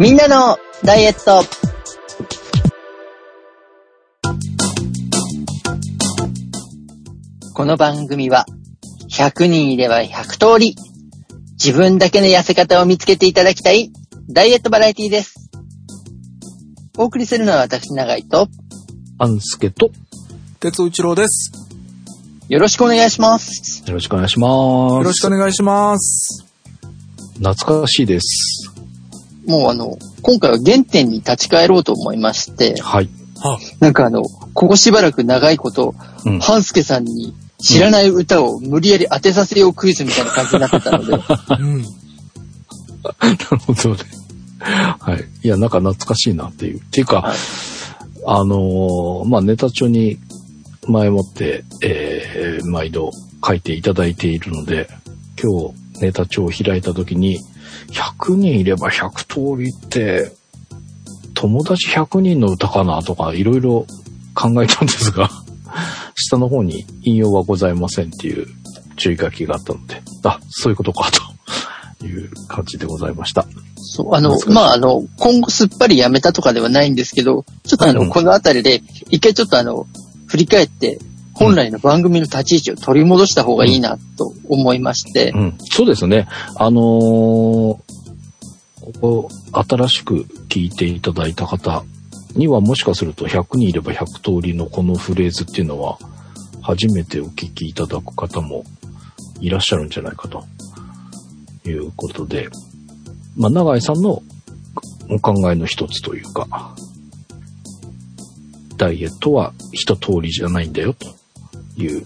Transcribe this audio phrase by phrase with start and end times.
[0.00, 1.44] みんなのダイエット
[7.52, 8.46] この番組は
[9.10, 10.74] 100人いれば100通り
[11.62, 13.92] 自分だけの痩せ方を見つけていただきたい
[14.30, 15.50] ダイエットバラエティです。
[16.96, 18.48] お送りするのは私、長井と
[19.18, 19.92] アンスケと、よ
[20.60, 21.52] 鉄尾一郎です。
[22.48, 23.82] よろしくお願いします。
[23.92, 24.94] ろしくお願いします。
[24.94, 26.46] よろしくお願いします。
[27.34, 28.69] 懐かしいです。
[29.50, 33.08] もうあの、今回は原点に立ち返ろうと思いまして、はい。
[33.36, 36.38] はなんかあの、ここしばらく長いこと、うん。
[36.40, 41.82] 半助さんに知らない歌を無理やり当てさせようクイズみたいな感じになってたので、うん。
[41.82, 41.88] な
[43.50, 44.00] るほどね。
[44.60, 45.24] はい。
[45.42, 46.78] いや、なんか懐かしいなっていう。
[46.78, 47.36] っていうか、はい
[48.26, 50.18] あのーまあ、ネタ帳に
[50.86, 53.10] 前もって、えー、毎度
[53.44, 54.88] 書いていただいているので、
[55.42, 57.40] 今日ネタ帳を開いた時に、
[57.90, 60.32] 100人いれば100通りって、
[61.34, 63.86] 友達100人の歌かなとかいろいろ
[64.34, 65.30] 考えたんですが、
[66.14, 68.46] 下の方に引用はございませんっていう
[68.96, 71.10] 注意書きがあったので、あ、そういうことか
[72.00, 73.46] という感じでございました。
[73.76, 79.86] そう、あのまあ、あの、今後すっぱりやめたとかではないんですけど、ちょっとあの、うんこのあたりで、一回ちょっとあの、
[80.26, 80.98] 振り返って、
[81.40, 86.28] 本来の番組の立ち位置を取り戻した方がいいなと思いまして、うん、そうですね。
[86.56, 87.76] あのー
[88.80, 90.14] ここ、新しく
[90.48, 91.84] 聞いていただいた方
[92.34, 95.98] にはもしかすると100人いれば100通りのこのフレーズっていうのは、
[96.62, 98.64] 初めてお聞きいただく方も
[99.40, 100.44] いらっしゃるんじゃないかと。
[101.66, 102.48] いうことで、
[103.36, 104.22] まあ、長井さんの
[105.10, 106.74] お考えの一つというか、
[108.76, 111.19] ダイエットは一通りじゃないんだよと。
[111.80, 112.04] いう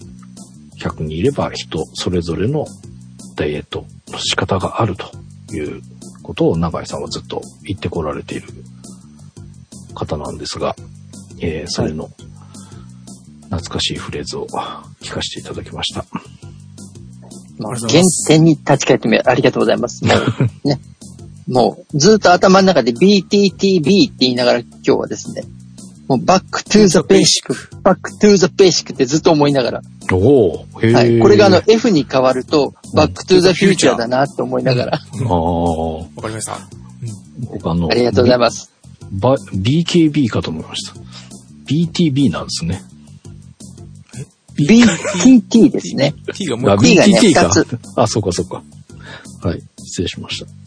[0.77, 2.65] 100人いれば人それぞれの
[3.35, 5.11] ダイエットの仕方があると
[5.53, 5.81] いう
[6.23, 8.47] ことを永井さんはずっと言ってこられている
[9.93, 10.75] 方なんですが、
[11.39, 12.09] えーそれの
[13.43, 14.47] 懐かしいフレーズを
[15.01, 16.05] 聞かせていただきました。
[17.87, 20.03] 原点に立ち返ってみありがとうございます。
[20.03, 20.79] もう、ね。
[21.47, 25.43] もう、ずっと頭の中で BTTB って言いながら今日はですね、
[26.07, 31.19] もう Back to the Basic、Back to the Basic ってずっと思いながら、おおへえ、はい。
[31.19, 36.59] これがあの F に変わると、Back to the Future だなって思いながら、あーわかりました。
[37.51, 38.71] 僕あの、ありがとうございます。
[39.11, 40.93] ば BKB かと思いました。
[41.67, 42.81] BTB なんですね。
[44.57, 46.13] BTT ですね。
[46.33, 47.79] T がもうあ一個 B がね BTT か二つ。
[47.95, 48.63] あ、そうかそうか。
[49.41, 49.61] はい。
[49.77, 50.64] 失礼しました。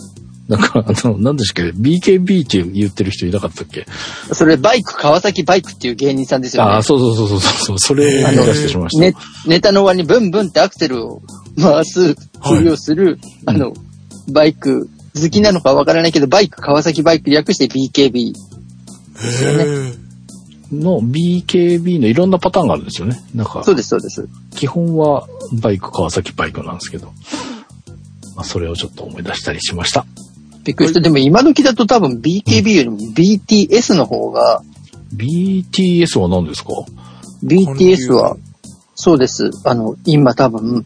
[0.48, 3.86] なんか、あの、なんでしたっけ ?BKB って言ってる人いなかったっけ？
[4.32, 6.70] それバイク、川崎バイクっていう芸人さんですよね。
[6.70, 7.78] ああ、そうそうそうそうそう。
[7.78, 9.02] それをあの出してしまいました。
[9.02, 9.14] ね、
[9.46, 11.22] ネタの終わりにブンブンってアクセルを
[11.60, 12.16] 回すふ
[12.62, 13.74] りをする、あの、
[14.30, 18.32] バイク好きなのかわからないけど、バイク、川崎バイク略して BKB。
[19.20, 20.08] へー
[20.72, 23.18] の BKB のいろんなパターンがあるんですよね。
[23.34, 24.28] なんかそ、うです、そうです。
[24.54, 25.26] 基本は
[25.60, 27.12] バイク、川崎バイクなんですけど。
[28.36, 30.06] まあ、それをちょっと思い出したりしました。
[30.68, 31.00] びっくりした。
[31.00, 34.62] でも今時だと多分 BKB よりも BTS の方が、
[35.16, 36.72] BTS は何ですか
[37.42, 38.36] ？BTS は、
[38.94, 39.50] そうです。
[39.64, 40.84] あの、今多分、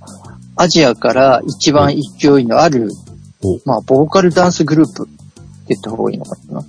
[0.55, 2.93] アジアから一番勢いのある、
[3.43, 3.59] お。
[3.65, 5.15] まあ、ボーカルダンスグループって
[5.71, 6.65] 言った方がいいのかな。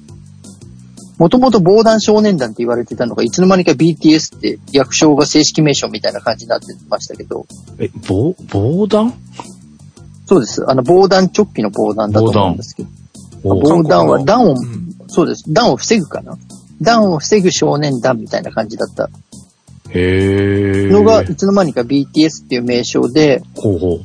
[1.19, 7.45] もともと防弾少年団って言われてたのが、いつの間にか BTS って略称が正式名称みたいな感じになってましたけど、
[7.77, 9.13] え、防、防弾？
[10.25, 10.67] そうです。
[10.67, 12.89] あの、防弾チョッキの防弾だと思うんですけど、
[13.43, 15.51] お防弾は、弾を、うんそうです。
[15.53, 16.37] 弾を防ぐかな。
[16.81, 19.09] 弾を防ぐ少年団みたいな感じだった
[19.89, 20.89] へえ。
[20.89, 23.99] のが、いつの間にか BTS っていう名称で、ほうほう。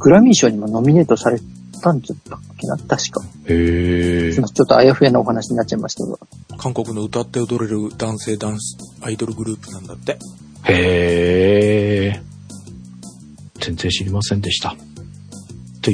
[0.00, 1.38] グラミー賞にもノミネートされ
[1.82, 2.76] たんじゃったっけな？
[2.78, 3.22] 確か。
[3.46, 6.16] へちょっとあやふやなお話になっちゃいましたが。
[6.56, 10.18] 韓国の歌って踊れる男性ダンスアイドルグループなんだって。
[10.64, 12.22] へえ。
[13.60, 14.76] 全然知りませんでした。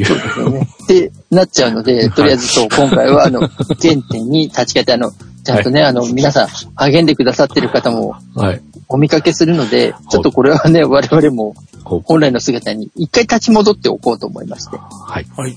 [0.02, 0.62] という。
[0.62, 5.12] って なっちゃうので、とりあえずそう、今回はあの、原点に立ち返って、あの、
[5.44, 8.62] ちゃんとね、あの、皆さん励んでくださってる方もはい。
[8.88, 11.54] お見かけするので、ちょっとこれはね、我々も
[11.84, 14.76] 本来の姿に一回立ち戻っておこうと思いまして。
[14.76, 15.26] はい。
[15.36, 15.52] はい。
[15.52, 15.56] よ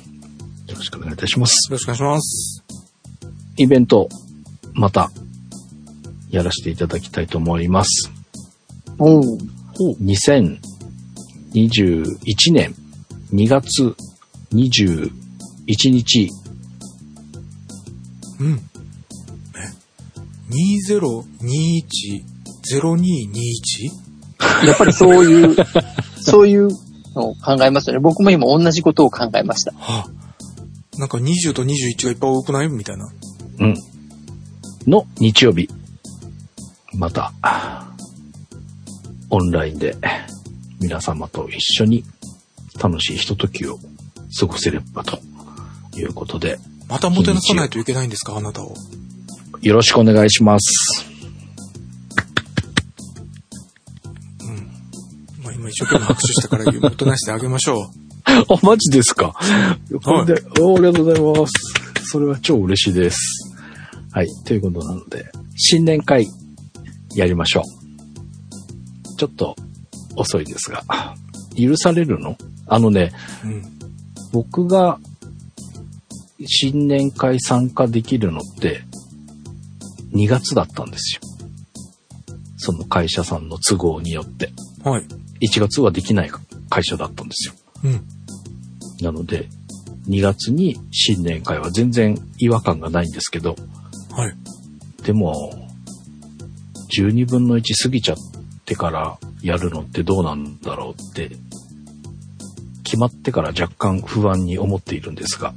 [0.68, 1.72] よろしくお願いいたします。
[1.72, 2.64] ろしくお願いします。
[3.58, 4.10] イベント、
[4.74, 5.12] また、
[6.30, 8.12] やらせていただきたいと思います。
[9.00, 9.22] うん。
[10.04, 12.76] 2021年
[13.34, 13.96] 2月
[14.54, 15.12] 21
[15.90, 16.30] 日、
[18.40, 18.60] うん。
[19.56, 19.60] え
[22.72, 24.68] ?2021-0221?
[24.68, 25.56] やっぱりそういう、
[26.22, 26.70] そういう
[27.16, 28.00] のを考えますよね。
[28.00, 29.74] 僕も今同じことを考えました。
[29.74, 30.10] はあ、
[31.00, 32.70] なんか20と21がいっぱい多くない？
[32.70, 33.10] みたいな。
[33.60, 33.76] うん。
[34.88, 35.70] の日曜日。
[36.94, 37.32] また、
[39.30, 39.96] オンラインで
[40.80, 42.04] 皆様と一緒に
[42.82, 43.78] 楽しいひとときを
[44.40, 45.20] 過ごせればと
[45.96, 48.74] いうことで、またもてなさないといけないんですか、あなたを。
[49.62, 51.06] よろしくお願いします。
[54.42, 54.72] うん。
[55.44, 57.86] まあ今一生懸命拍手したから、もてなしてあげましょう。
[58.28, 59.34] あ、マジですか？
[60.04, 61.54] これで、おありがとうございます。
[62.10, 63.18] それは超嬉しいです。
[64.12, 64.28] はい。
[64.46, 66.28] ということなので、新年会
[67.16, 69.16] やりましょう。
[69.18, 69.56] ちょっと
[70.16, 70.84] 遅いですが、
[71.58, 72.38] 許されるの？
[72.68, 73.12] あのね、
[73.44, 73.77] うん。
[74.38, 75.00] 僕が
[76.46, 78.84] 新年会参加できるのって
[80.14, 81.22] 2月だったんですよ。
[82.58, 84.52] その会社さんの都合によって。
[84.84, 85.06] はい。
[85.48, 86.30] 1月はできない
[86.70, 87.56] 会社だったんですよ。
[87.84, 88.08] うん。
[89.02, 89.50] なので、
[90.08, 93.56] 2月に新年会は全然違和感がないんですけど、
[94.12, 94.36] はい。
[95.04, 95.68] でも、
[96.96, 98.18] 12分の1過ぎちゃっ
[98.66, 101.32] てからやるのってどうなんだろうって、
[102.88, 105.54] 決まってから若干不安に思っているんですが、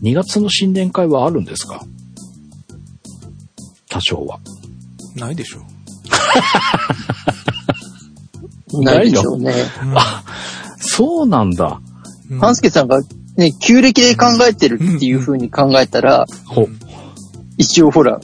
[0.00, 1.84] 2月の新年会はあるんですか？
[3.88, 4.38] 多少は。
[5.16, 5.62] ないでしょ
[8.80, 9.50] ないでしょうね。
[9.50, 9.54] う。
[10.78, 11.80] そうなんだ。
[12.30, 13.00] うん半助さんが
[13.36, 16.68] ね、旧暦で考えてるっていう風に考えたら、ほう。
[17.58, 18.20] 一応ほら、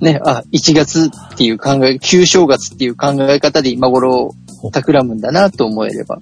[0.00, 4.34] ね、あ、1月っていう考え、旧正月っていう考え方で今頃
[4.72, 6.20] 企むんだなと思えれば。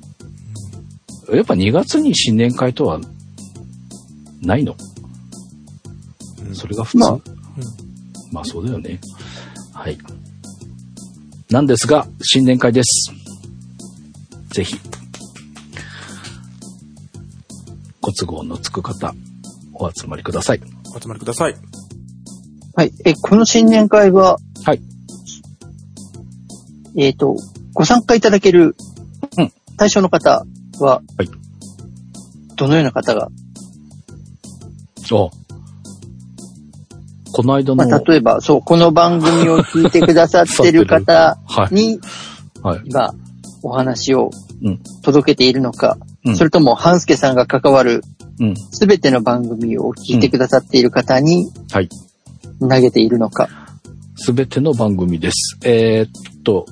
[1.30, 3.00] やっぱ2月に新年会とは
[4.40, 4.76] ないの？
[6.46, 7.19] うんそれが普通、まあ
[8.32, 9.00] まあそうだよね。
[9.72, 9.98] はい。
[11.50, 13.12] なんですが、新年会です。
[14.50, 14.76] ぜひ、
[18.00, 19.14] ご都合のつく方、
[19.75, 20.60] お集まりください。
[20.94, 21.56] お集まりください。
[22.75, 22.92] はい。
[23.04, 24.80] え、この新年会は、はい。
[26.96, 27.36] えっ、と、
[27.72, 28.76] ご参加いただける、
[29.36, 30.44] うん対象の方
[30.84, 31.28] は、はい
[32.56, 33.28] どのような方が、あ
[37.32, 41.75] この間の、まあ、例えば、そう、この番組を聞いてくださってる方 はい。
[41.75, 42.00] に、
[42.62, 42.80] はい。
[42.84, 43.14] 今、
[43.62, 44.30] お話を
[44.60, 48.02] うん届けているのか、うんそれとも、半助さんが関わる
[48.40, 48.54] うん。
[48.72, 51.88] すべての番組を聞いてくださっている方にはい。
[52.60, 53.48] 投げているのか。
[54.16, 55.58] すべての番組です。
[55.62, 56.66] えーっと、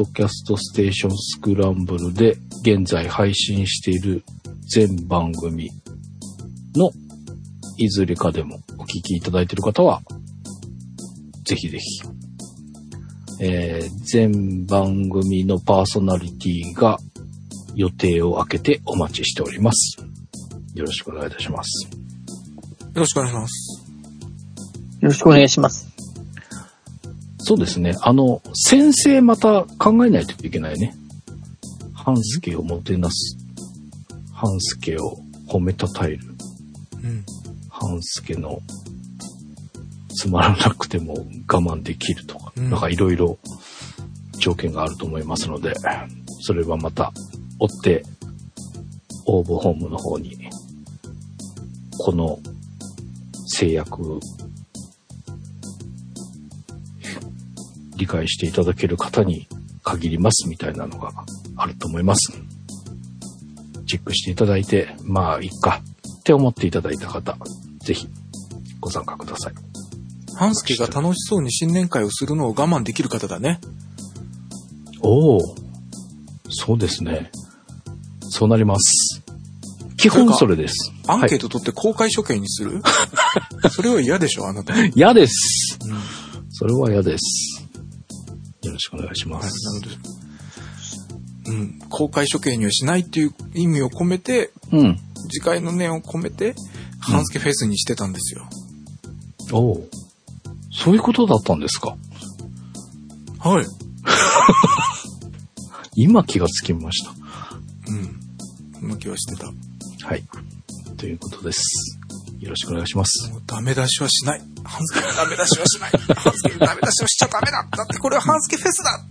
[0.00, 4.24] ドキャストステーションスクランブルで現在配信している
[4.66, 5.68] 全番組
[6.74, 6.90] の
[7.76, 10.00] いずれかでもお聞きいただいている方は、
[11.44, 12.00] ぜひぜひ。
[13.42, 16.98] えー全番組のパーソナリティが
[17.74, 19.98] 予定を空けてお待ちしております。
[20.74, 21.88] よろしくお願いいたします。
[21.90, 21.90] よ
[22.94, 23.82] ろしくお願いします。
[25.00, 25.89] よろしくお願いします。
[27.50, 27.94] そうですね。
[28.02, 30.94] あの、先生また考えないといけないね。
[31.92, 33.36] 半助をもてなす。
[34.32, 35.18] 半助を
[35.48, 36.20] 褒めたたえる。
[37.02, 37.24] うん。
[37.68, 38.60] 半助の
[40.10, 43.36] つまらなくても我慢できるとか、うんなんかいろいろ
[44.38, 45.74] 条件があると思いますので、
[46.42, 47.12] それはまた
[47.58, 48.04] 追って
[49.26, 50.36] 応募フォームの方に、
[51.98, 52.38] この
[53.48, 54.20] 制約
[58.00, 59.46] 理解していただける方に
[59.84, 61.12] 限りますみたいなのが
[61.56, 62.32] あると思います。
[63.86, 65.82] チェックしていただいて、まあいいか
[66.20, 67.36] って思っていただいた方、
[67.84, 68.08] ぜひ
[68.80, 69.54] ご参加ください。
[70.34, 73.60] 半助が楽しそうに新年会をするのを我慢できる方だね。
[75.02, 75.40] おお、
[76.48, 77.30] そうですね。
[78.30, 79.22] そうなります。
[79.98, 80.90] 基本それです。
[81.06, 82.80] アンケーはいト取って公開処刑にする、
[83.70, 84.72] それは嫌でしょ、あなた。
[84.72, 84.92] はい。
[84.94, 85.78] 嫌です。
[85.84, 86.30] うん
[86.60, 87.49] それは嫌です。
[88.62, 89.74] よろしくお願いしまなす。
[89.74, 89.88] ので、
[91.46, 94.98] うん、公開処刑にはしないっていう意味を込めて、うん。
[95.32, 96.54] 次回の念を込めて、
[97.00, 98.48] 半助フェスにしてたんですよ。
[99.52, 99.88] おお、
[100.72, 101.96] そういうことだったんですか？
[103.38, 103.66] はい。
[105.96, 107.12] 今気がつきました。
[107.88, 108.20] うん。
[108.78, 109.46] そんな気はしてた。
[109.50, 109.52] も
[110.02, 110.24] はい。
[110.96, 111.99] ということです。
[112.40, 113.30] よろしくお願いします。
[113.30, 114.40] うダメ出しはしない。
[114.64, 115.90] 半助がダメ出しはしない。
[116.14, 117.68] 半助がダメ出しをしちゃダメだ。
[117.76, 119.04] だってこれは半助フェスだ。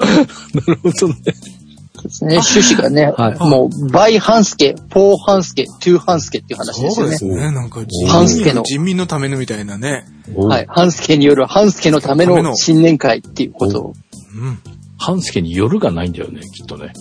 [0.66, 1.14] なるほどね。
[1.94, 2.38] そうですね。
[2.38, 7.36] 趣旨がね、はいもう、 by 半助、for 半助、to 半助っていう話ですよね。
[7.36, 7.50] ね。
[7.50, 10.06] なんか人半助の人民のためのみたいなね。
[10.34, 10.66] おはい。
[10.66, 13.92] ハンスケによるハンスケのためのの新年会っていうことを。
[14.34, 14.58] うん。
[14.96, 16.92] 半助に夜がないんだよね、きっとね。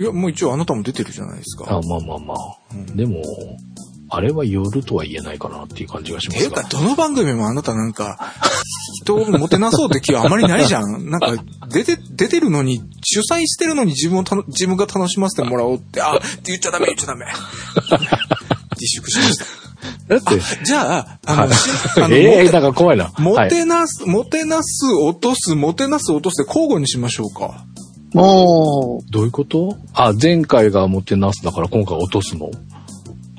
[0.00, 1.66] いや、もう一応あなたも出てるじゃないですか。
[1.68, 2.38] あまあまあまあ。
[2.72, 3.22] うんでも、
[4.12, 6.56] あれは夜とは言えないかなっていう感じがしますが。
[6.56, 8.32] ていうか、どの番組もあなたなんか、
[9.02, 11.08] 人をもてなそうって気はあまりないじゃん。
[11.08, 11.34] なんか、
[11.68, 17.26] 出て、出てるのに、主催してるのに自分をたの、自分が楽しませてもらおうって、あ、って言っちゃダメ、言っちゃダメ。
[18.72, 19.44] 自粛しました。
[20.08, 21.70] だって、じゃあ、あの、はいし
[22.02, 23.12] あの ええもてなんか怖いな。
[23.18, 27.64] もはいてなす、もてなす、落とす、もてなす、落とすで交互にしましょうか。
[28.12, 29.76] もどういうこと？
[29.94, 32.50] あ、前回がもてなすだから今回落とすの？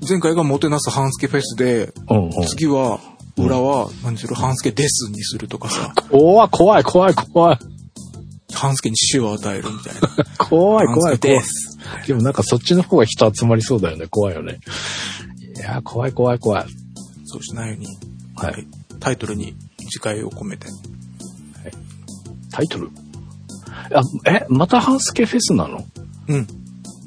[0.08, 2.32] 前回がもてなす半助フェスで、うんうん。
[2.48, 3.00] 次は、
[3.38, 7.60] 裏は、何する半助ですにするとかさ、怖い怖い怖い怖い。
[8.54, 10.26] 半助に死を与えるみたいな。
[10.38, 11.42] 怖い怖い怖い半助で。
[11.42, 11.78] す。
[12.08, 14.08] でもなんかそっちの方が人集まりそうだよね。
[14.08, 14.60] 怖いよね。
[15.56, 16.66] いやー、怖い怖い怖い。
[17.26, 17.88] そうしないように、
[18.36, 18.68] はい。
[19.00, 19.56] タイトルに
[19.90, 20.68] 次回を込めて。
[22.52, 22.90] タイトル？
[23.96, 25.86] あ、え、またハンスケフェスなの？
[26.28, 26.48] うん。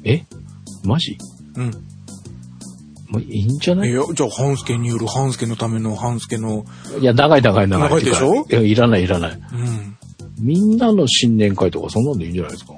[0.03, 0.25] え？
[0.83, 1.17] マジ？
[1.55, 1.71] うん。
[3.07, 3.89] もういいんじゃない？
[3.89, 6.65] いや、じゃあ、半助による半助のための半助の、
[7.01, 7.89] や、長い長い長い。
[7.89, 8.45] 長いでしょ？
[8.49, 9.31] いやいらないいらない。
[9.31, 9.97] うん。
[10.39, 12.73] みんなの新年会とかそんなんでいいんじゃないですか？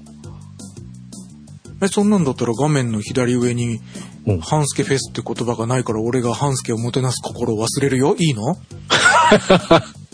[1.82, 3.80] え、そんなんだったら画面の左上に、
[4.26, 4.40] うん。
[4.42, 8.16] 半助フェスって言葉がないから俺が半助をもてなす心を忘れるよ。
[8.20, 8.58] いいの？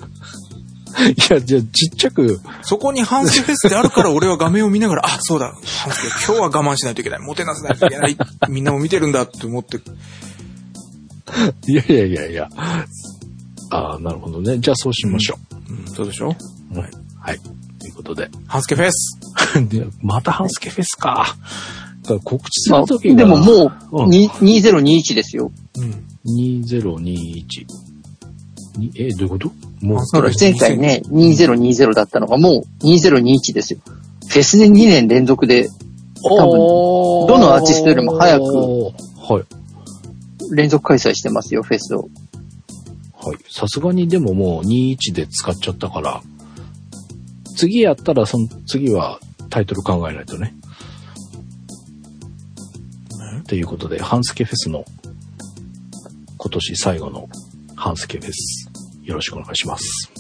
[1.10, 7.20] いや、じゃあちっちゃく、そこに半助フェスってあるから俺は画面を見ながら、 あ、そうだ、半助、今日は我慢しないといけない。
[7.20, 8.18] もてなさないといけない。
[8.50, 9.78] みんなも見てるんだって思って。
[11.68, 12.50] いやいやいやいや。
[13.72, 14.60] ああ、なるほどね。
[14.60, 16.36] じゃあそうしましょうん、そうでしょ？
[16.74, 16.78] う。
[16.78, 16.92] はい。
[17.20, 17.40] はい。
[17.80, 18.30] ということで。
[18.48, 19.20] 半助フェス。
[19.68, 21.36] でまたハンスケフェスか。
[22.24, 25.52] 告知すまあ、るときが、でももうんう、に2021ですよ。
[25.78, 26.04] うん。
[26.26, 27.66] 2021。
[28.78, 29.52] にえ、どういうこと？
[29.82, 30.00] もう
[30.40, 33.80] 前回ね、2020だったのがもう2021ですよ。
[34.28, 35.70] フェスで2年連続で
[36.24, 40.56] 多分おどのアーティストよりも早くはい。
[40.56, 42.10] 連続開催してますよ、フェスを。
[43.22, 43.38] はい。
[43.50, 46.22] さすがにでももう21で使っちゃったから、
[47.56, 50.56] 次やったらその次はタイトル考えないとね。
[53.48, 54.86] ということで、ハンスケフェスの
[56.38, 57.30] 今年最後の
[57.76, 58.63] ハンスケフェス、
[59.04, 60.12] よろしくお願いします。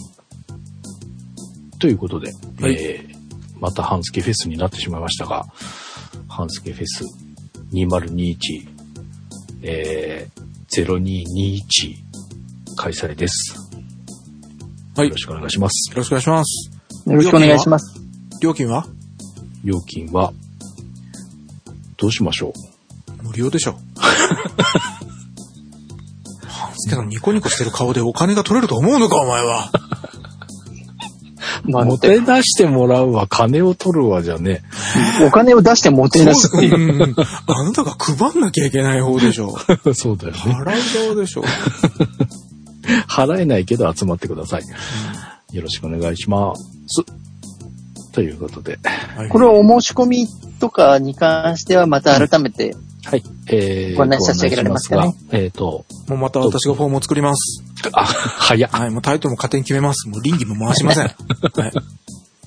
[1.79, 3.15] ということで、はいえー、
[3.59, 5.45] またハンスケフェスになってしまいましたが、
[6.27, 7.03] ハンスケフェス
[7.73, 8.37] 2021、
[9.63, 11.63] えー、0221
[12.77, 13.55] 開催です。
[14.95, 15.07] はい。
[15.07, 15.91] よよろしくお願いします。
[15.95, 16.71] ろしくお願いします。
[17.05, 17.99] よろしくお願いします。
[18.41, 18.85] 料金は？
[19.63, 20.33] 料金は、
[21.97, 22.53] どうしましょ
[23.21, 23.23] う？
[23.27, 23.77] 無料でしょ。
[26.89, 29.71] 半助のニコニコしてる顔でお金が取れると思うのか、お前は。
[31.65, 34.63] まあ、もてなしてもらうわ、金を取るわじゃね
[35.25, 36.75] お金を出してもてなすっていう。
[36.75, 39.55] うんうんあなたが配んなきゃいけない方でしょ。
[39.85, 39.93] え。
[39.93, 40.39] そうだよね。
[40.39, 41.43] 払い側でしょ。
[43.07, 44.63] 払えないけど集まってください。
[45.53, 47.03] よろしくお願いします。
[48.11, 48.79] ということで、
[49.15, 50.27] はいこれをお申し込み
[50.59, 52.75] とかに関してはまた改めて、
[53.05, 53.23] はい。
[53.47, 57.63] えー、ご案内させてあげられますかねえっ、と、もうまた私がフォームを作ります。
[57.91, 58.69] あ、早っ。
[58.71, 60.07] はい、もうタイトルも勝手に決めます。
[60.07, 61.05] もう倫理も回しません。
[61.05, 61.73] はい。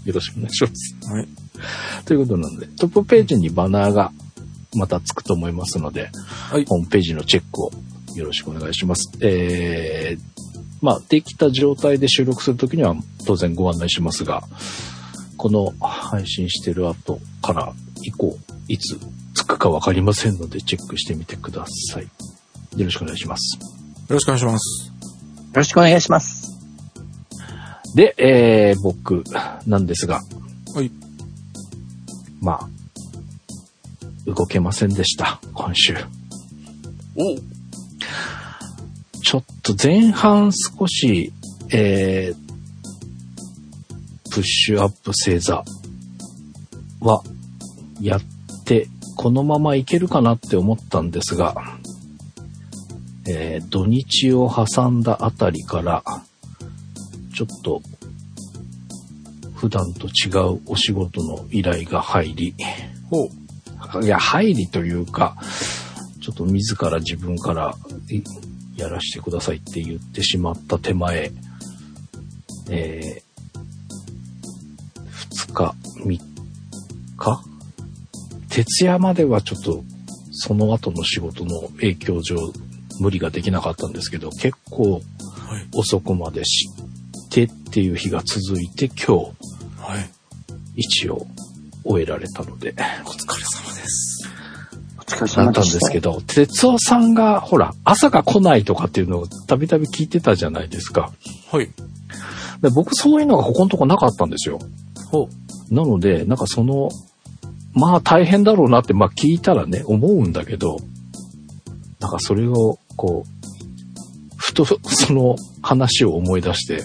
[0.06, 0.96] よろしくお願いします。
[1.10, 1.28] はい。
[2.04, 4.12] ということなので、トップページにバナーが
[4.74, 7.70] またつくと思いますので、はいホームページのチェックを
[8.14, 9.12] よろしくお願いします。
[9.20, 10.22] えー、
[10.80, 12.94] まあ、できた状態で収録するときには
[13.26, 14.42] 当然ご案内しますが、
[15.36, 17.72] この配信してる後から
[18.02, 18.98] 以降、いつ
[19.36, 22.04] つくかわかりませんので、チェックしてみてください。
[22.76, 23.58] よろしくお願いします。
[23.58, 24.88] よろしくお願いします。
[24.88, 24.92] よ
[25.52, 26.56] ろしくお願いします。
[27.94, 29.24] で、えー、僕
[29.66, 30.22] なんですが、
[30.74, 30.90] はい。
[32.40, 32.68] まあ、
[34.26, 35.94] 動けませんでした、今週。
[37.14, 37.36] お
[39.22, 41.32] ちょっと前半少し、
[41.70, 45.62] えー、プッシュアップ星座
[47.00, 47.22] は
[48.00, 48.22] やっ
[48.64, 51.54] て、このままいけるかなって思ったんですが、
[53.28, 56.04] えー土日を挟んだあたりから、
[57.34, 57.82] ちょっと、
[59.54, 62.54] 普段と違うお仕事の依頼が入り。
[64.02, 65.36] いや、入りというか、
[66.20, 67.74] ちょっと自ら自分から
[68.10, 68.22] い
[68.80, 71.32] やらしてくださいって言ってしまった手前、
[72.70, 73.26] えー、
[75.48, 76.20] 2日、3
[77.16, 77.55] 日
[78.56, 79.84] 徹夜まではちょっと、
[80.32, 82.36] その後の仕事の影響上、
[83.00, 84.98] 無理ができなかったんですけど、結構は
[85.58, 85.68] い。
[85.74, 86.70] 遅くまでし
[87.28, 89.12] てっていう日が続いて、今日、
[89.78, 90.10] はい。
[90.76, 91.26] 一応
[91.84, 94.30] 終えられたので、お疲れ様です。
[95.00, 95.78] お疲疲れなったん様でした。
[95.78, 101.12] ですけど、哲夫さんが、ほら、朝が来ないとかっていうのをたびたび聞いてたじゃないですか。
[101.52, 101.66] はい。
[102.62, 104.58] で僕そういうのがここのとこなかったんですよ。
[105.10, 105.28] ほ
[105.70, 106.88] なので、なんかその、
[107.76, 110.78] まあ大変だろうなって、まあ聞いたらね、思うんだけど、
[112.00, 113.28] なんかそれを、こう、
[114.36, 116.82] ふと その話を思い出して、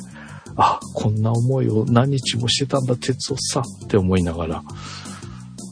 [0.58, 4.64] あ、こんな思いを何日もしてたんだ、哲夫さんって思いながら、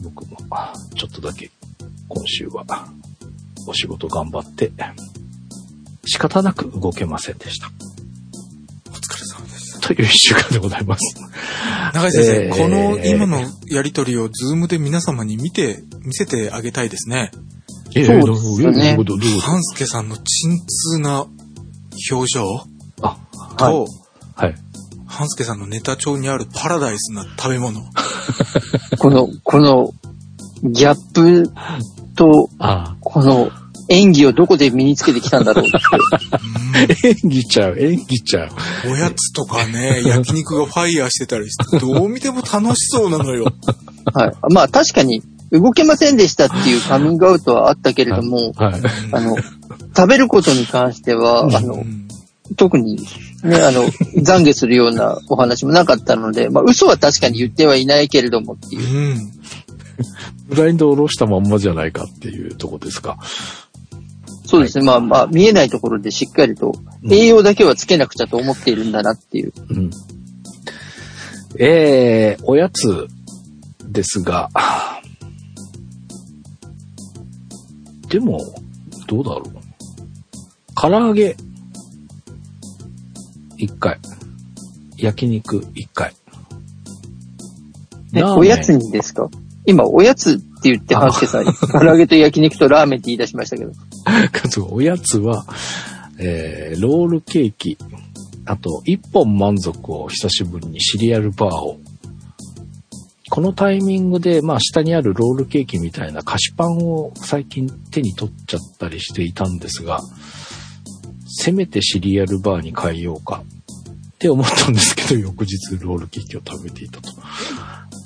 [0.04, 0.38] 僕も、
[0.96, 1.52] ちょっとだけ
[2.08, 2.66] 今週は
[3.68, 4.72] お仕事頑張って、
[6.06, 7.70] 仕方なく動けませんでした。
[9.82, 11.16] という一週間でございます。
[11.94, 17.32] 長井先生、えーこの今のやりとりをズームで皆様に見て、見せてあげたいですね。
[17.96, 19.48] えそうですよねどういうことどういうこと？
[19.52, 21.26] 半助さんの鎮痛な
[22.12, 22.44] 表情？
[23.02, 23.18] あ、
[23.58, 23.88] と、
[24.36, 24.56] はい。
[25.08, 27.82] 半助さんのネタ帳にあるパラダイスな食べ物？
[29.00, 29.92] この、この、
[30.64, 31.52] ギャップ
[32.16, 33.50] と、あこの
[33.90, 35.78] 演技をどこで身につけてきたんだろうって。
[35.78, 36.60] うん
[37.04, 38.50] 演技ちゃう、演技ちゃう。
[38.92, 43.52] おやつとかね、 焼肉がファイヤーしてたりして、どう見ても楽しそうなのよ。
[44.14, 44.54] はい。
[44.54, 48.82] まあ確かに、動けませんでしたっていうカミングアウトはあったけれども、はい。
[49.12, 49.36] あの、
[49.96, 52.08] 食べることに関しては、あのう、ん
[52.56, 52.98] 特に、
[53.44, 58.98] ね、あの、懺悔するようなお話もなかったので、まあ嘘は確かに言ってはいないけれどもっていう。
[58.98, 59.32] うん。
[60.48, 63.18] ブラインドを下ろしたまんまじゃないかっていうとこですか。
[64.50, 64.84] そうですね。
[64.84, 66.74] まあまあ、見えないところでしっかりと、
[67.08, 69.54] 栄養だけはつけなくちゃと思っているんだなっていう。
[69.70, 69.92] うん。
[71.60, 73.08] えー、おやつ
[73.86, 74.50] ですが、
[78.08, 78.40] でも、
[79.06, 79.52] どうだろう。
[80.74, 81.38] 唐揚げ、
[83.58, 84.00] 一回。
[84.98, 86.14] 焼肉、一回。
[88.12, 89.30] ね、ラーメンおやつにですか？
[89.68, 93.74] 今、おやつって言って、あ半助さん、唐揚げと焼肉とラーメンって言い出しましたけど。
[94.32, 95.46] かつ、おやつは、
[96.18, 97.78] えー、ロールケーキ、
[98.46, 101.80] あと、一本満足を久しぶりにシリアルバーを。
[103.30, 110.02] このタイミングで、まあ、下にあるロールケーキみたいな菓子パンを最近手に取っちゃったりしていたんですが、
[111.28, 117.10] せめてシリアルバーに変えようかって思ったんですけど、翌日ロールケーキを食べていたと。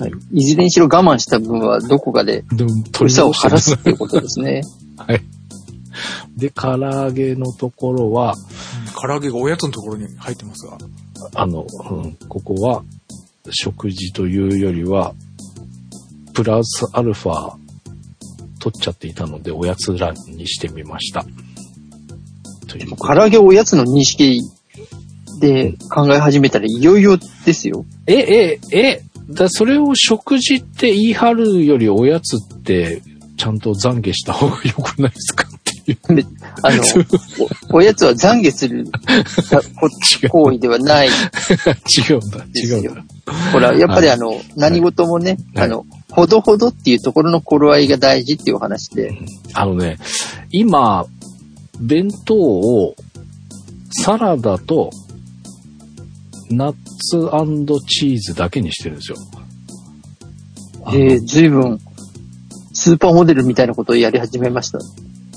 [0.03, 0.11] はい。
[0.33, 4.63] いずれにしろ我慢した分はどこかで、でも、苦さを晴らすしっていうことですね。
[4.97, 5.23] はい。
[6.37, 8.35] で、唐揚げのところは、
[9.01, 10.77] 唐揚げがおやつのところに入ってますが。
[11.35, 12.83] あの、うん、ここは
[13.51, 15.13] 食事というよりは、
[16.33, 17.53] プラスアルファ
[18.59, 21.25] 取っちゃっていたので、おやつ欄にしてみました。
[22.67, 24.41] という唐揚げをおやつの認識
[25.39, 27.85] で考え始めたらいよいよですよ。
[28.07, 33.01] え、え、え、だそれを食事って言い張るよりおやつって
[33.37, 35.47] ちゃんと懺悔した方が良くないですか？
[35.85, 35.97] で
[36.61, 36.83] あの、
[37.71, 38.85] おおやつは懺悔する
[40.29, 43.03] 行為ではない違うんだ、違うんだ。。
[43.51, 49.17] ほら、やっぱりあの、何事もね、はいあの、ほどほどっていうところの頃合いが大事っていうお話で、
[49.53, 49.97] あのね、
[50.51, 51.05] 今、
[51.79, 52.95] 弁当を
[53.91, 54.91] サラダと
[56.49, 59.17] ナッツチーズだけにしてるんですよ。
[60.85, 61.79] あのえー、随分、
[62.73, 64.79] スーパーモデルみたいなことをやり始めました。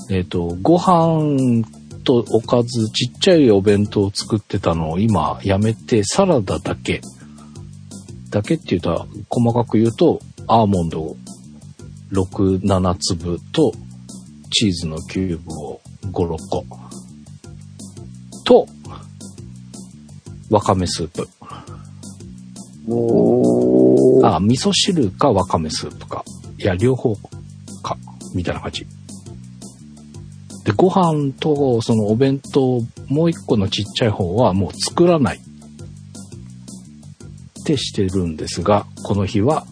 [0.09, 1.63] えっ、と、ご飯
[2.03, 7.01] とおかず、ちっちゃいお弁当を作ってたのを今やめて、サラダだけ。
[8.29, 11.15] だけって言うと、細かく言うと、アーモンド
[12.11, 13.73] 6、7粒と、
[14.49, 16.65] チーズのキューブを5、6個。
[18.45, 18.65] と、
[20.49, 21.27] わかめスープ。
[22.87, 24.25] おー。
[24.25, 26.23] あ、味噌汁かわかめスープか。
[26.57, 27.13] いや、両方
[27.83, 27.97] か。
[28.33, 28.87] みたいな感じ。
[30.77, 35.37] で、ご飯と、そのお弁当、もう一個のちっちゃい方はもう作らない。
[35.37, 35.39] っ
[37.65, 39.65] てしてるんですが、この日は、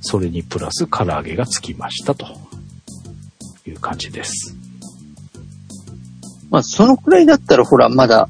[0.00, 2.26] それにプラス唐揚げがつきましたと
[3.66, 4.56] いう感じです。
[6.50, 8.28] まあ、そのくらいだったら、ほら、まだ、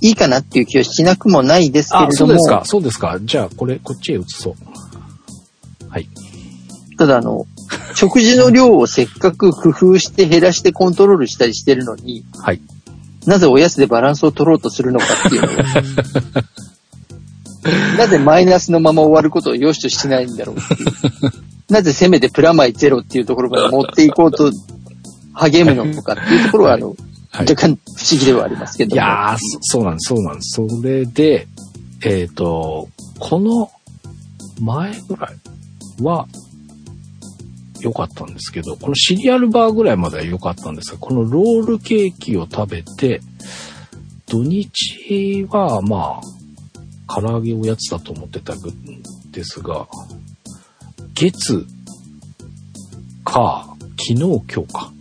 [0.00, 3.18] いいかなっていう気はしなくもないですけれあ、ども、そうですか、そうですか。
[3.22, 4.54] じゃあ、これ、こっちへ移そう。
[5.88, 6.08] はい。
[6.96, 7.46] ただあの、
[7.94, 12.60] 食事の量をせっかく工夫して減らしてコントロールしたりしてるのに、はい。
[13.26, 15.52] なぜおやつでバランスを取ろうとするのかっていうのを、
[17.98, 20.90] なぜマイナスのまま終わることを良しとしないんだろうっていう。
[21.72, 24.50] なぜせめてプラマイゼロっていうところまで持っていこうと
[25.34, 26.96] 励むのかっていうところは、あの、はい
[27.34, 28.94] 若干不思議ではありますけども。
[28.94, 30.50] いやー、そそうなんです、そうなんです。
[30.54, 31.48] それで、
[32.02, 33.70] えっ、と、この
[34.60, 36.28] 前ぐらいは、
[37.82, 43.20] 良かったんですけど、このシリアルバーぐらいまでは良かったんですが、このロールケーキを食べて、
[44.26, 46.20] 土日はま
[47.06, 48.58] あ、唐揚げおやつだと思ってたん
[49.30, 49.88] ですが、
[51.14, 51.66] 月、
[53.24, 53.66] か、
[53.98, 54.92] 昨日今日か。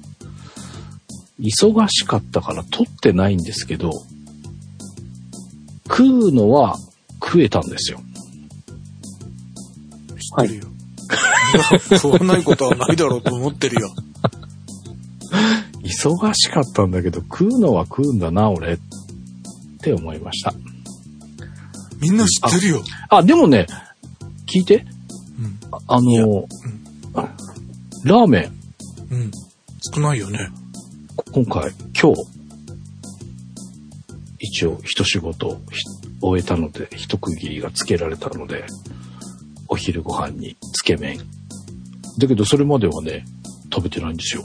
[1.39, 3.91] 忙しかったから取ってないんですけど、
[5.87, 6.77] 食うのは
[7.23, 7.99] 食えたんですよ。
[10.37, 10.70] 知ってるよ。
[11.99, 13.89] 食わないことはないだろうと思ってるよ。
[15.83, 18.73] 忙しかったんだけど、食うのは食うんだな、俺。
[18.73, 18.79] っ
[19.81, 20.53] て思いました。
[21.99, 22.83] みんな知ってるよ。
[23.09, 23.67] あ、でもね、
[24.45, 24.85] 聞いて。
[25.39, 25.59] うん。
[25.87, 26.47] あいやの、
[28.03, 28.51] ラーメン、
[29.11, 29.31] うん。
[29.93, 30.49] 少ないよね。
[31.33, 32.23] 今回、今日、
[34.39, 35.83] 一応一仕事ひ
[36.21, 38.65] 終えたので、一区切りがつけられたので、
[39.67, 41.19] お昼ご飯につけ麺。
[42.17, 43.25] だけどそれまではね、
[43.73, 44.43] 食べてないんですよ。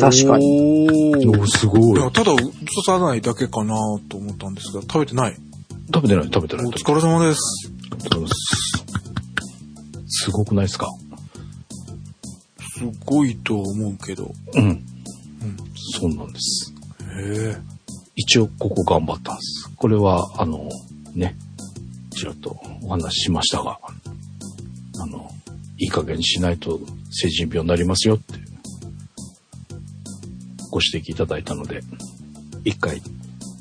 [0.00, 1.26] 確かに。
[1.26, 2.36] おすごいや、ただ、映
[2.86, 3.74] さないだけかな
[4.08, 5.36] と思ったんですが、食べてない？
[5.92, 6.66] 食べてない、食べてない。
[6.66, 7.40] お疲れ様です。
[10.06, 10.88] すごくないですか？
[12.78, 14.32] すごいと思うけど。
[14.54, 14.62] うん。
[14.62, 14.84] うん。
[16.00, 16.72] そうなんです。
[17.18, 17.56] へえ。
[18.16, 19.70] 一応ここ頑張ったんです。
[19.76, 20.68] これは、あの、
[21.14, 21.36] ね、
[22.10, 23.78] ちらっとお話ししましたが、
[25.00, 25.30] あの、
[25.78, 28.34] いい加減にしないと成人病になりますよって、
[30.70, 31.80] ご指摘いただいたので、
[32.64, 33.00] 一回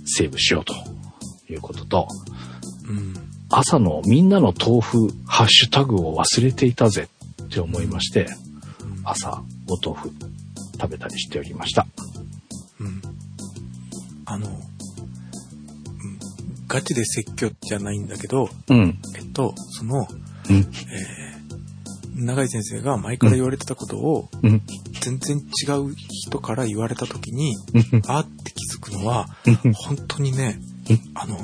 [0.05, 0.73] セーブしようと
[1.51, 2.07] いうことと、
[2.87, 3.13] うん。
[3.49, 7.07] 朝のみんなの豆腐ハッシュタグを忘れていたぜ
[7.43, 8.27] って思いまして、
[9.03, 10.11] 朝お豆腐
[10.79, 11.87] 食べたりしておりました。
[12.79, 13.01] うん。
[14.25, 14.57] あの、うん、
[16.67, 18.99] ガチで説教じゃないんだけど、うん。
[19.15, 20.07] えっと、その、
[20.49, 20.55] うん。
[20.55, 21.26] えー、
[22.17, 24.61] 長井先生が前から言われてたことを、うん。
[25.01, 27.55] 全然違う人から言われた時に、
[28.07, 29.27] あーって気づくのは、
[29.75, 31.37] 本当にねうん、あの、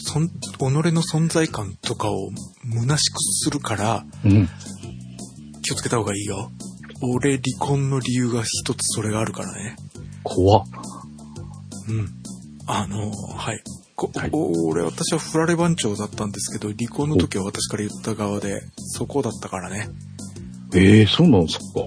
[0.00, 2.30] そん、己の存在感とかを
[2.64, 4.48] 虚しくするから、うん。
[5.62, 6.50] 気をつけた方がいいよ。
[7.02, 9.76] 俺離婚の理由が一つそれがあるからね。
[10.22, 10.64] 怖っ。
[11.88, 12.08] うん。
[12.66, 13.62] あの、はい。
[14.08, 19.88] こはいお俺、私は振られ番長だったんですけど、離婚の時は私から言った側で、そこだったからね。
[20.74, 21.80] ええそうなんですか？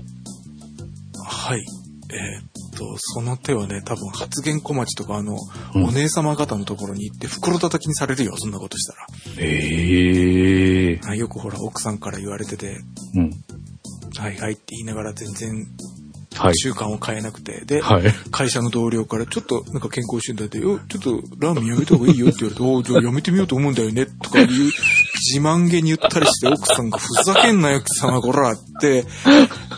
[1.24, 1.66] はい。
[2.10, 5.38] えーっと、その手はね、多分発言小町とかあの、
[5.76, 9.08] うんお姉様方のところに行って袋叩きにされるよ、そんなことしたら。
[9.40, 12.78] ええあよくほら、奥さんから言われてて、
[13.16, 13.32] うん。
[14.16, 15.68] はいはいって言いながら全然
[16.38, 16.56] はい。
[16.56, 18.04] 習慣を変えなくて、で、はい。
[18.32, 24.74] 会社の同僚からちょっとなんか健康診断で、よ、ちょっとラーメンやめた方がいいよって言われて、 おじゃあやめてみようと思うんだよね、とかいう自
[25.40, 29.06] 慢げに言ったりして、奥さんがふざけんなよ、貴様こらって、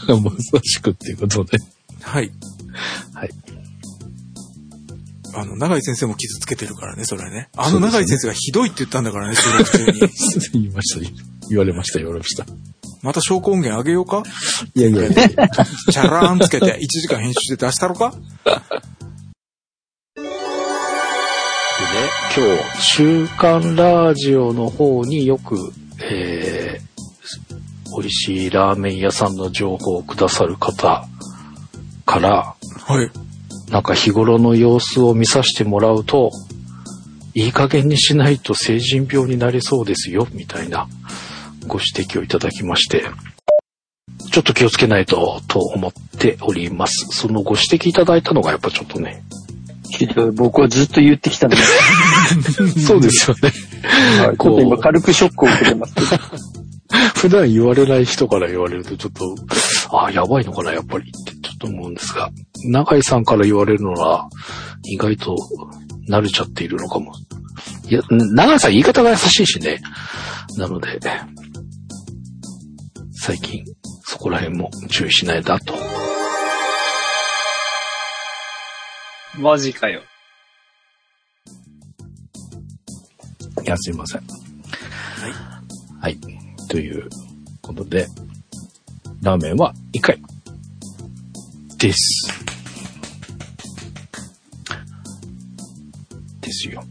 [0.08, 1.58] まさしくっていうことで。
[2.02, 2.32] はい。
[3.14, 3.30] はい。
[5.36, 7.50] あの、長井先生も傷つけてるからね、それはね。
[7.56, 10.00] あの長井先生がひどいって言ったんだからね、収録中に。
[10.54, 11.12] 言いました。
[11.50, 12.46] 言われました、言われました。
[13.02, 14.24] また証拠音源あげようか？
[14.76, 15.10] いやいやいや。
[15.92, 18.14] チャラーンつけて、1時間編集して出したろか？
[20.16, 20.28] でね、
[22.36, 31.06] 今日、週刊ラジオの方によく、えー、美味しいラーメン屋さんの情報をくださる方
[32.06, 33.10] から、はい。
[33.72, 36.32] なんか日頃の様子を見させてもらうと、
[37.36, 40.88] いい加減にしないと成人病になりそうですよ、みたいな
[41.68, 43.06] ご指摘をいただきまして、
[44.32, 47.08] ちょっと気をつけないと、と思っております。
[47.12, 49.24] そのご指摘いただいたのがやっぱちょっとね、
[50.36, 51.58] 僕はずっと言ってきたんで、
[52.86, 53.52] そうですよね。
[54.20, 55.94] はいちょっと今軽くショックを受けてます。
[57.16, 59.36] 普段言われない人から言われるとちょっと、
[59.96, 62.30] ああ、やばいのかな、やっぱりってちょっと思うんですが、
[62.66, 64.28] 永井さんから言われるのは、
[64.86, 65.36] 意外と
[66.10, 67.14] 慣れちゃっているのかも。
[67.90, 69.82] いや、永井さん言い方が優しいしね。
[70.58, 71.00] なので、
[73.22, 73.66] 最近、
[74.06, 75.74] そこら辺も注意しないだと。
[79.38, 80.02] マジかよ。
[83.64, 84.22] いや、すいません。
[84.22, 84.28] は
[85.28, 85.34] い。
[86.02, 86.18] はい。
[86.70, 87.10] という
[87.62, 88.08] ことで、
[89.22, 90.22] ラーメンは1回。
[91.78, 92.32] です。
[96.40, 96.84] ですよ。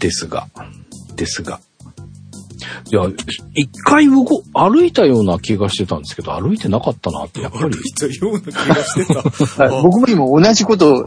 [0.00, 0.48] ですが、
[1.14, 1.60] ですが。
[2.90, 3.02] いや、
[3.54, 7.80] 一回動、歩いたような気がしてたんですけど、歩いてなかったなって、やっぱり歩。
[7.80, 9.64] いたような気がしてた。
[9.64, 11.06] はい僕も今同じことを、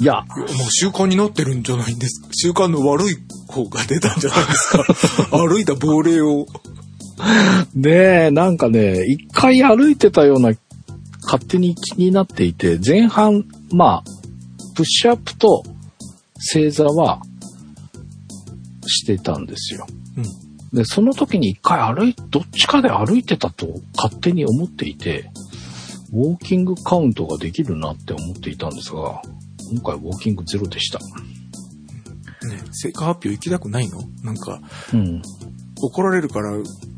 [0.00, 2.28] いや、もう習慣になってるんじゃないんですか。
[2.32, 3.16] 習慣の悪い
[3.48, 4.84] 方が出たんじゃないですか。
[5.38, 6.46] 歩いた亡霊を。
[7.74, 10.52] で、なんかね、一回歩いてたような、
[11.22, 14.04] 勝手に気になっていて、前半、まあ、
[14.74, 15.62] プッシュアップと
[16.38, 17.22] 正座は
[18.88, 19.86] してたんですよ。
[20.72, 25.30] で、その時に一回歩い、どっちかで歩いてたと勝手に思っていて、
[26.12, 29.22] ウォーキングカウントができるなって思っていたんですが、
[29.70, 30.98] 今回ウォーキングゼロでした。
[30.98, 34.00] ね、成果発表行きたくないの？
[34.22, 34.60] なんか、
[34.92, 35.22] うん。
[35.80, 36.52] 怒られるから、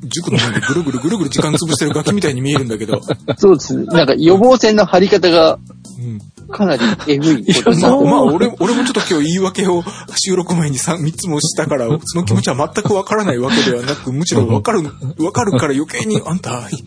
[0.05, 3.01] 塾の前でぐるぐるぐるぐる時間潰してるガキみたいに見えるんだけど。
[3.37, 3.75] そうです。
[3.85, 5.59] なんか予防線の張り方が
[5.99, 6.21] うん。
[6.51, 9.83] かなりエグいことにまあ、まあ、 俺、俺もちょっと今日言い訳を
[10.17, 14.83] 収録前に 3, 三つもしたから、その気持ちは全くわからないわけではなく、むしろわかる、
[15.19, 16.85] わかるから余計にあんた、い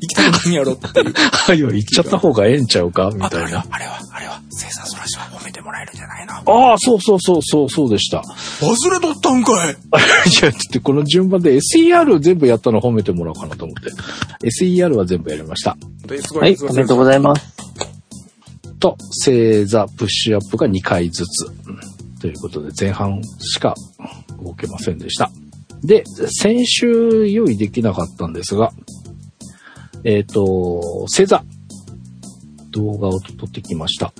[0.00, 1.14] 行きたくないんやろっていう。
[1.14, 3.10] はいよ、行っちゃった方がええんちゃうか？
[3.12, 6.34] みたいなあとあれは。、あれは、あれは、生産そらしは褒めてもらえるんじゃないの？
[6.70, 8.22] ああ、そうそうそうそう、そうでした。
[8.60, 9.74] 忘れとったんかい い
[10.42, 13.90] や、だってこの順番で SER 全部やったの褒めてもらおうかなと思って。
[14.48, 15.70] SER は全部やりました。
[15.70, 17.87] はい、おめでとうございます。
[18.78, 21.50] と、正座、プッシュアップが2回ずつ。
[22.20, 23.74] ということで、前半しか
[24.42, 25.30] 動けませんでした。
[25.82, 26.04] で、
[26.40, 28.72] 先週用意できなかったんですが、
[30.04, 31.44] えっ、と、正座。
[32.70, 34.12] 動画を撮ってきました。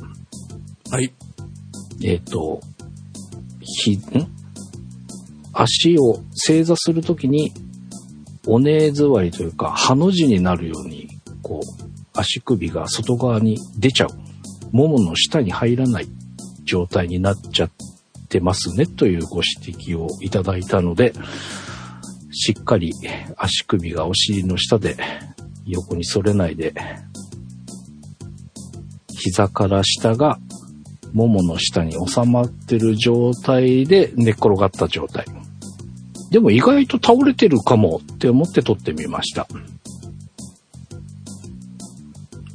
[0.90, 1.12] はい。
[2.02, 2.60] えっ、と、
[3.60, 4.02] ひ、ん？
[5.52, 7.52] 足を正座するときに、
[8.46, 11.08] おね座りというか、ハの字になるように、
[11.42, 14.27] こう、足首が外側に出ちゃう。
[14.72, 16.08] ももの下に入らない
[16.64, 17.70] 状態になっちゃっ
[18.28, 21.12] てますね、というご指摘をいただいたので、
[22.30, 22.92] しっかり
[23.36, 24.96] 足首がお尻の下で
[25.66, 26.74] 横に反れないで、
[29.18, 30.38] 膝から下が
[31.12, 35.26] ももの下に収まってる状態で寝っ転がった状態。
[36.30, 39.48] でも意外と倒れてるかもって思って撮ってみました。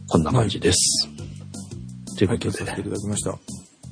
[0.07, 1.12] こんな感じです。
[2.15, 3.39] という拝ことで、見させていただきました。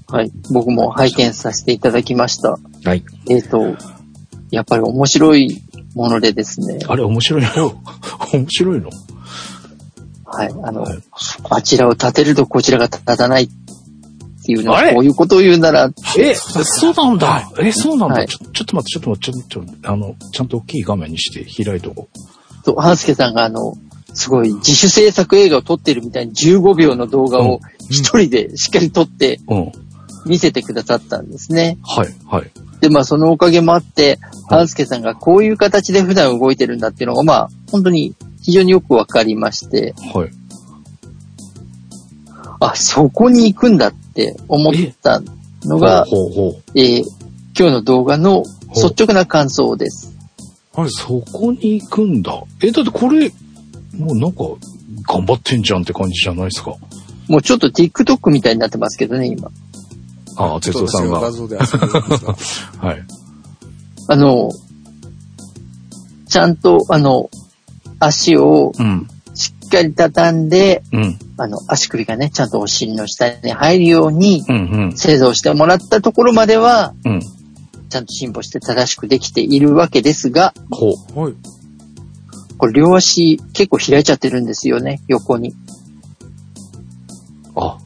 [0.07, 0.31] はい。
[0.51, 2.57] 僕も拝見させていただきました。
[2.83, 3.03] はい。
[3.29, 3.75] えっ、と、
[4.49, 5.61] やっぱり面白い
[5.95, 6.79] ものでですね。
[6.87, 7.73] あれ面白いの？
[8.33, 8.89] 面白いの？
[10.25, 10.47] はい。
[10.63, 10.99] あのはい、
[11.49, 13.47] あちらを立てるとこちらが立たないっ
[14.43, 14.93] ていうのは、あれ？
[14.93, 17.49] こういうことを言うなら、え、そうなんだ。
[17.59, 18.15] え、そうなんだ。
[18.15, 22.63] はいちょちょっと待って、ちょっと待って、ちょっと、ちょっとあの、ちゃんと大きい画面にして開いとこう。
[22.63, 23.75] と、半助さんがあの、
[24.13, 29.71] すごい自主制作映画を撮ってるみたいに15秒の動画を一人でしっかり撮ってうん。
[30.23, 31.79] 見せてくださったんですね。
[31.83, 32.51] はい、はい。
[32.79, 40.29] で、まあそのおかげもあって、半助さんがこういう形で普段動いてるんだっていうのが、まあ本当に非常によくわかりまして、はい。
[42.59, 45.23] あ、そこに行くんだって思った
[45.63, 46.61] のが、ほうほう。
[46.75, 47.21] えー
[47.57, 48.43] 今日の動画の
[48.73, 50.15] 率直な感想です。
[50.73, 50.89] はい。
[50.89, 52.43] そこに行くんだ。
[52.63, 53.31] え、だってこれ、
[53.97, 54.43] もうなんか、
[55.07, 56.75] 頑張ってんじゃんって感じじゃないですか。
[57.27, 59.49] もうちょっと TikTok みたいになってますけどね、今。
[60.37, 61.19] ああ、哲夫さんが。
[61.19, 63.03] はい。
[64.07, 64.51] あの、
[66.27, 67.29] ちゃんと、あの、
[67.99, 69.07] 足をうん。
[69.33, 71.19] しっかり畳んで、うん。
[71.37, 74.93] あの、足首がね、ちゃんとお尻の下に入るように、うん。
[74.95, 77.11] 製造してもらったところまでは、うん。
[77.13, 77.21] うん。
[77.89, 81.19] ちゃんと進歩して正しくできているわけですが、ほう。
[81.19, 81.33] はい。
[82.61, 85.55] これ両足結構開いちゃってるんですよね、横に。
[87.55, 87.79] あ。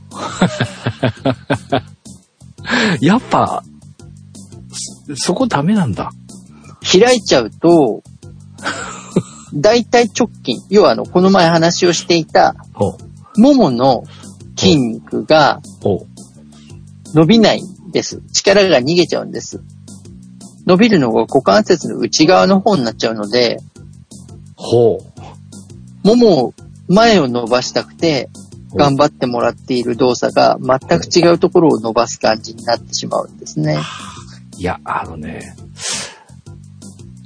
[3.00, 3.64] やっぱ、
[5.08, 6.12] そそこダメなんだ。
[6.82, 8.04] 開いちゃうと、
[9.54, 12.58] 大体直筋、要はあの、この前話をしていた。
[13.38, 14.04] ももの
[14.58, 16.06] 筋肉がほ
[17.14, 18.22] 伸びないんです。
[18.34, 19.62] 力が逃げちゃうんです。
[20.66, 23.75] 伸びるのが股関節の内側の方になっちゃうので、う。
[24.56, 25.00] ほ
[26.04, 26.08] う。
[26.08, 26.54] ももを
[26.88, 28.30] 前を伸ばしたくて、
[28.76, 33.80] 頑張ってもらっている動作が全く違うところを伸ばす感じになってしまうんですね。
[34.58, 35.56] いや、あのね、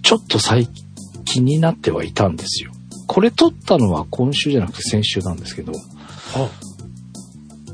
[0.03, 0.85] ちょっと最近
[1.25, 2.71] 気になってはいたんですよ。
[3.07, 5.73] これ撮ったのは今週じゃなくて先週なんですけど、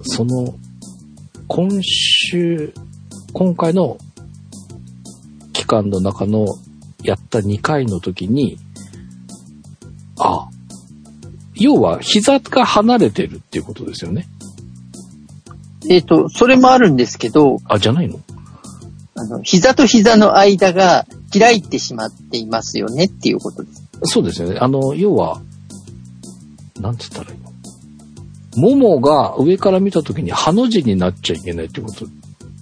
[0.02, 0.56] その、
[1.48, 2.74] 今週、
[3.34, 3.98] 今回の
[5.54, 6.46] 期間の中の
[7.04, 8.58] やった2回の時に、
[10.20, 10.48] あ、
[11.56, 14.28] 要は膝が離れてるっていうことですよね。
[15.90, 18.20] えっ、と、それもあるんですけど、あ、じゃないの？
[19.16, 23.84] あの、膝と膝の間が開いてしまっていますよねっていうことです。
[24.04, 24.58] そうですよね。
[24.60, 25.42] あの、要は、
[26.80, 27.46] なんつったらいいの？
[28.58, 32.06] ももが上から見たときにハの字になっちゃいけないってこと？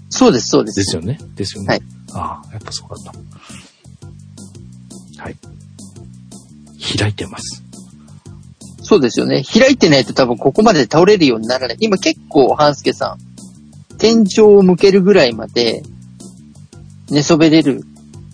[0.10, 0.76] そうです、そうです。
[0.80, 1.20] ですよね。
[1.36, 1.68] ですよね。
[1.70, 1.82] はい
[2.16, 3.14] ああ、やっぱそうだった。
[6.98, 7.64] 開いてます。
[8.84, 9.44] そうですよね。
[9.44, 11.78] 開いてないと多分ここまで倒れるようにならない。
[11.80, 15.84] 今結構、半助さん、天井を向けるぐらいまで
[17.10, 17.86] 寝そべれる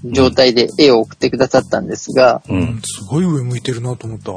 [0.03, 2.53] 状態で絵を送ってくださったんですが、う。
[2.53, 4.33] うんん、すごい上向いてるなと思った。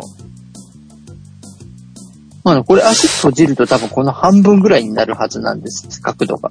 [2.45, 6.51] まあ、これ足閉じると多分この半分ぐらいになるはずなんです、角度が。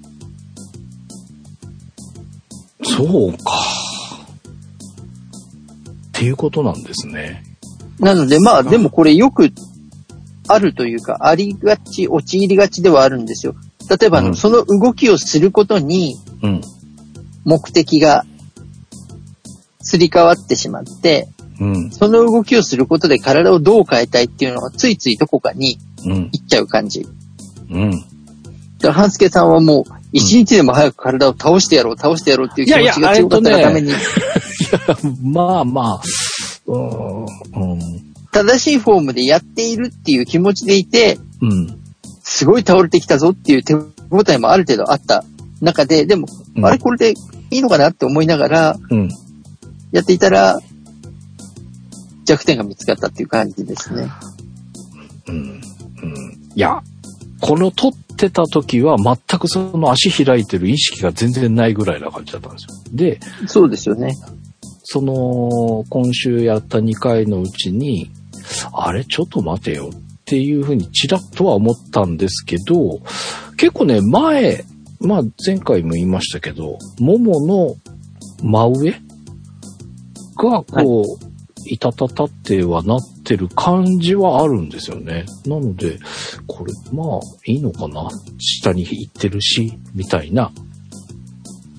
[2.83, 3.37] そうか。
[6.07, 7.50] っていうことなんですね。
[8.01, 9.49] なのでまあ、でもこれよく
[10.47, 13.55] あるというか、ありがち、陥りがちではあるんですよ。
[13.89, 16.61] 例えばうんその動きをすることにうん。
[17.43, 18.23] 目的が
[19.81, 21.27] すり替わってしまって、
[21.59, 21.91] うん。
[21.91, 26.29] その動きをすることで体をどう変えたいっていうのがついついどこかにうん。
[26.31, 27.05] 行っちゃう感じ。
[27.69, 27.91] うん。
[27.91, 33.93] だから、半助さんはもう、一日でも早く体を倒してやろう、倒してやろうっていう気いやいや持ちが強かったがために、
[35.23, 36.01] まあまあ、
[36.67, 37.90] うん。
[38.33, 38.47] うん。
[38.47, 41.81] 正しいフォームでやっているっていう気持ちでいて、うん。
[42.23, 43.83] すごい倒れてきたぞっていう手応
[44.29, 45.23] えもある程度あった
[45.61, 47.13] 中で、でも、うんあれこれで
[47.49, 49.09] いいのかなって思いながらうん。
[49.91, 50.59] やっていたら、
[52.25, 54.09] 弱点が見つかったっていう感じですね。
[55.27, 55.35] うん。
[55.35, 55.61] うん。
[56.55, 56.81] いや、
[57.41, 62.69] この撮ってた時は全くその足開いてる意識が全然ないぐらいな感じだったんですよ。
[62.93, 64.15] で、そうですよね。
[64.83, 68.11] その、今週やった2回のうちに、
[68.73, 73.01] あれ、ちょっと待てよっていうふうにちらっとは思ったんですけど、
[73.57, 74.63] 結構ね、前、
[74.99, 77.75] まあ前回も言いましたけど、ももの
[78.43, 78.91] 真上
[80.37, 81.31] がこう、
[81.65, 85.25] いたたたってはなってる感じはあるんですよね。
[85.45, 85.99] なので、
[86.47, 88.09] これ、まあ、いいのかな
[88.39, 90.51] 下に行ってるし、みたいな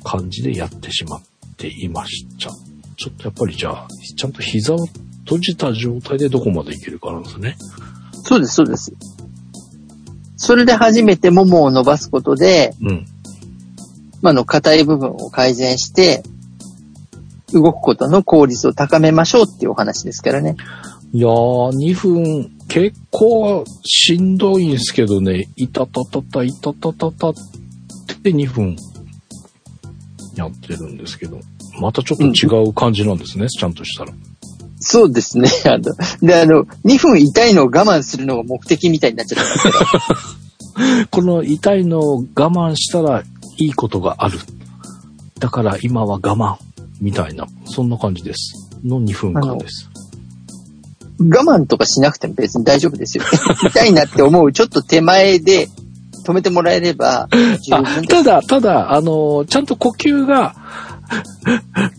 [0.05, 1.23] 感じでやってしまっ
[1.57, 2.51] ていました。
[2.97, 4.79] ちょっとやっぱりじゃあ、ちゃんと膝を
[5.25, 7.57] 閉じた状態でどこまでいけるかなんですね。
[8.25, 8.93] そうです、そうです。
[10.37, 13.07] それで初めてももを伸ばすことで、うん。
[14.21, 16.23] まあ、あの、硬い部分を改善して、
[17.53, 20.57] 動くことの効率を高めましょうっていうお話ですからね。
[21.13, 27.35] いやー、2分、結構しんどいんですけどね、いたたたた、いたたたたっ
[28.23, 28.77] て2分
[30.37, 31.39] やってるんですけど、
[31.81, 34.13] またちょっと違う感じなんですね、ちゃんとしたら。
[34.83, 35.49] そうですね。
[35.67, 39.89] あの、で、あの、2分痛いのを我慢するのが目的みたいになっちゃってますか
[40.75, 41.07] ら。
[41.11, 43.23] この痛いのを我慢したら
[43.59, 44.39] いいことがある。
[45.39, 46.57] だから今は我慢。
[47.01, 48.71] みたいな、そんな感じです。
[48.85, 49.89] の2分間です。
[51.19, 53.25] 我慢とかしなくても別に大丈夫ですよ。
[53.69, 55.69] 痛いなって思うちょっと手前で
[56.25, 57.29] 止めてもらえれば。
[58.09, 60.55] ただ、ただ、あの、ちゃんと呼吸が、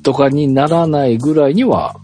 [0.03, 1.97] とかにならないぐらいには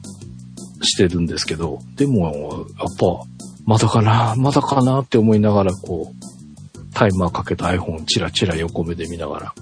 [0.89, 3.23] してるんですけど、でも、やっぱ、
[3.65, 9.53] まだかな、まだかなって思いながら、こう、タイマーかけた iPhone チラチラ横目で見ながら、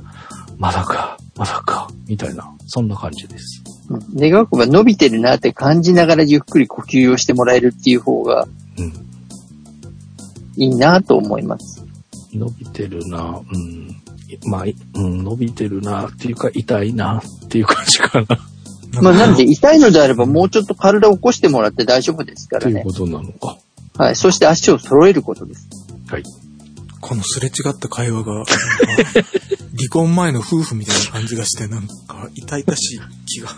[0.57, 3.63] まだか、まだか、みたいな、そんな感じです。
[3.89, 8.45] うん願わくば伸びてるなって感じながらゆっくり呼吸をしてもらえるっていう方が
[8.77, 8.93] うん。
[10.57, 11.85] いいなと思います。
[12.33, 13.95] 伸びてるな、うん。
[14.49, 18.27] まあ、いうん、伸びてるな、っていうか、痛いな、っていう感じかな、
[18.93, 22.73] まあなんで痛いのであればもうちょっと体を起こしてもらって大丈夫ですからね。
[22.73, 23.57] ということなのか。
[23.97, 24.15] はい。
[24.15, 25.67] そして足を揃えることです。
[26.07, 26.23] はい。
[27.01, 28.45] このすれ違った会話が、離
[29.91, 33.49] 婚前の夫婦みたいな感じがして、なんか痛々しい気が。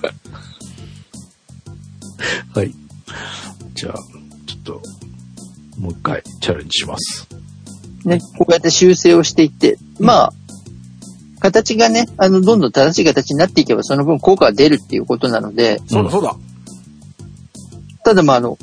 [2.53, 2.73] はい。
[3.73, 3.93] じゃあ、
[4.45, 4.81] ちょっと、
[5.77, 7.27] もう一回チャレンジします。
[8.05, 10.33] ね、こうやって修正をしていって、まあ、
[11.39, 16.35] 形がね、あの、どんどん正しい形になっていけばその分効果が出るっていうことなので、そうだそうだ。
[18.03, 18.57] ただまああの、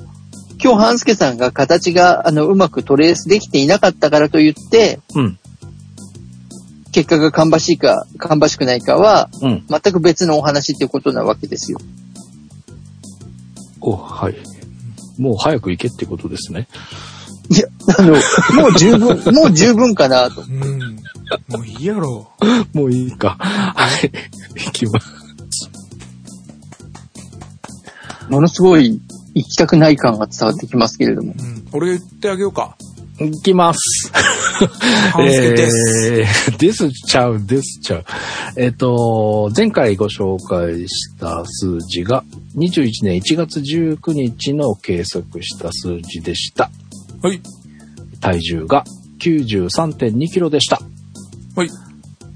[0.62, 5.38] 今日半助さんが形があの、うまくトレースできていなかったからといって、うん。
[6.92, 9.64] 結果が芳しいか、芳しくないかは、うん。
[9.68, 11.78] 全く別のお話っていうことなわけですよ。
[13.80, 14.36] お、はい。
[15.18, 16.68] もう早く行けってことですね。
[17.48, 17.68] いや、
[17.98, 18.14] あの、
[18.60, 20.42] もう十分、もう十分かなと。
[21.50, 21.56] うん。
[21.56, 22.30] もういいやろ。
[22.72, 23.36] もういいか。
[23.38, 24.10] はい。
[24.66, 25.16] 行きます。
[28.28, 29.00] ものすごい
[29.34, 31.34] 行きたくない感が伝わってきますけれども。
[31.38, 31.68] うん。
[31.72, 32.76] 俺言ってあげようか。
[33.18, 34.12] 行きます。
[35.18, 38.04] えーですちゃう、ですちゃう。
[38.56, 42.24] えっ、と、前回ご紹介した数字が
[42.56, 46.70] 21年1月19日の計測した数字でした。
[47.22, 47.40] はい。
[48.20, 48.84] 体重が
[49.20, 50.80] 93.2キロでした。
[51.56, 51.70] はい。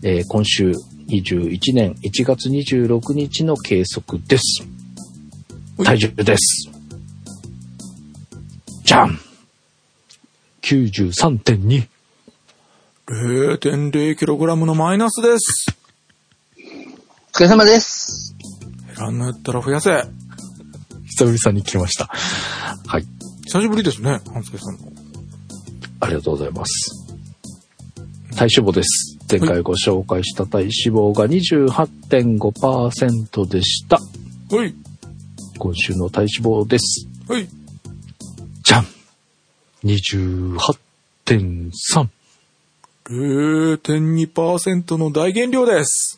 [0.02, 4.62] えー今週21年1月26日の計測です。
[5.76, 6.70] はい体重です。
[8.82, 9.18] じゃん
[10.62, 11.86] !93.2!
[13.08, 15.66] 0.0kg のマイナスです。
[16.56, 18.34] お疲れ様です。
[18.86, 20.02] 減らんのやったら増やせ。
[21.18, 22.06] 久々に来ました。
[22.06, 23.04] はい。
[23.44, 24.92] 久しぶりですね、半助さんの。
[26.00, 26.99] ありがとうございます。
[28.36, 29.16] 体脂肪です。
[29.30, 34.00] 前回ご紹介した体脂肪が28.5%でした。
[34.54, 34.74] はい。
[35.58, 37.06] 今週の体脂肪です。
[37.28, 37.46] はい。
[38.62, 38.86] じゃん
[39.84, 42.08] !28.3!
[43.10, 46.16] 0.2%の大減量です。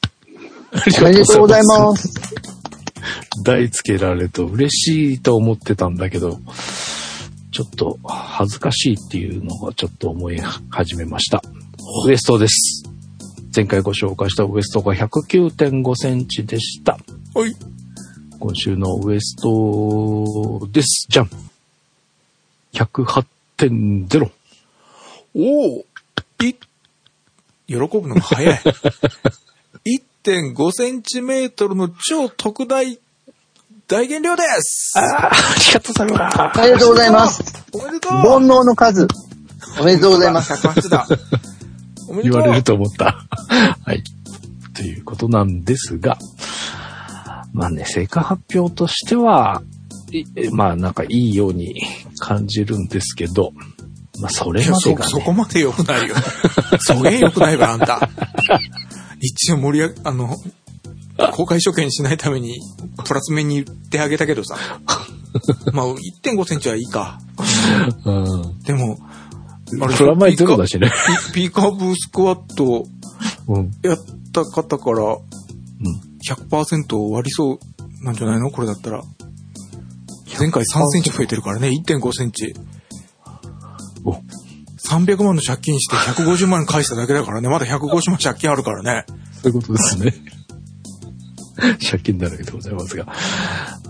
[0.72, 2.12] ありおめでとうございます。
[3.44, 6.38] 台つけられると嬉しいと思ってたんだけど、
[7.50, 10.40] ちょっと恥ずかしいっていうのがちょっと思い
[10.70, 11.42] 始めました。
[12.06, 12.84] ウエストです。
[13.54, 16.98] 前回ご紹介したウエストが109.5センチでした。
[17.34, 17.54] はい。
[18.38, 21.06] 今週のウエストです。
[21.08, 21.30] じゃん
[22.72, 24.30] !108.0。
[25.34, 25.84] おお
[26.42, 26.54] い、
[27.66, 28.60] 喜ぶのが早い。
[30.24, 32.98] 1.5センチメートルの超特大
[33.88, 35.30] 大減量ですああ、あ
[35.68, 36.40] りがとうございます。
[36.40, 37.64] ありがとうございます。
[37.72, 39.08] おめでとう煩悩の数。
[39.80, 40.52] おめでとうございます。
[40.52, 41.06] 108だ。
[42.22, 43.26] 言われると思った。
[43.84, 44.02] はい。
[44.74, 46.18] ということなんですが、
[47.52, 49.62] まあね、成果発表としては、
[50.10, 51.82] いまあなんかいいように
[52.18, 53.52] 感じるんですけど、
[54.20, 56.14] まあそれまでがね、そこまで良くないよ。
[56.80, 58.08] そげえ良くないわ、あんた。
[59.20, 60.36] 一応盛り上げ、あの、
[61.32, 62.60] 公開処刑にしないために、
[63.04, 64.56] プラス面に言ってあげたけどさ。
[65.72, 65.86] まあ、
[66.22, 67.18] 1.5センチはいいか。
[68.04, 68.58] うん。
[68.62, 68.98] でも、
[69.96, 70.90] プラマイゼロだしね。
[71.34, 72.86] ピピーカーブスクワット
[73.48, 73.70] うん。
[73.82, 73.98] やっ
[74.32, 75.18] た方から
[76.26, 77.58] 100%割りそう
[78.04, 78.50] なんじゃないの？
[78.50, 79.02] これだったら。
[80.38, 82.54] 前回3センチ増えてるからね、1.5センチ。
[84.04, 84.12] お
[84.88, 89.04] 300万の借金して150万返しただけだからね、まだ150万借金あるからね。
[89.42, 90.14] そういうことですね。
[91.78, 93.06] 借金だらけでございますが。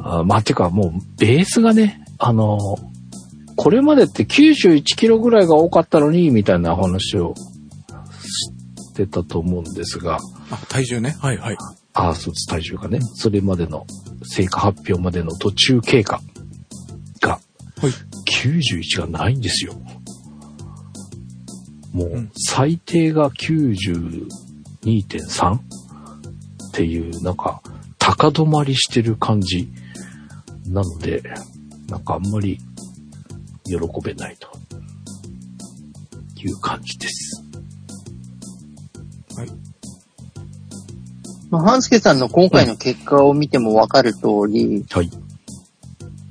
[0.01, 2.77] あまあ、てかもう、ベースがね、あの、
[3.57, 10.19] これまでって91キロぐらいが多かったのに、みたいな話をしてたと思うんですが、
[10.51, 11.17] あ、体重ね？
[11.21, 11.57] はいはい。
[11.95, 13.87] ああ、そうです、体重がね、それまでの、
[14.25, 16.21] 成果発表までの途中経過
[17.21, 17.39] が、は
[17.89, 17.91] い。
[18.27, 19.75] 91がないんですよ。
[21.93, 25.61] もう、うん最低が92.3っ
[26.73, 27.63] ていう、なんか、
[27.99, 29.69] 高止まりしてる感じ
[30.67, 31.23] なので、
[31.89, 32.59] なんかあんまり
[33.79, 34.49] 喜べないと
[36.41, 37.43] いう感じです。
[39.37, 39.49] はい。
[41.51, 45.11] まあ、半助さんの今回の結果を見てもわかる通り、はい。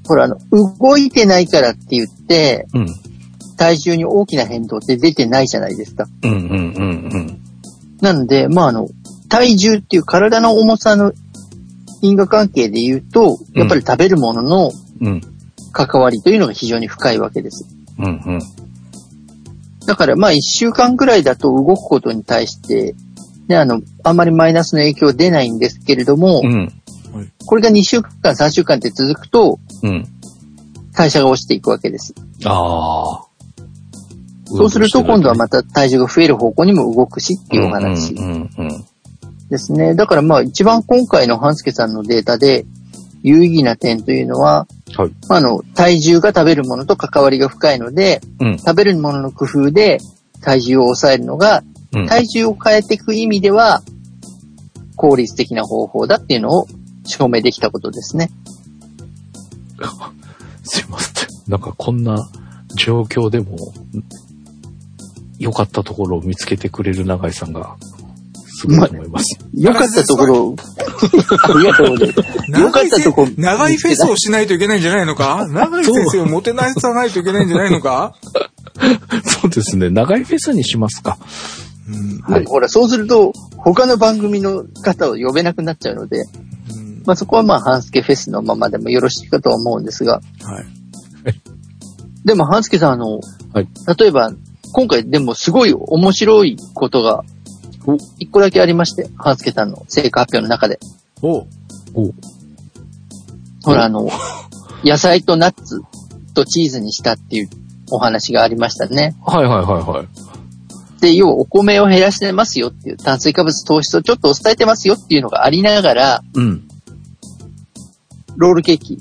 [0.07, 2.87] ほら、あの、動いてないからって言って、うん。
[3.57, 6.07] 体重に大きな変動って出てないじゃないですか。
[6.23, 7.41] うんうんうんうん。
[8.01, 8.87] なので、まあ、あの、
[9.29, 11.13] 体重っていう体の重さの
[12.01, 14.71] 因果関係で言うと、やっぱり食べるものの
[15.01, 15.21] うん。
[15.71, 17.65] 関わりというのが非常に深いわけです。
[17.97, 18.39] うんうん。
[19.85, 22.95] だからまあ一週間くらいだと動くことに対して、
[23.47, 26.71] ね、あの、あんまりマイナスの影響出ないんですけれども、うん。
[27.45, 30.05] これが2週間、3週間って続くと、うん。
[30.93, 32.13] 代謝が落ちていくわけです。
[32.45, 33.31] ああ。
[34.45, 38.85] そうすると今度はまた体重が増える方向にも動くしっていうお話うんうんうん
[39.49, 39.95] ですね。
[39.95, 42.65] だからまあ一番今回の半助さんのデータで
[43.23, 45.11] 有意義な点というのは、はい。
[45.27, 48.57] まああの、体重が食べるものと関わりが深いので、うん。
[48.57, 49.99] 食べるものの工夫で
[50.41, 51.63] 体重を抑えるのが、
[51.93, 52.07] うん。
[52.07, 53.81] 体重を変えていく意味では、
[54.95, 56.67] 効率的な方法だっていうのを
[57.05, 58.29] 証明できたことですね。
[60.63, 61.29] すいません。
[61.47, 62.29] なんかこんな
[62.75, 63.73] 状況でも、
[65.39, 67.75] 良かったところを見つけてくれる永井さんが、
[68.61, 69.39] すごいと思います。
[69.53, 72.61] 良かったところ、 ありがとうございます。
[72.61, 75.47] 良かったところ、長いフェスをしないといけないんじゃないのか？
[75.49, 78.15] 長いフェスをもてなさないといけないんじゃないのか？
[79.41, 79.89] そうですね。
[79.89, 81.17] 長いフェスにしますか。
[81.89, 81.91] う
[82.29, 82.33] ん。
[82.33, 82.45] はい。
[82.45, 90.65] ほら、そうすると、他の番組の方を呼べなくなっちゃうので、うんまあそこはまあ、半助フェスのままでもよろしいかとは思うんですが、はい。
[92.23, 93.19] でも半助さん、あの、
[93.53, 94.31] はい例えば、
[94.73, 97.23] 今回でもすごい面白いことが
[97.85, 100.79] お、一個だけありまして、半助さんの成果発表の中で。
[101.21, 101.47] おう
[101.93, 102.11] お
[103.63, 104.09] ほら、あの、
[104.83, 105.81] 野菜とナッツ
[106.33, 107.49] とチーズにしたっていう
[107.91, 109.15] お話がありましたね。
[109.25, 110.07] はいはいはいはい。
[111.01, 116.67] で、要はお米を減らしてますよっていう、炭水化物糖質をちょっと抑えてますよっていうのがありながら、うん。
[118.37, 118.97] ロールケーキ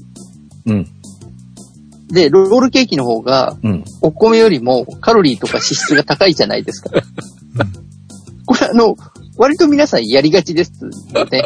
[0.66, 0.86] うん。
[2.08, 3.84] で、ロールケーキの方が、うん。
[4.00, 6.90] お米よりもカロリーとか脂質が高いじゃないですか。
[8.46, 8.96] これあの、
[9.36, 10.72] 割と皆さんやりがちです
[11.14, 11.44] よね。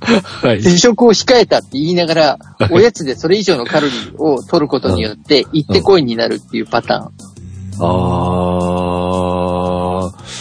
[0.42, 0.62] はい。
[0.62, 2.38] 主食を控えたって言いながら、
[2.70, 7.10] おやつでそれ以上のカロリーを取ることによって、行ってこいになるっていうパターン。
[7.82, 10.40] あー。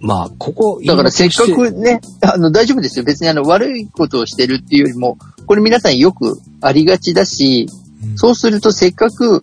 [0.00, 3.04] まあ、ここ、だからせっかくね、あの、大丈夫ですよ。
[3.04, 9.42] 別にあの、悪いことをしてるっていうよりも、これ皆さんよくありがちだし、うんそうするとせっかく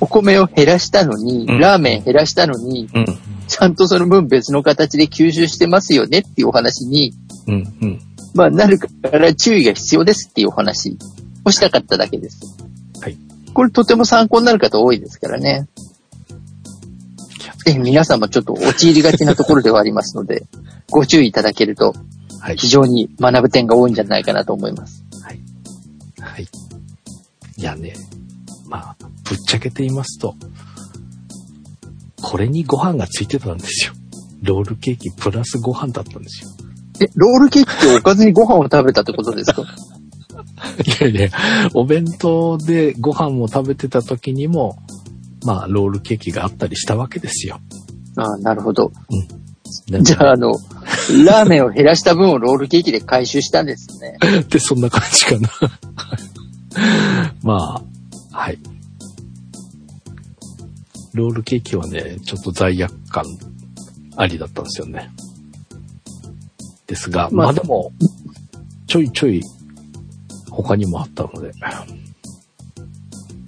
[0.00, 3.06] お米を減らしたのに、うんラーメン減らしたのに、うん、
[3.48, 7.12] ちゃんとその分別の形で吸収してますよねっていうお話に、
[7.46, 8.00] うん、うん。
[8.34, 10.96] まあ、なるから注意が必要ですっていうお話
[11.44, 12.40] をしたかっただけです。
[13.00, 13.16] はい。
[13.52, 15.66] これとても参考になる方多いですからね。
[17.64, 20.46] ぜひ皆さんもちょっと陥りがちなところではありますので、
[20.90, 21.94] ご注意いただけると
[22.40, 22.56] はい。
[22.56, 25.04] 非常に学ぶ点が多いんじゃないかなと思います。
[25.22, 25.40] はい。
[26.20, 26.48] はい。
[27.56, 27.92] いやね、
[28.66, 28.96] まあ、
[29.30, 30.34] ぶっちゃけて言いますと、
[32.20, 33.92] これにご飯がついてたんですよ。
[34.42, 36.50] ロールケーキプラスご飯だったんですよ。
[37.00, 39.62] え、ロールケーキっておかずにご飯を食べたってことですか？
[39.62, 41.28] いやいや、
[41.74, 44.76] お弁当でご飯を食べてた時にも、
[45.44, 47.60] まあ、ロールケーキがあったりしたわけですよ。
[48.16, 48.90] ああ、なるほど。
[49.90, 50.48] なんか じゃあ、あの、
[51.24, 54.18] ラーメンを減らした分をロールケーキで回収したんですね。
[54.50, 55.48] で、そんな感じかな。
[57.42, 57.82] ま
[58.32, 58.58] あ、はい。
[61.14, 63.24] ロールケーキはね、ちょっと罪悪感
[64.16, 65.10] ありだったんですよね。
[66.86, 67.92] ですが、まあまあでも、
[68.86, 69.42] ちょいちょい
[70.50, 71.52] 他にもあったので、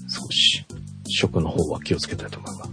[0.09, 0.65] 少し
[1.07, 2.71] 食の方は気をつけたいと思います。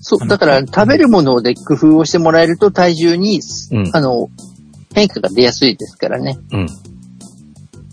[0.00, 3.40] そう、だから食べるもので工夫をしてもらえると体重に、
[3.72, 4.30] うんあの、
[4.94, 6.38] 変化が出やすいですからね。
[6.52, 6.68] うん。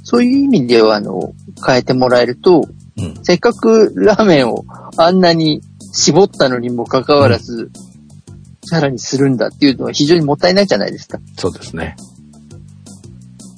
[0.04, 1.34] そういう意味では、あの、
[1.66, 2.68] 変えてもらえると、
[2.98, 3.24] うん。
[3.24, 4.66] せっかくラーメンを
[4.98, 5.62] あんなに
[5.94, 7.72] 絞ったのにもかかわらず、
[8.66, 11.20] さらにするんだっていうのは非常にもったいないじゃないですか。
[11.38, 11.96] そうですね。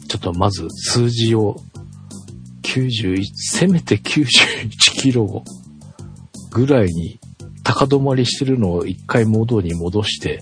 [0.08, 1.58] ちょっとまず数字を
[2.64, 5.44] 91、せめて91キロ
[6.52, 7.20] ぐらいに
[7.64, 10.42] 高止まりしてるのを一回元に戻して、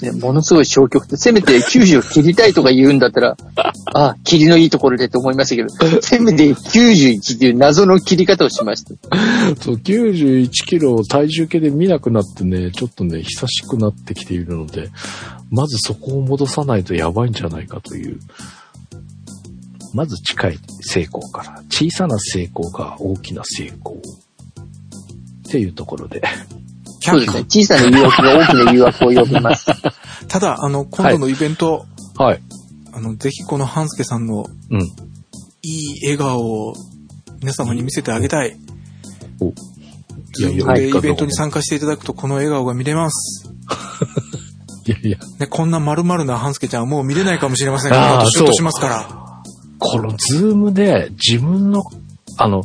[0.00, 1.18] ね、ものすごい消極的。
[1.18, 3.36] せめて90を切りたいとか言うんだったら、
[3.94, 8.90] あ、切りのいいところでと思いましたけど、せめて91っていう謎の切り方をしました。
[9.60, 14.90] そう、91キロを体重計で見なくなってね、ちょっとね、久しくなってきているので、
[15.50, 18.18] まずそこを戻さないとやばいんじゃないかという。
[19.94, 24.00] まず近い成功から、小さな成功が大きな成功。
[25.48, 26.22] っていうところで。
[27.00, 27.44] そうですね。
[27.44, 29.66] 小さな誘惑が大きな誘惑を呼びます。
[30.28, 31.86] ただ、あの、今度のイベント、
[32.16, 32.42] はい。
[32.92, 34.80] あの、ぜひこの半助さんのうん。
[34.80, 34.86] い
[35.62, 36.74] い笑顔を
[37.40, 38.56] 皆様に見せてあげたい。
[39.40, 39.46] お。
[39.46, 43.50] いやいや、でイベントに参加していただくとこの笑顔が見れます。
[44.86, 49.28] いやいや、ね、こんな丸々な半助ちゃんはもう見れないかもしれませんが、シュッとしますから。
[49.78, 51.82] このズームで自分の、
[52.36, 52.64] あの、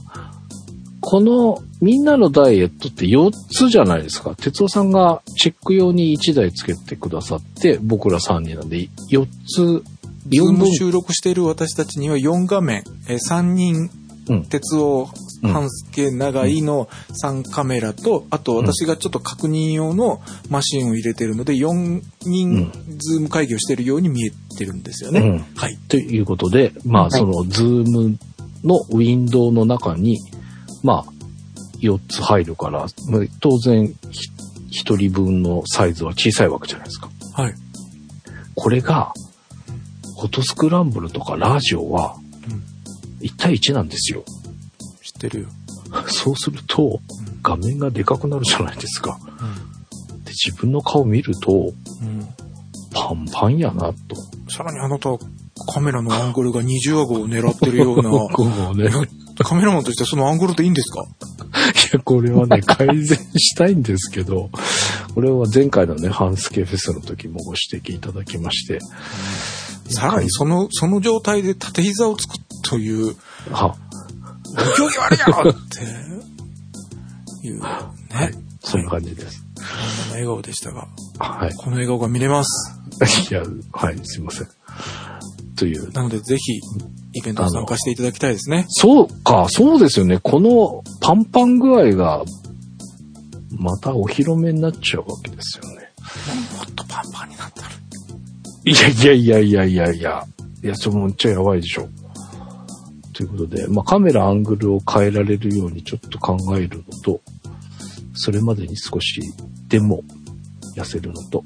[1.06, 4.36] このみんなのダイエットって4つじゃないですか。
[4.36, 9.82] 哲夫さんがチェック用に1台つけてくださって、僕ら3人なんで4つ、ズー
[10.32, 13.90] 4ム分、収録している私たちには4画面、えー3人、
[14.30, 14.46] うん。
[14.46, 15.10] 鉄を
[15.44, 16.88] うん半助長いの
[17.22, 25.20] 3カメラと、あと私がちょっと確認用のマシンを入れてるので、4人ズーム会議をしているように見えてるんですよね。
[25.20, 25.46] うん。
[25.58, 25.78] はい。
[25.90, 27.12] ということで、まあ、はい。
[27.12, 28.18] そのズーム
[28.64, 30.18] のウィンドウの中に、
[30.84, 31.14] まあ、
[31.80, 37.10] 4つ入るから、まあ当然、ひ1人分のサイズは小さいわけじゃないですか。
[37.34, 37.54] はい。
[38.56, 39.14] これが、
[40.20, 42.16] フォトスクランブルとかラジオは
[42.48, 42.64] うん、
[43.26, 44.24] 1対1なんですよ。
[45.02, 45.48] 知ってるよ。
[46.08, 47.00] そうすると、
[47.42, 49.20] 画面がでかくなるじゃないですか。
[50.24, 52.08] で、自分の顔見ると、うん。
[52.08, 52.28] うん。
[52.94, 54.16] パンパンやな、と。
[54.50, 55.20] さらにあなたは
[55.74, 58.12] カメラのアングルが20ワゴを狙ってるような、
[58.76, 59.08] ね、
[59.40, 61.04] カメラマンとしてそのアングルでいいんですか？
[61.04, 61.06] い
[61.94, 64.50] や、これはね、改善したいんですけど、
[65.14, 68.80] これは前回のね、ハンスケフェスの時もご指摘いただきまして、
[69.90, 73.16] さらにその、その状態で縦膝をつくという、
[73.52, 73.76] は、
[74.78, 75.54] 競技悪いやろっ
[77.42, 78.32] ていう、ね。
[78.62, 79.44] そんな感じです。
[79.56, 79.66] こん
[80.08, 80.88] な笑顔でしたが、
[81.20, 81.54] はい。
[81.56, 82.80] この笑顔が見れます。
[83.30, 84.48] いや、はい、すいません。
[85.56, 85.92] という。
[85.92, 86.60] なのでぜひ、
[87.14, 88.66] イベントに参加していただきたいですね。
[88.70, 90.20] そうか、そうですよね。
[90.22, 92.24] このパンパン具合が、
[93.58, 95.90] またお披露目になっちゃうわけですよね。
[96.58, 97.70] もっとパンパンになったら。
[98.66, 100.26] いやいやいやいやいやいや。
[100.64, 101.88] いや、ちょ、もうちょいやばいでしょ。
[103.14, 107.22] ということで、まあ、カメラアングルを変えられるようにちょっと考えるのと、
[108.16, 109.22] それまでに少し
[109.68, 110.02] でも
[110.76, 111.44] 痩せるのと、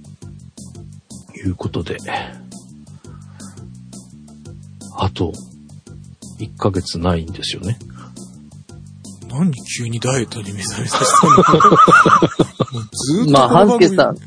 [1.35, 1.97] いうことで、
[4.95, 5.33] あと、
[6.39, 7.77] 1ヶ月ないんですよね。
[9.29, 12.87] 何急にダイエットに目覚めさせたの？
[12.91, 14.17] ずーっとまあ、半助さん、はい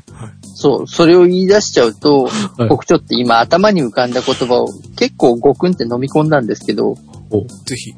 [0.61, 6.95] そう、それを言い出しちゃうと、はい僕ちょっと今頭に浮かんだ言葉を結構ごくんって飲み込んだんですけど、
[7.31, 7.93] お、ぜひ。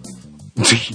[0.64, 0.94] ぜひ。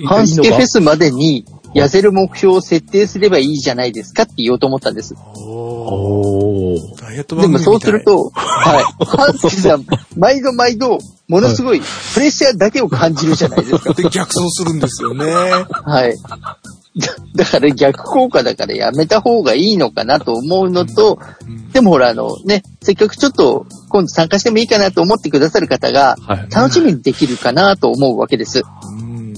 [0.00, 0.78] い半助フェス。
[0.78, 5.14] スまでに痩せる目標を設定すればいいじゃないですかって言おうと思ったんです。
[5.36, 7.00] おー。
[7.00, 8.84] ダイエットでも番組みたいそうすると、はい。
[9.04, 9.84] 半助さん、
[10.16, 10.98] 毎度毎度、
[11.28, 13.92] ものすごいプレッシャーだけを感じるじゃないですか。
[13.92, 15.26] で、逆走するんですよね。
[15.26, 16.16] はい。
[16.16, 26.48] だだから逆効果だからやめた方がいいのかなと思うのと、うんでもほらあのね、せっかくちょっと今度参加してもいいかなと思ってくださる方がはい。
[26.50, 28.62] 楽しみにできるかなと思うわけです。
[28.90, 29.34] うん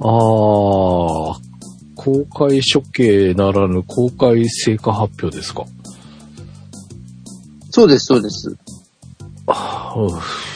[0.00, 1.38] あー、
[1.94, 5.64] 公開処刑ならぬ公開成果発表ですか？
[7.70, 8.56] そうです、そうです。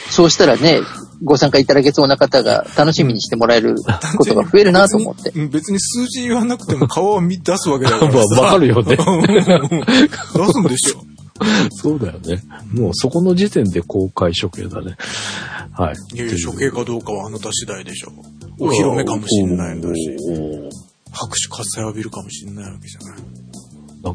[0.09, 0.81] そうしたらね、
[1.23, 3.75] ご参加いただけそうな方が楽しみにしてもらえる
[4.17, 5.31] ことが増えるなと思って。
[5.31, 8.35] うん別に数字言わなくても顔は見出すわけだか まらさ。
[8.37, 8.97] あ、わかるよね。
[8.99, 11.03] うん出すんでしょ。
[11.71, 12.41] そうだよね。
[12.73, 14.97] もうそこの時点で公開処刑だね。
[15.71, 16.15] はい。
[16.15, 18.11] いやいや、処刑かどうかはあなた次第でしょ。
[18.59, 20.17] お披露目かもしれないんだし、
[21.11, 23.19] 拍手喝采浴びるかもしれないわけじゃない。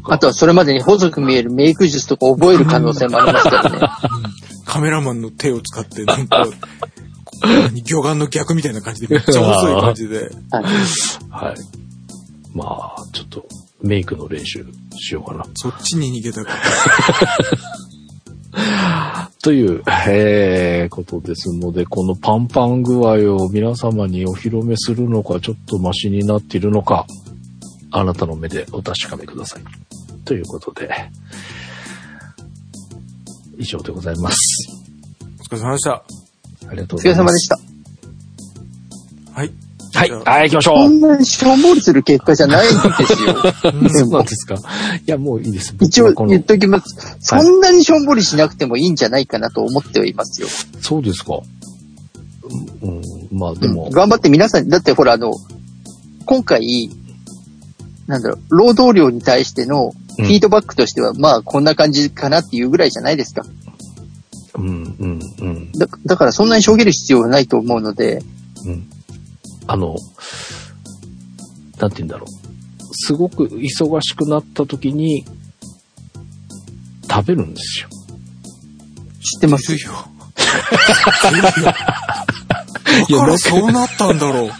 [0.09, 3.79] あとはそれまでに細く見えるメイク術とか覚える可能性もありますからね。
[4.73, 6.47] カメラマンの手を使って、なんか、
[7.43, 10.31] 何魚眼の逆みたいな感じで、めっちゃ細い感じで。
[10.51, 10.65] はい
[11.31, 11.57] はい。
[12.55, 13.47] まあ、ちょっと
[13.83, 14.65] メイクの練習
[14.97, 15.45] しようかな。
[15.57, 16.55] そっちに逃げたか
[18.55, 19.31] ら。
[19.43, 27.07] という、えー、ことですので、このパンパン具合を皆様にお披露目するのか、ちょっとマシになっているのか、
[27.91, 29.63] あなたの目でお確かめください。
[30.25, 30.89] ということで、
[33.59, 34.37] 以上でございます。
[35.41, 36.05] お疲れ様でした。
[36.69, 37.33] ありがとお疲れうございます。
[37.33, 37.59] 様でした。
[39.35, 39.53] はい。
[39.95, 43.37] はい、はい、行きましょこうんなにしょんぼりする結果じゃないんですよ。
[43.93, 44.55] そうなんですか。
[44.55, 44.59] い
[45.05, 45.75] や、もういいです。
[45.81, 47.17] 一応言っときます。
[47.21, 50.49] そんなにしょんぼりしなくてもいいんじゃないかなと思ってはいますよ。
[50.81, 51.41] そうですか。
[52.83, 55.35] うん、うんまあでも、頑張って皆さん、だってほらあの、
[56.25, 56.91] 今回、
[58.07, 63.43] なんだろう、労働量に対してのフィードバックとしては、まあこんな感じかなっていうぐらいじゃないですか。
[64.55, 65.73] うん、うん、うん。
[65.73, 68.23] だだからそんなにしょげる必要はないと思うので、
[68.67, 68.89] うん
[69.67, 69.97] あの、
[71.79, 72.29] なんて言うんだろう。
[72.95, 75.25] すごく忙しくなった時に、
[77.11, 77.89] 食べるんですよ。
[79.23, 79.73] 知ってます？
[79.73, 79.79] よ。
[79.79, 79.93] いるよ。
[83.11, 84.51] だからそうなったんだろう。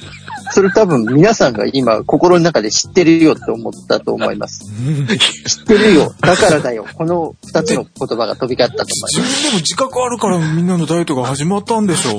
[0.53, 4.65] それ多分皆さんが今心の中で知ってるよって思ったと思います。
[4.67, 6.15] うん知ってるよ。
[6.21, 6.87] だからだよ。
[6.95, 9.43] この二つの言葉が飛び交ったと自思います。
[9.43, 12.19] 分でも自覚あるからみんなのダイエットが始まったんでしょ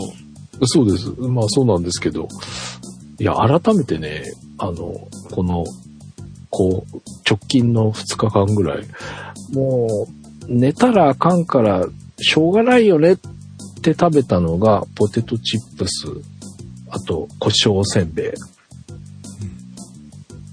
[0.61, 0.67] う。
[0.67, 1.09] そうです。
[1.19, 2.27] まあそうなんですけど。
[3.19, 4.23] いや、改めてね、
[4.57, 5.65] あの、この、
[6.49, 6.97] こう、
[7.29, 8.83] 直近の2日間ぐらい、
[9.53, 10.07] も
[10.49, 11.85] う、寝たらあかんから、
[12.19, 13.17] しょうがないよねっ
[13.81, 16.07] て食べたのが、ポテトチップス、
[16.93, 18.31] あと、胡椒せんべい、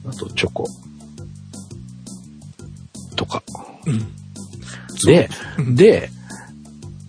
[0.08, 0.66] あと、チョコ、
[3.14, 3.42] とか。
[3.84, 4.08] うん。
[5.04, 5.28] で、
[5.58, 6.08] うんで、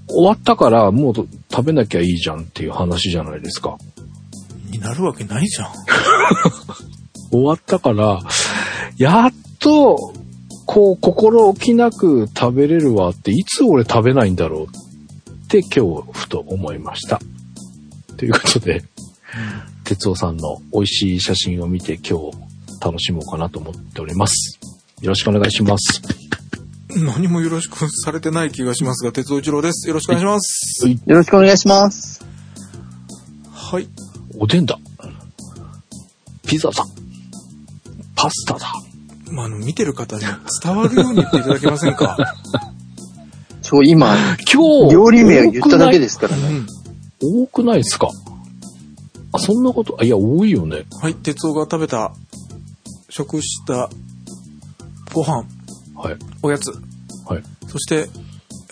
[0.09, 3.77] 終わったからもう食べなきゃいいじゃんっていう話じゃないですか。
[4.69, 5.71] になるわけないじゃん。
[7.31, 8.21] 終わったから、
[8.97, 10.13] やっと、
[10.65, 17.21] こう、心置きなく食べれるわって、いつ俺食べないんだろうって今日、ふと思いました。
[18.17, 18.83] ということで、
[19.83, 22.31] 哲夫さんの美味しい写真を見て今日
[22.83, 24.59] 楽しもうかなと思っております。
[25.01, 26.01] よろしくお願いします。
[26.95, 29.87] 何もよろしくされてない気がしますが、鉄道一郎です。
[29.87, 30.87] よろしくお願いします。
[30.89, 32.25] よろしくお願いします。
[33.51, 33.87] はい。
[34.37, 34.77] おでんだ。
[36.45, 36.85] ピザだ。
[38.15, 38.73] パスタだ。
[39.31, 40.23] まあ、あの、見てる方に
[40.61, 42.35] 伝わるように言っていただけませんか。
[43.61, 44.13] そう、今、
[44.53, 46.43] 今日、料理名を言っただけですからね。
[47.21, 47.43] うん。
[47.43, 48.09] 多くないですか？
[49.33, 50.85] あ、そんなこと、あいや、多いよね。
[51.01, 52.13] はい、鉄夫が食べた、
[53.09, 53.89] 食した、
[55.13, 55.45] ご飯、
[55.95, 56.17] はい。
[56.41, 56.71] おやつ、
[57.27, 57.43] はい。
[57.67, 58.09] そして、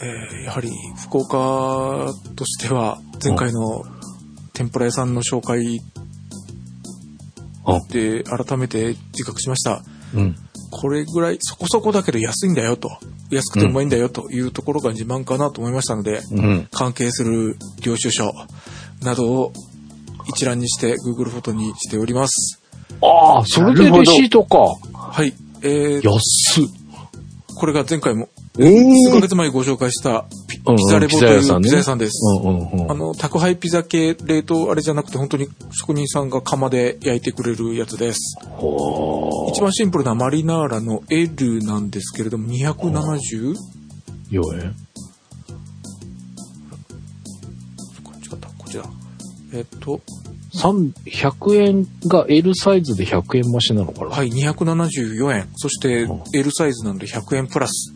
[0.01, 3.83] えーやはり福岡としては前回の
[4.53, 5.81] 天ぷら屋さんの紹介
[7.65, 9.83] あで改めて自覚しました。
[10.15, 10.35] うん。
[10.71, 12.89] これぐらいそこそこだけど安いんだよと、
[13.29, 16.67] 安くてうまいんだよというところが自慢かなと思いましたので、うん。
[16.71, 18.31] 関係する領収書、
[19.03, 19.53] などを
[20.29, 22.61] 一覧にして Google フォトにしております。
[23.01, 24.59] ああ、それでレシートか。
[24.93, 25.33] はい。
[25.61, 26.79] えー、安っ。
[27.55, 32.19] これが前回もええ数ヶ月前にご紹介したピうんうんピザレボというピザ屋さんです。
[32.43, 32.91] うんうんうん。
[32.91, 38.37] あの、宅配ピザ系冷凍あれじゃなくて本当に職人さんが窯で焼いてくれるやつです。
[39.49, 43.55] 一番シンプルなマリナーラの L なんですけれども 270?
[44.31, 44.75] 4円
[48.03, 48.11] こ
[48.65, 48.98] っちだ。
[49.51, 50.01] えっと、
[50.53, 54.11] 三100円が L サイズで100円増しなのかな？
[54.11, 55.47] はい、274円。
[55.55, 57.95] そしてうん L サイズなんで100円プラス。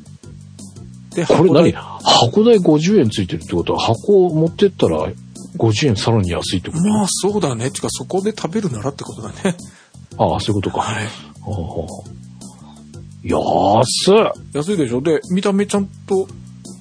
[1.16, 1.72] で、これ何？
[1.72, 5.12] 箱代50円ついてるってことは箱を持ってったら
[5.58, 6.84] 50円さらに安いってこと？
[6.84, 7.70] まあそうだね。
[7.70, 9.56] てかそこで食べるならってことだね。
[10.18, 10.82] ああ、そういうことか。
[10.82, 11.06] はい。
[11.06, 12.04] はあ
[13.24, 15.02] 安っ安いでしょ？
[15.02, 16.28] で、見た目ちゃんと、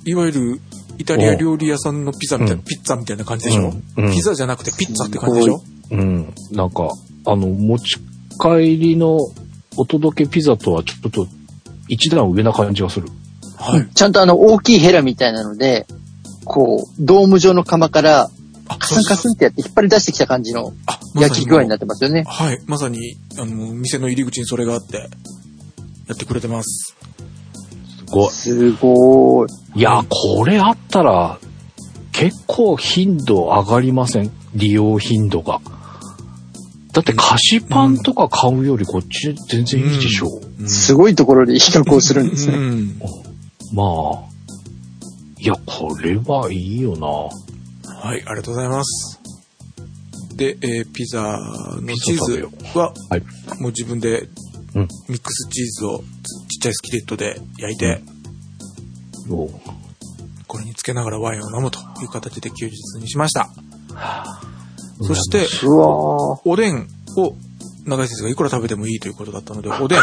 [0.05, 0.61] いわゆる
[1.03, 5.63] イタリア料理屋さんのピザみたいな、うんピッツァみたいな感じでしょ、うんうんピザじゃなくてピッツァって感じでしょ？
[5.91, 6.35] うん。
[6.53, 6.89] なんか、
[7.27, 7.99] あの、持ち
[8.41, 9.19] 帰りの
[9.77, 11.27] お届けピザとはちょっと
[11.89, 13.09] 一段上な感じがする。
[13.59, 13.89] はい。
[13.95, 15.87] ちゃんとあの、大きいヘラみたいなので、
[16.45, 18.31] こう、ドーム状の釜から、
[18.69, 20.73] あ、カスンカスンってやって引っ張り出してきた感じの
[21.15, 22.25] 焼き具合になっってますよね。
[22.27, 22.61] はい。
[22.67, 25.05] まさに、あの、店の入り口にそれがあって、や
[26.15, 26.97] ってくれてます。
[28.13, 28.31] すごい。
[28.31, 29.79] すごーい。
[29.81, 31.39] いや、これあったら、
[32.13, 34.31] 結構頻度上がりません？
[34.55, 35.61] 利用頻度が。
[36.93, 40.63] だって菓子パンとか買うよりこっち全然いいでしょう。
[40.63, 42.57] うんすごいところで比較をするんですね。
[42.57, 43.01] うん。
[43.73, 44.33] まあ。
[45.39, 47.07] いや、これはいいよな。
[47.07, 49.19] はい、ありがとうございます。
[50.37, 51.39] で、えーピザ
[51.81, 52.49] のピチーズ
[52.79, 53.23] は、はい。
[53.59, 54.29] もう自分で
[54.75, 56.05] うんミックスチーズを
[56.63, 58.01] ちゃいスキレットで焼いて、
[59.29, 59.51] おう。
[60.47, 63.51] これにつけながらワインを飲むという形で休日にしました。
[65.01, 66.87] そして、おでん
[67.17, 67.35] を
[67.85, 70.01] 長井先生がいくら食べてもいいということだったので、 おでん。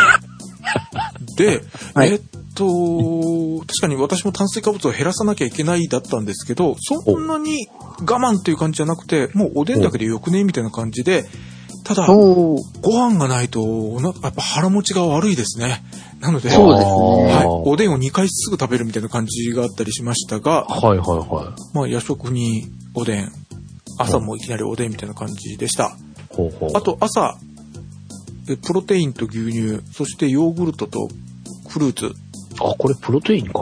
[1.38, 2.12] で、はい。
[2.14, 2.22] えっ
[2.56, 7.70] と、確かに私も炭水化物を減らさなきゃいけないだったんですけど、そんなに
[8.02, 10.44] 我慢っていう感じじゃなくて、もうおでんだけでよくね？
[10.44, 11.26] みたいな感じで、
[11.90, 15.82] ただ、ご飯がないと、やっぱ腹持ちが悪いですね。
[16.20, 23.32] なので、そうですねはい、おでんを2回すぐ食べるみたいな感じがあったりしましたが、はいはいはまあ夜食におでん、
[23.98, 25.98] 朝もいきなりおでんみたいな感じでした。
[26.32, 26.36] い。
[26.36, 26.70] ほうほう。
[26.76, 27.40] あと朝、
[28.48, 31.08] えプロテインと牛乳、そしてヨーグルトと
[31.70, 32.14] フルーツ、
[32.62, 33.62] あ、これプロテインか。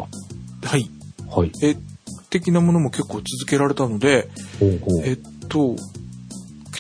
[0.64, 0.90] はい、
[1.30, 1.52] はい。
[1.64, 1.78] え、
[2.30, 4.28] 的なものも結構続けられたので、
[4.60, 5.06] ほうほう。
[5.06, 5.78] えっと、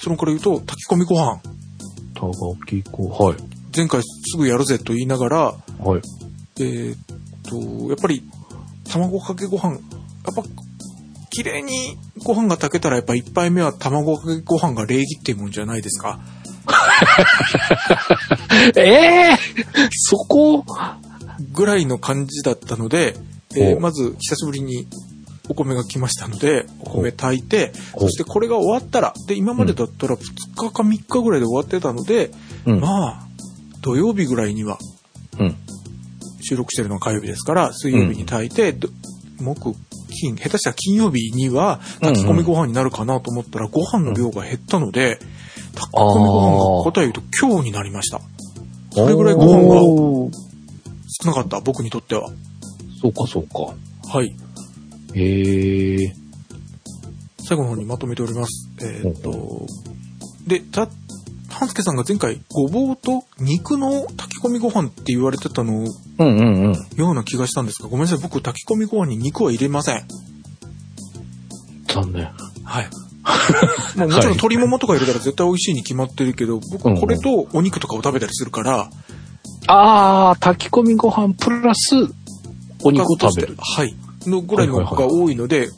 [0.08, 1.40] 結論から言うと、炊き込みご飯、
[2.14, 2.32] たが
[2.66, 3.38] きこ、はい。
[3.76, 5.38] 前回すぐやるぜと言いながら、
[5.80, 6.02] はい。
[6.60, 6.98] えーっ
[7.44, 7.56] と、
[7.90, 8.24] やっぱり、
[8.90, 9.80] 卵かけご飯、やっ
[10.36, 10.44] ぱ、
[11.30, 16.20] 綺麗にご飯が炊けたらやっぱ一杯目は卵かけご飯が礼儀っていうもんじゃないですか？
[18.76, 19.38] ええ
[19.92, 20.64] そこ？
[21.54, 23.16] ぐらいの感じだったので、
[23.56, 24.88] えーおまず久しぶりに
[25.50, 30.20] お米が来ましたので、お米炊いて、おそしてこれが終わったら、で、今までだったら2
[30.56, 32.32] 日か3日ぐらいで終わってたので、
[32.66, 32.80] うん。
[32.80, 33.28] まあ、
[33.82, 34.78] 土曜日ぐらいには
[35.40, 35.56] うん。
[36.42, 38.90] 収録してるのは火曜日ですから、水曜日に炊いて、ど
[39.40, 39.76] 木、
[40.10, 45.20] 金、下手したら金曜日には炊き込みご飯になるかなと思ったら、ご飯の量が減ったので、
[45.76, 48.22] 炊き込みご飯が答え言うと今日になりました。
[48.92, 49.80] それぐらいご飯が
[51.22, 52.30] 少なかった、僕にとっては。
[53.02, 53.76] そうかそうか。
[54.12, 54.36] はい。
[55.18, 56.14] へえ。
[57.40, 58.70] 最後の方にまとめております。
[58.82, 59.66] えーっと、
[60.46, 60.90] で、た、
[61.50, 65.88] 半助さんが前回、ごぼうと肉の炊き込みご飯って言われてたのうん
[66.20, 66.74] うんうん。
[66.98, 70.06] ような気がしたんですが、ごめんなさい、僕炊き込みご飯に肉は入れません。
[71.88, 72.30] 残念。
[72.64, 72.90] はい。
[73.98, 78.90] まあもちろん鶏ももとか入れたら絶対美味しいに決まってるけど、僕これとお肉とかを食べたりするから、
[79.68, 81.96] ああ、炊き込みご飯プラス
[82.84, 83.56] お肉を食べる。
[83.60, 83.96] はい。
[84.26, 85.70] のぐらいのが多いので、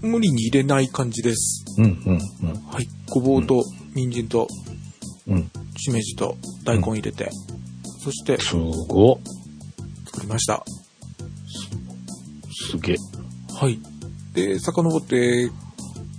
[0.00, 1.64] 無理に入れない感じです。
[1.78, 2.18] うんうん
[2.66, 2.88] はい。
[3.10, 3.62] ごぼうと
[3.94, 4.48] 人参と
[5.26, 5.36] うん。
[5.36, 5.50] うん。
[5.76, 7.30] しめじと大根入れて、
[8.02, 9.18] そしてすごっ。
[10.06, 10.64] 作りました。
[12.70, 12.96] すげえ。
[13.54, 13.78] はい。
[14.34, 15.50] で、遡って、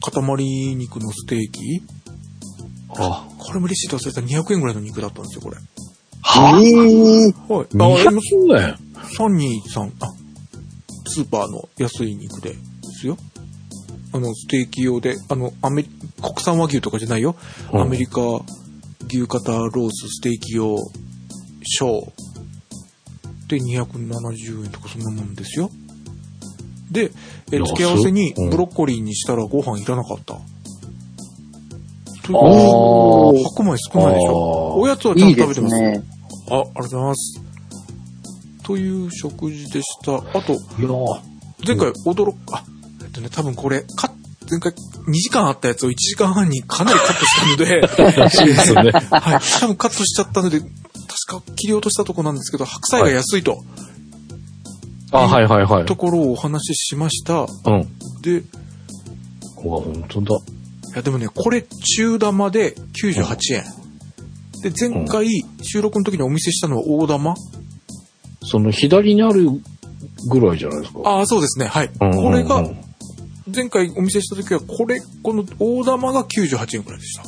[0.01, 0.45] 塊
[0.75, 1.81] 肉のステーキ
[2.89, 5.57] あ、これもレシート忘れた200円ぐらいの肉だったんですよ、これ。
[6.21, 7.65] はえーはい。
[7.65, 8.77] あ、でも200円
[9.17, 10.07] 323、あ、
[11.13, 12.57] スーパーの安い肉でで
[12.99, 13.17] すよ。
[14.13, 15.89] あの、ステーキ用で、あの、アメリ、
[16.21, 17.35] 国産和牛とかじゃないよ。
[17.71, 18.21] うんアメリカ
[19.07, 20.77] 牛肩ロースステーキ用
[21.63, 22.13] 小
[23.47, 25.69] で270円とかそんなもんですよ。
[26.89, 27.11] で、
[27.51, 30.35] え安っ付け合わせにうんブロッコリーにしたらご飯いらなかった。
[32.23, 34.79] というおー白米少ないでしょ。
[34.79, 35.75] おやつはちゃんいいでと食べてます。
[35.75, 36.03] すね。
[36.49, 37.52] あ、ありがとうございます。
[38.63, 40.17] という食事でした。
[40.17, 40.57] あと、
[41.65, 42.63] 前回驚く、あ、
[43.03, 44.11] えっとね、多分これ、か
[44.49, 48.91] 前回2時間あったやつを1時間半にかなりカットしたので。
[49.09, 50.69] はい、多分カットしちゃったので、確
[51.27, 53.63] か切り落としたとこなんですけど、白菜が安いと、
[55.11, 55.85] あ、はいはいはい。
[55.85, 57.41] ところをお話ししました。
[57.41, 57.87] うん。
[58.21, 58.43] で、いう
[59.69, 60.39] わ、本当だ。
[60.95, 61.63] やでもね、これ
[61.97, 63.63] 中玉で98円。
[64.61, 65.27] で、前回
[65.61, 67.35] 収録の時にお見せしたのは大玉。
[68.43, 69.49] その左にある
[70.29, 70.99] ぐらいじゃないですか。
[71.05, 71.65] ああ、そうですね。
[71.65, 71.89] はい。
[72.01, 72.69] うんうんうんこれが、
[73.53, 77.23] 前回お見せした時は、これ、この大玉が98円くらいでした。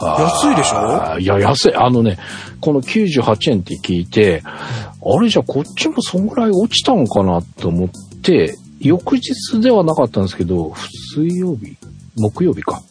[0.00, 1.18] 安いでしょ？
[1.18, 1.74] いや、安い。
[1.74, 2.18] あのね、
[2.60, 7.88] この98円って聞いて、あれじゃこっちもそんぐらい落ちたのかなと思っ
[8.22, 10.74] て、翌日ではなかったんですけど、
[11.14, 11.76] 水曜日、
[12.16, 12.82] 木曜日か。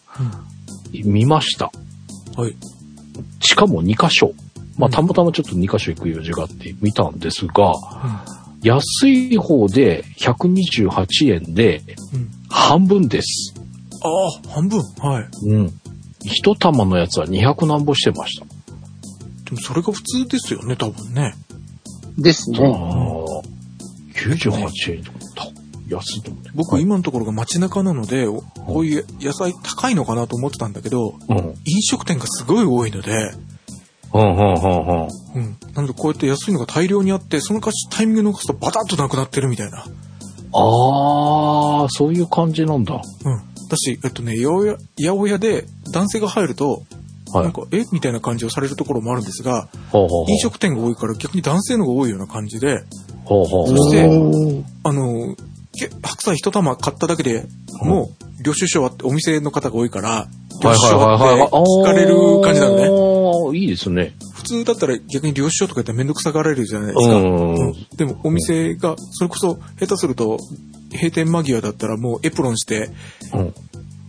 [0.92, 1.72] 見ました。
[2.36, 2.56] はい。
[3.42, 4.34] しかも2箇所。
[4.78, 7.74] まあ、たまたまちょっと2箇所行く用事があって見たんですが、
[8.62, 11.82] 安い方で128円で
[12.14, 12.30] うん。
[12.50, 13.54] 半分です。
[14.02, 14.08] あ
[14.50, 15.28] あ、半分はい。
[15.48, 15.74] うん。
[16.24, 18.46] 一玉のやつは200何本してました。
[18.46, 21.36] でもそれが普通ですよね、多分ね。
[22.18, 22.60] ですね。
[22.60, 23.42] ああ、
[24.18, 25.48] 98円とか、た
[25.88, 26.50] 安いと思って。
[26.56, 31.38] 僕、今のところが街中なので、こういう野菜高いのかなと思ってたんだけど、うん。
[31.38, 33.32] 飲食店がすごい多いので、
[34.16, 34.46] うん、うん、うん、う
[34.94, 35.08] ん。
[35.36, 35.58] うん。
[35.74, 39.80] なのでこうやって安いのが大量にあって、そのかタイミング逃すとバタッとなくなってるみたいな。
[39.80, 39.84] あ
[41.84, 42.96] あ、そういう感じなんだ。
[42.96, 43.02] うん。
[43.68, 44.80] だし、えっとね、八百屋、八
[45.18, 46.84] 百屋で男性が入ると、
[47.34, 47.44] はい。
[47.44, 47.84] なんか、え？
[47.92, 52.86] みたいな感じをされるところもあるんですが、ほうほうほう飲食店が多いから逆に男性の方が多いような感じで、
[53.26, 54.04] ほうほうほうそして
[54.84, 55.42] あの、け
[56.02, 57.46] 白菜一玉買っただけで
[57.82, 60.28] もう、領収書はってお店の方が多いから、
[60.62, 63.52] 領収書はって聞かれる感じなのね。
[63.52, 63.58] ね。
[63.58, 64.14] いいですね。
[64.34, 67.16] 普通だったら逆に領収書とか言ったらめんどくさがられるじゃないですか。
[67.16, 70.38] うんうんでもお店が、それこそ下手すると、
[70.94, 72.90] 閉店間際だったらもうエプロンして、
[73.34, 73.54] うん。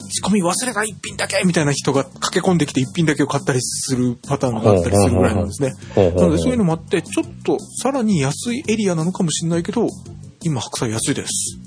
[0.08, 5.72] 仕込み忘れた一品だけみたいな人が駆け込んできて一品だけを買ったりするパターンがあったりするぐらいなんですね。
[5.96, 9.88] なのでそういうのもあって、ちょっとさらに安いエリアなのかもしれないけど、
[10.47, 11.59] 今白菜安いです。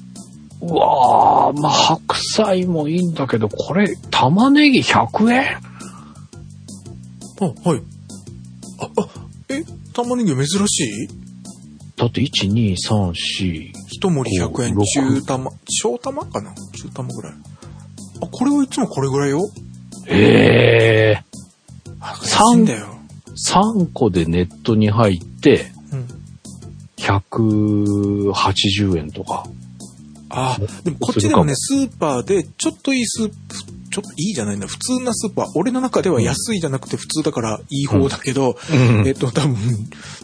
[0.62, 5.58] うわあ、まあ、白菜もいいんだけど、これ、玉ねぎ100円？
[7.42, 7.82] あ、はい。
[8.80, 9.08] あ、あ、
[9.50, 9.64] え、
[9.94, 11.08] 玉ねぎ珍しい？
[11.98, 16.54] だって、1、2、3、4、一盛り100円、六中玉、小玉かな？
[16.74, 17.34] 中玉ぐらい。
[18.22, 19.50] あ、これはいつもこれぐらいよ。
[20.08, 21.24] ええ
[22.00, 22.96] あ、三安いんだよ。
[23.48, 25.79] 3個でネットに入って、うん。
[27.00, 29.46] 180円とか。
[30.30, 33.36] あ、でもこっちでもね、スーパーで、ちょっといいスープ、
[33.92, 35.46] ちょっといいじゃないな、普通なスーパー。
[35.56, 39.08] 俺の中では安いじゃなくて普通だからいい方だけど、うん。
[39.08, 39.56] えっと、多分、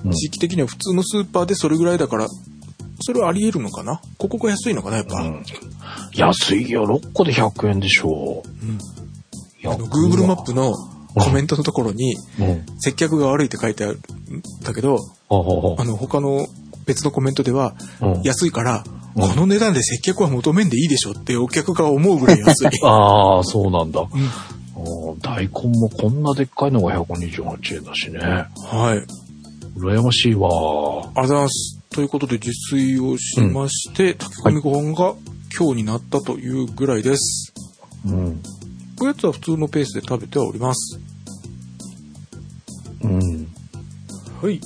[0.06, 0.12] うん。
[0.12, 2.28] 地域的には普通のスーパーでそれぐらいだから、
[3.02, 4.00] それはあり得るのかな？
[4.18, 5.16] ここが安いのかな、やっぱ。
[5.16, 5.44] うん。
[6.14, 8.50] 安いよ、6個で100円でしょう。
[8.66, 9.74] うん。
[9.74, 10.74] あの、Google マップの
[11.16, 12.66] コメントのところに、うん。
[12.80, 14.02] 接客が悪いって書いてあるん
[14.64, 15.00] だけど、
[15.30, 16.48] あの、他の
[16.86, 22.68] 別のコメントでは、ううん安いから、うんこの値段で接客は求めんでいいでしょってお客が思うぐらい安い。
[22.84, 24.02] ああ、そうなんだ。
[24.02, 24.10] うん
[25.22, 28.20] 大根もこんなでっかいのが128円だしね。
[28.20, 28.48] は
[28.94, 29.80] い。
[29.80, 30.50] 羨ましいわ。
[30.50, 31.80] ありがとうございます。
[31.90, 35.16] ということで自炊をしまして、炊き込みご飯が
[35.58, 37.54] 今日になったというぐらいです。
[38.06, 38.42] うん。
[39.02, 41.00] おやつは普通のペースで食べてはおります。
[43.02, 43.48] うん。
[44.42, 44.60] はい。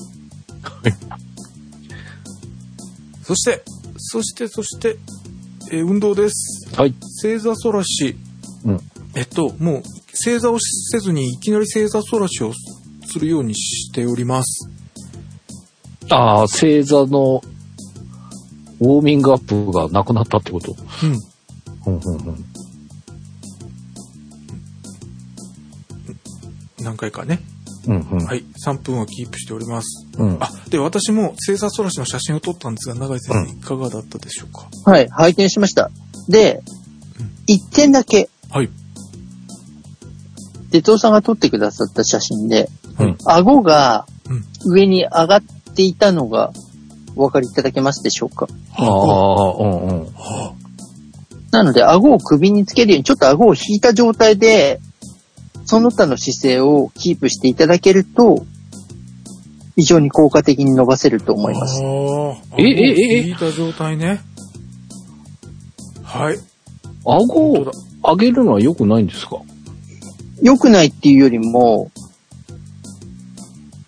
[3.29, 3.63] そして、
[3.97, 4.97] そして、そして、
[5.71, 6.67] えー運動です。
[6.75, 6.95] はい。
[7.21, 8.15] 正座反らし。
[8.65, 8.79] うん
[9.13, 12.53] えっと、もう、正座をせずにいきなり正座反らしを
[13.05, 14.67] するようにしております。
[16.09, 17.43] ああ、星座の
[18.79, 20.75] ウォーミングアップがなくなったってこと？
[21.85, 21.93] うん。
[21.93, 22.45] うんうんうん。
[26.79, 27.41] 何回かね。
[27.87, 28.25] うんうん。
[28.25, 28.43] はい。
[28.65, 30.05] 3分はキープしております。
[30.17, 30.37] うん。
[30.39, 34.67] あ、で、私も正座反らしの写真を撮ったんですが、永井先生、いかがだったでしょうか？
[34.91, 35.89] はい、拝見しました。
[36.27, 36.61] で、
[37.47, 38.69] 一点だけ、はい。
[40.71, 42.69] 哲夫さんが撮ってくださった写真で、
[42.99, 45.41] うん顎がうん上に上がっ
[45.75, 46.51] ていたのが
[47.15, 48.47] お分かりいただけますでしょうか？
[48.75, 50.05] ああ、うんうん。
[50.13, 50.53] は
[51.51, 54.79] なので、顎を首につけるように、ちょっと顎を引いた状態で、
[55.69, 58.43] その他の姿勢をキープしていただけると、
[59.75, 61.83] 非常に効果的に伸ばせると思います。
[61.83, 61.85] え
[62.57, 64.19] えええ引いた状態ね。
[66.01, 66.39] はい。
[67.05, 67.71] 顎を。
[68.03, 69.41] 上げるのは良くないんですか？
[70.41, 71.91] 良くないっていうよりも、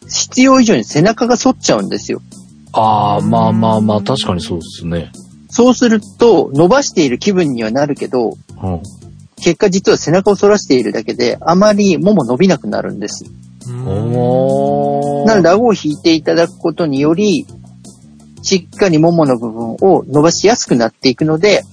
[0.08, 2.22] 必要以上に背中が反っちゃうんですよ。
[2.74, 5.12] ああ、まあまあまあ、確かにそうですね。
[5.50, 8.82] そうすると、伸ばしている気分にはなるけど、うん。
[9.42, 13.26] 結果実は背中を反らしているだけで、あまりもも伸びなくなるんです。
[13.86, 15.28] おー。
[15.28, 17.46] なので、顎を引いていただくことにより、
[18.44, 21.64] しっかりももの部分を伸ばしやすくなっていくので、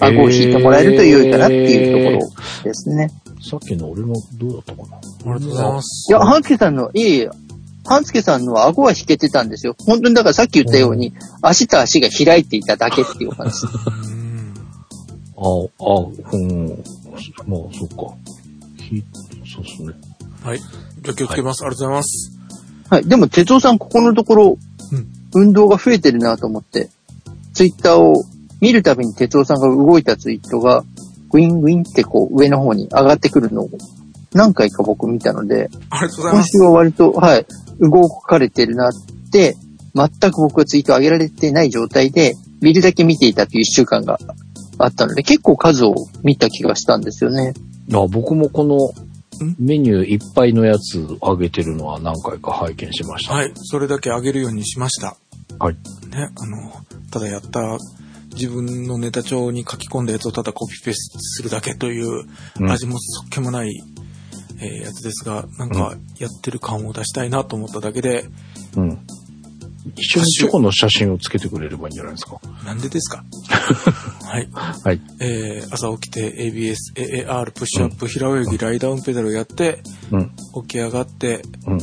[0.00, 3.10] 顎を引いてもらえると良いかなっていうところですね。
[3.42, 4.96] さっきの俺のどうだったかな？
[4.96, 6.10] ありがとうございます。
[6.10, 7.30] いや、半助さんの、いえいえ、
[7.84, 9.76] 半助さんのは顎は引けてたんですよ。
[9.86, 11.12] 本当にだからさっき言ったように、
[11.42, 13.54] 足と足が開いていただけっていう感じ。
[13.66, 14.24] うん
[15.36, 15.46] ああ、
[16.32, 16.84] うん。
[17.46, 18.14] まあ、そっか。
[18.76, 19.02] ひ
[19.46, 19.92] そうっすね。
[20.42, 20.58] はい。
[20.58, 21.64] じゃあ気をつけます。
[21.64, 22.38] ありがとうございます。
[22.90, 23.08] はい。
[23.08, 24.58] でも、哲夫さん、ここのところ、
[24.92, 26.90] うん運動が増えてるなと思って、
[27.52, 28.24] ツイッターを
[28.60, 30.84] 見るたびに哲夫さんが動いたツイートが、
[31.30, 33.70] グイングインってこう、上の方に上がってくるのを、
[34.32, 36.56] 何回か僕見たので、ありがとうございます。
[36.56, 37.46] 今週は割と、はい、
[37.80, 38.92] 動かれてるなっ
[39.32, 39.56] て、
[39.94, 44.18] 全く僕はツイート上げられてない状態で、見るだけ見ていたという一週間が
[44.78, 47.54] あったので、結構数を見た気がしたんですよね。
[47.92, 49.56] あ僕もこのん？
[49.58, 53.34] メニューいっぱいのやつ上げてるのは何回か拝見しました。
[53.34, 53.52] はい。
[53.54, 55.16] それだけ上げるようにしました。
[55.58, 55.74] はい。
[55.74, 56.72] ね、あの、
[57.10, 57.78] ただやった、
[58.34, 62.26] 自分のネタ帳に書き込んだやつをただコピペするだけという、
[62.60, 63.70] うん味もそっけもない、
[64.60, 68.24] えーやつですが、なんかやってる感を出したいなと思っただけで、
[68.76, 68.98] うん。
[69.96, 72.40] 一緒にチョコの写真をつけてくれればいいんじゃないですか。
[72.64, 73.22] なんでですか？
[74.26, 74.48] はい。
[74.52, 75.00] はい。
[75.20, 76.76] えー朝起きて ABS、
[77.26, 80.30] AAR、プッシュアップ、平泳ぎ、ライダウンペダルをやって、うん。
[80.62, 81.78] 起き上がって、うん。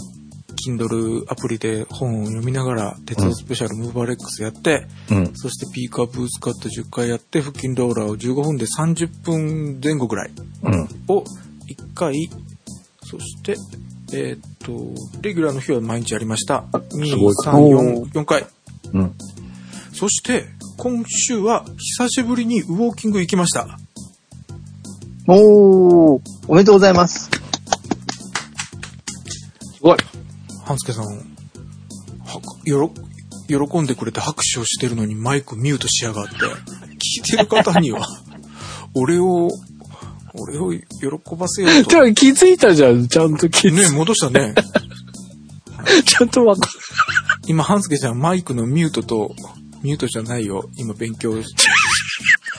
[0.68, 5.32] Kindle アプリで本を読みながら、鉄道スペシャルムーバーレックスやって、うん。
[5.36, 10.32] そしてピークアップブースカット10回やって、腹筋ローラーを15分で30分前後ぐらい
[10.64, 10.82] うん。
[11.08, 11.26] を1
[11.96, 12.30] 回、
[13.04, 13.56] そして、
[14.14, 16.66] えーっと、レギュラーの日は毎日やりました。
[16.72, 18.46] 2、すごい3、4、4回。
[18.94, 19.14] うん。
[19.94, 20.46] そして、
[20.78, 23.78] 今週は久しぶりにウォーキング行きました。
[25.28, 27.30] おー、おめでとうございます。
[27.30, 27.32] す
[29.82, 29.98] ごい。
[30.66, 31.12] 半助さん、は
[32.66, 32.92] よろ、
[33.48, 38.08] 喜んでくれて拍手をしてるのにマイクミュートしやがって、聞いてる方には、
[38.94, 39.50] 俺を、
[40.34, 40.82] 俺を喜
[41.36, 43.08] ばせようじゃあ気づいたじゃん。
[43.08, 43.68] ちゃんと気と。
[43.70, 44.54] づいね、戻したね。
[46.06, 46.70] ちゃんとわか
[47.48, 49.36] 今、半助ちゃんマイクのミュートと、
[49.84, 50.70] ミュートじゃないよ。
[50.78, 51.48] 今勉強し、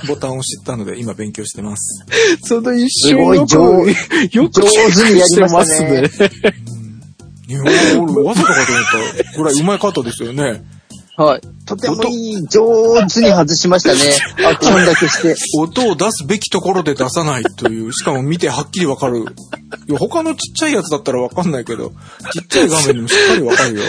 [0.08, 2.04] ボタンを押したので今勉強してます。
[2.42, 3.86] その一すごいよく、上
[4.32, 6.52] よく上手にやりましたねしてますね。
[7.48, 8.84] いや、俺、わざとかと思っ
[9.32, 10.64] たぐらいうまい方ですよね。
[11.16, 11.40] はい。
[11.76, 14.48] とてもいい、上手に外しましたね。
[14.48, 15.34] アクションだけして。
[15.58, 19.20] 音を出すべきところで出さないという、しかも見てはっきりわかる。
[19.88, 21.92] いや、他のちっちゃいやつだったらわかんないけど、
[22.32, 23.82] ちっちゃい画面でもしっかりわかるよ。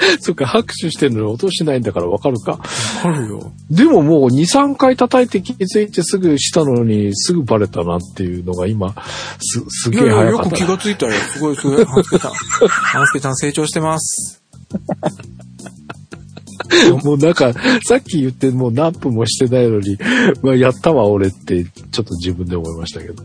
[0.20, 2.52] そっか、拍手してるのに音しないんだからわかるか。
[2.52, 2.58] わ
[3.02, 3.52] かるよ。
[3.70, 8.94] でももう2、3回叩いて気づいてすぐしたのにすぐバレたなっていうのが今、
[9.40, 10.64] す、すげえいやいや、よく気。
[10.64, 11.12] がついたよ。
[11.12, 11.84] すごいすごい。
[11.84, 12.32] 半助ちゃん。
[12.68, 14.42] 半助ちゃん成長してます。
[17.04, 17.52] もうなんか、
[17.86, 19.98] さっき言ってもう何分もしてないのに、
[20.42, 23.22] まあやったわ俺って、ちょっと自分で思いましたけど。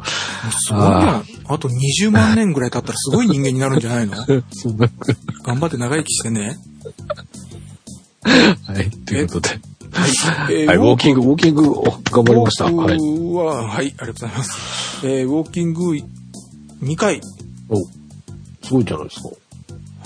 [0.66, 1.26] すごいやん。
[1.48, 4.16] あと20万年ぐらい経ったらすごい人間になるんじゃないの？
[4.52, 4.90] そんな、
[5.44, 6.58] 頑張って長生きしてね。
[8.24, 9.60] はい、ということで。
[10.52, 12.66] えはい、ウォーキング、ウォーキング、お頑張りました。
[12.66, 12.98] はい。
[12.98, 14.52] 僕は、はい、ありがとうございます。
[15.04, 15.92] えーウォーキング
[16.82, 17.20] 2回。
[17.70, 17.76] お、
[18.66, 19.30] すごいじゃないですか。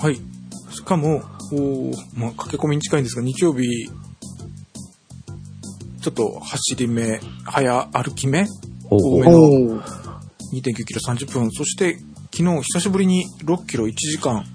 [0.07, 0.19] はい。
[0.71, 1.21] しかも、
[1.51, 3.89] おーまあ、駆け込みに近いんですが、日曜日、
[6.01, 8.45] ちょっと走り目、早歩き目
[8.89, 10.05] お多めおのおー。
[10.53, 11.51] 2.9キロ30分。
[11.51, 11.97] そして、
[12.33, 14.45] 昨日久しぶりに6キロ1時間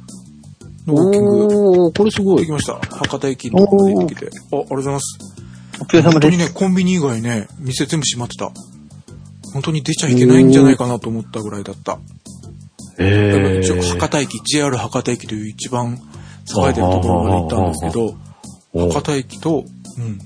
[0.86, 2.53] のウォーキングおー、これすごいでき。
[2.53, 2.74] ました。
[2.78, 4.26] 博多駅のところまできて。
[4.26, 5.18] あ、ありがとうございます。
[5.80, 6.12] お疲れ様です。
[6.12, 8.53] 本当にね、コンビニ以外ね、店全部閉まってた。
[9.53, 11.99] 本当に出ちゃいけないんじゃないかなと思ったぐらいだった。
[12.99, 14.09] え一応博ー。
[14.09, 15.99] 多駅、JR 博多駅という一番
[16.59, 18.15] 栄えてるところまで行ったんですけど、
[18.73, 19.65] お博多駅と、
[19.99, 20.19] うん。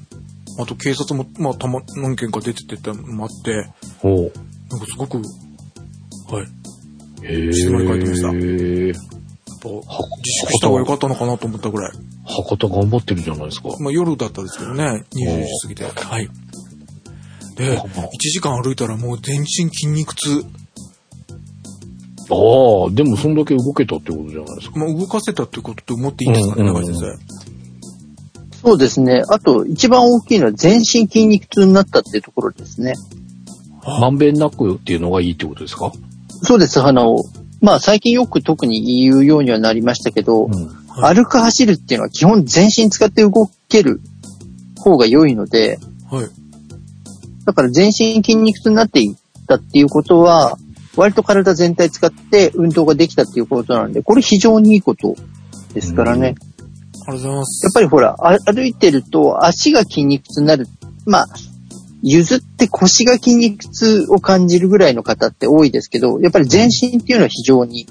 [0.58, 3.70] あと警察も、まあ、たま、何件か出ててたのもあって、
[4.02, 6.46] おなんかすごく、はい。
[7.22, 8.86] え静まり返ってましたー。
[8.88, 8.96] やっ
[9.62, 9.82] ぱ自
[10.40, 11.92] 粛した方が良かったのかなと思ったぐらい。
[12.26, 13.68] 博多頑張ってるじゃないですか。
[13.80, 15.84] まあ、夜だったんですけどね、20時過ぎて。
[15.84, 16.28] はい。
[17.56, 20.44] で、1時間歩いたらもう全身筋肉痛。
[22.30, 24.78] ああ、でもそんだけ動けたってことじゃないですか。
[24.78, 27.18] まあ、動かせたってことと思っていいんですかね、中井先生。
[28.62, 29.22] そうですね。
[29.28, 32.94] あと、一番大きいのは全身筋肉痛になったっていうところですね。
[33.84, 35.92] まんべんなくっていうのがいいってことですか？
[36.42, 36.80] そうです。
[36.80, 37.18] あの、
[37.60, 40.50] まあ最近よく特に言うようにはなりましたけど、うん。
[40.96, 44.00] 歩く走るっていうのは基本全身使って動ける
[44.78, 45.78] 方が良いので、
[46.10, 46.26] はい。
[47.44, 49.16] だから全身筋肉痛になっていっ
[49.46, 50.56] たっていうことは、
[50.96, 55.14] 割と体全体使って運動ができたっていうことなんで、これ非常にいいこと
[55.74, 56.28] ですからね。
[56.28, 57.64] ありがとうございます。
[57.66, 60.66] やっぱりほら、あ歩いてると足が筋肉痛になる。
[61.06, 61.26] まあ、
[62.02, 67.86] 譲って腰が筋肉痛を感じるぐらいの方って多いですけど、やっぱり全身っていうのは非常に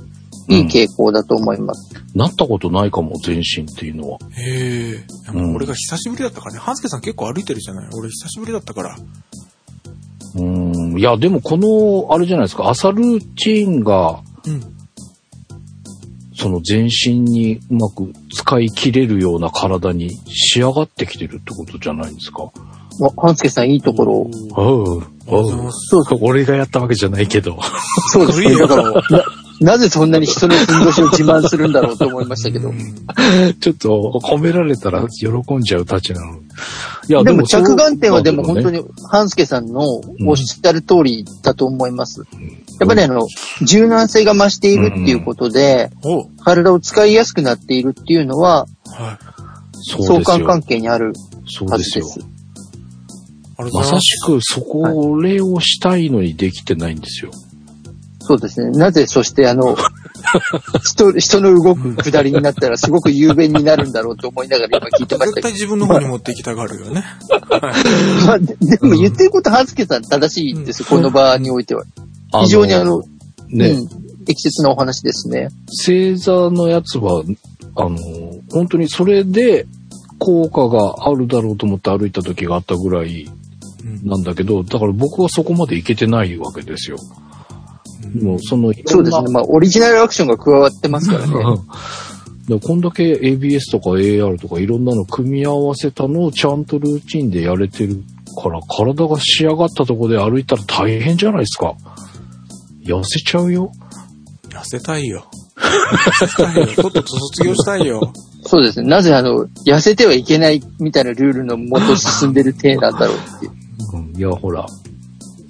[0.50, 1.96] いい傾向だと思います。
[2.16, 4.20] なったことないかも、全身っていうのは。
[4.38, 5.06] へえ。
[5.56, 6.60] 俺が久しぶりだったからね。
[6.60, 8.98] 半助さん結構歩いてるじゃない俺久しぶりだったから。
[10.36, 10.83] うん。
[11.00, 14.62] いや、でもこの、あれじゃないですか、朝ルーチンが、うん。
[16.36, 22.52] その全身にうまく使い切れるような体に仕上がってきてるってことじゃないんですか。
[23.00, 24.32] わ半助さんいいところを。
[24.56, 25.88] おうありがとうございます。
[25.90, 27.58] そうか、俺がやったわけじゃないけど。
[28.12, 29.02] そうですだから、
[29.64, 32.72] な、なぜそんなに人のふんどしを自慢するんだろうと思いましたけどう。
[32.74, 32.78] ん
[33.60, 36.40] ちょっと褒められたら喜んじゃうたちなの。
[37.08, 38.80] いやでも着眼点はでも本当に。
[38.80, 39.82] に、半助さんの
[40.26, 42.24] おっしゃる通りだと思います。
[42.80, 43.28] やっぱりあの、
[43.62, 48.68] 柔軟性が増しているっていうことで、お体を使いやすくなっているっていうのは。
[50.00, 51.14] 相関関係にある。
[51.68, 52.20] はずです。
[53.58, 53.84] ま。
[53.84, 57.32] さしくそこれをしたいのにできてないんですよ。
[58.26, 58.72] そうですね。
[58.72, 59.76] なぜ、そしてあの、
[60.82, 65.42] 人、人の動く下りになったらすごく雄弁になるんだろうと思いながら今聞いてましたけど。
[65.42, 67.04] 絶対自分の方に持っていきたがるよね。
[67.30, 68.26] はい。
[68.26, 71.84] まあ、ででも言ってること、はずけさん正しいです、うんこの場においては。
[72.44, 73.04] 非常にあの、
[73.50, 73.88] ね、うん、
[74.26, 75.50] 適切なお話ですね。
[75.68, 77.24] 星座のやつは、
[77.76, 77.98] あの、
[78.52, 79.66] 本当にそれで
[80.18, 83.30] 効果があるだろうと思って歩いた時があったぐらい
[83.84, 86.98] うんなんだけど、だから僕はそこまでいけてないわけですよ。
[88.22, 89.32] もうその、そうですね。
[89.32, 91.34] まあ、オリジナルアクションが加わってますからね。
[92.48, 98.04] でこんだけ ABS とか AR とかいろんなの組み合わせたのをちゃんとルーチンでやれてる
[98.42, 101.74] から、体が仕上がったところで歩いたら大変じゃないですか。
[102.86, 103.72] 痩せちゃうよ？
[104.50, 105.24] 痩せたいよ。
[105.58, 106.66] 痩せたいよ。
[106.76, 108.12] とっとと卒業したいよ。
[108.46, 108.90] そうですね。
[108.90, 113.52] なぜあの、痩せてはいけないみたいなルールのもと進んでる体なんだろうっていう。
[113.94, 114.66] うんいや、ほら、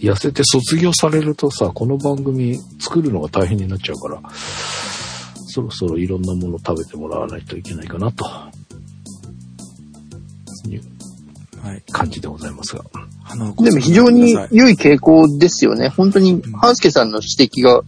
[0.03, 4.21] 痩せて卒業されるとさ、この番組作るのが大変になっちゃうから、
[5.47, 8.25] そろそろいろんなもの食べてもらわないといけないかなと。
[10.69, 10.81] いう
[11.61, 11.83] はい。
[11.89, 12.83] 感じでございますが。
[13.59, 15.87] でも非常に良い傾向ですよね。
[15.87, 17.81] 本当に、半助さんの指摘が、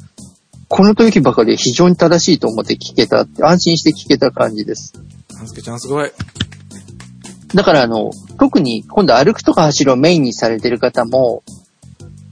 [0.70, 4.94] この時ばかり非常に正しいと思って聞けた、安心して聞けた感じです。
[5.36, 6.12] 半助ちゃんすごい。
[7.54, 11.44] だからあの、特に今度歩くとか走るをメインにされてる方も、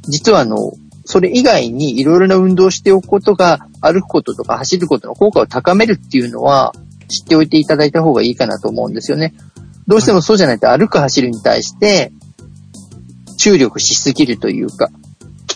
[0.08, 0.74] 実はあの、
[1.06, 6.74] それ以外にいろいろな運動をしておくことが、歩くこととか走ることの効果を高めるっていうのは、
[7.10, 9.34] 知っておいていただいた方がいいかなと思うんですよね。
[9.88, 12.12] どうしてもそうじゃないと歩く走るに対して、
[13.38, 14.90] 注力しすぎるというか、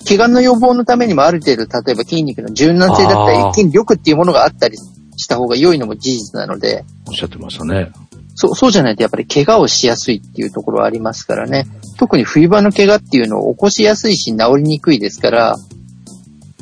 [0.08, 7.92] 怪我の予防のためにもある程度、例えば筋肉の柔軟性だったり、筋力っていうものがあったりした方が良いのも事実なので、おっしゃってましたね。
[8.40, 11.66] そう、そうじゃないとやっぱり怪我をしやすいっていうところはありますからね。
[11.98, 15.56] 特に冬場の怪我っていうのを起こしやすいし治りにくいですから、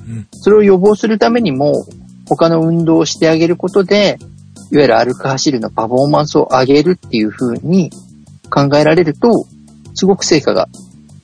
[0.08, 0.28] うん。
[0.32, 1.86] それを予防するためにも
[2.30, 4.18] 他の運動をしてあげることで、
[4.72, 7.92] いわゆる歩く走るのパフォーマンスを上げるっていう風に
[8.50, 9.46] 考えられると、
[9.96, 10.70] すごく成果が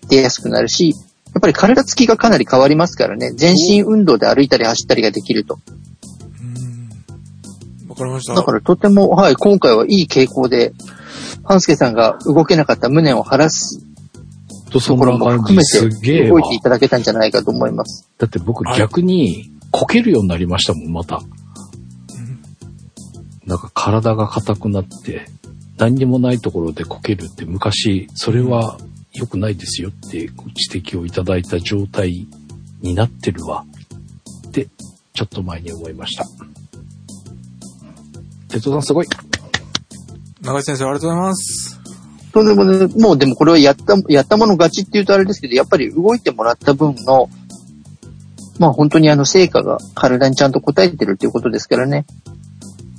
[0.10, 0.90] 出やすくなるし、
[1.34, 3.32] やっぱり体つきがかなり変わりますからね。
[3.32, 5.60] 全身運動で歩いたり走ったりができると。
[8.02, 8.34] かりました。
[8.34, 10.74] だからとても、はい、今回はいい傾向で、
[11.44, 13.86] 半助さんが動けなかった無念を晴らす
[14.70, 18.10] と、ころも含めて動いていただけたんじゃないかと思います。
[18.18, 21.22] だって僕はい逆にこけるようになりましたもん、また。
[23.46, 25.26] なんか体が硬くなって、
[25.78, 28.78] 何にもないところでこけるって昔、それは
[29.14, 30.34] 良くないですよって指
[30.92, 32.28] 摘をいただいた状態
[32.82, 33.66] になってるわ。
[34.48, 34.68] って、
[35.14, 36.26] ちょっと前に思いました。
[38.52, 39.08] 哲夫さんすごい。
[40.42, 41.80] 長井先生ありがとうございます。
[42.34, 47.30] とんでもね、もうでもこれはやった、やったもの勝ちっていうとあれですけど、やっぱり動いてもらった分の、
[48.60, 52.06] まあ本当にあの成果が体にちゃんと応えてるっていうことですからね。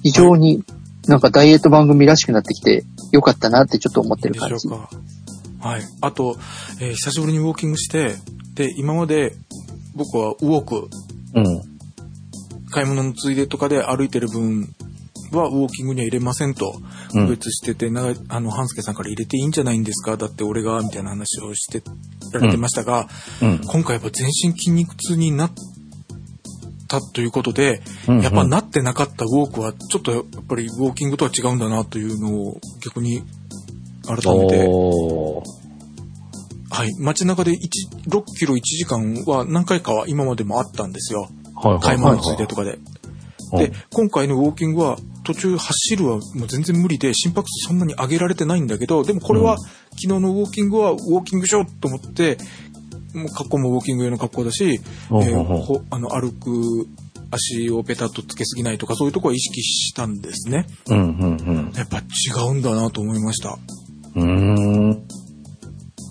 [0.03, 0.65] 非常に
[1.07, 4.77] なんかダイエット番組らしくなってきてよかったなってちょっと思ってる感じいいでしょ。
[4.77, 5.69] うか。
[5.69, 5.83] はい。
[6.01, 6.37] あと、
[6.81, 8.17] えー久しぶりにウォーキングして、
[8.55, 9.35] で、今まで
[9.95, 10.89] 僕はウォーク、
[11.35, 11.63] うん。
[12.71, 14.75] 買い物のついでとかで歩いてる分
[15.39, 16.75] はウォーキングには入れませんと、
[17.15, 17.27] うん。
[17.27, 20.17] 区別してて、なあの、半助さんから入れていいんじゃないんですか？
[20.17, 21.83] だって俺が、みたいな話をして
[22.33, 23.09] られてましたが、
[23.41, 23.59] うん。
[23.59, 28.23] 今回やっぱ全身筋肉痛になっったということで、うんうん。
[28.23, 33.23] やっぱなってなかったウォークは、ちょっとやっぱりウォーキングとは違うんだなというのを逆に
[34.05, 34.69] 改めて、
[36.71, 37.57] はい、街中で1
[38.09, 41.29] 6キロ1時間は何回かは今までもあったんですよ。
[41.55, 41.83] はいはい。
[41.83, 42.79] 買い物についてとかで。
[43.53, 49.59] うんで、今回のウォーキングは途中走るはもう全然無理で心拍数そんなに上げられてないんだけど、でもこれはうん
[49.93, 52.39] 昨日のウォーキングはウォーキングしようと思って、
[53.15, 54.81] もう格好もウォーキング用の格好だし、
[55.11, 56.89] うんえーあの歩く
[57.31, 60.67] 足をペタッとつけすぎないとかそういうところは意識したんですね。
[60.89, 62.03] うんうんやっぱ違
[62.51, 63.59] うんだなと思いました。
[64.17, 65.07] うん。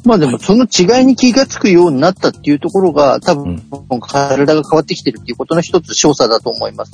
[0.04, 3.62] まあでもその違いに気がつくようになったっていうところが多分
[4.02, 6.92] 体が変わってきてるっていうことの一つ証左だと思います。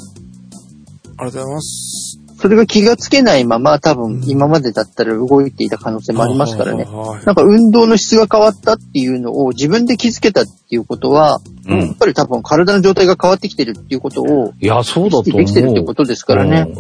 [1.18, 2.20] ありがとうございます。
[2.40, 6.84] それが気がつけないまま多分今までだったら動いていた可能性もありますからね。
[6.84, 15.38] はいなんか運動の質が変わったっていうのを自分で気づけたっていうことは、うんやっぱり多分体の状態が変わってきてるっていうことをいや、そうだと思う。
[15.38, 16.72] できてるってことですからね。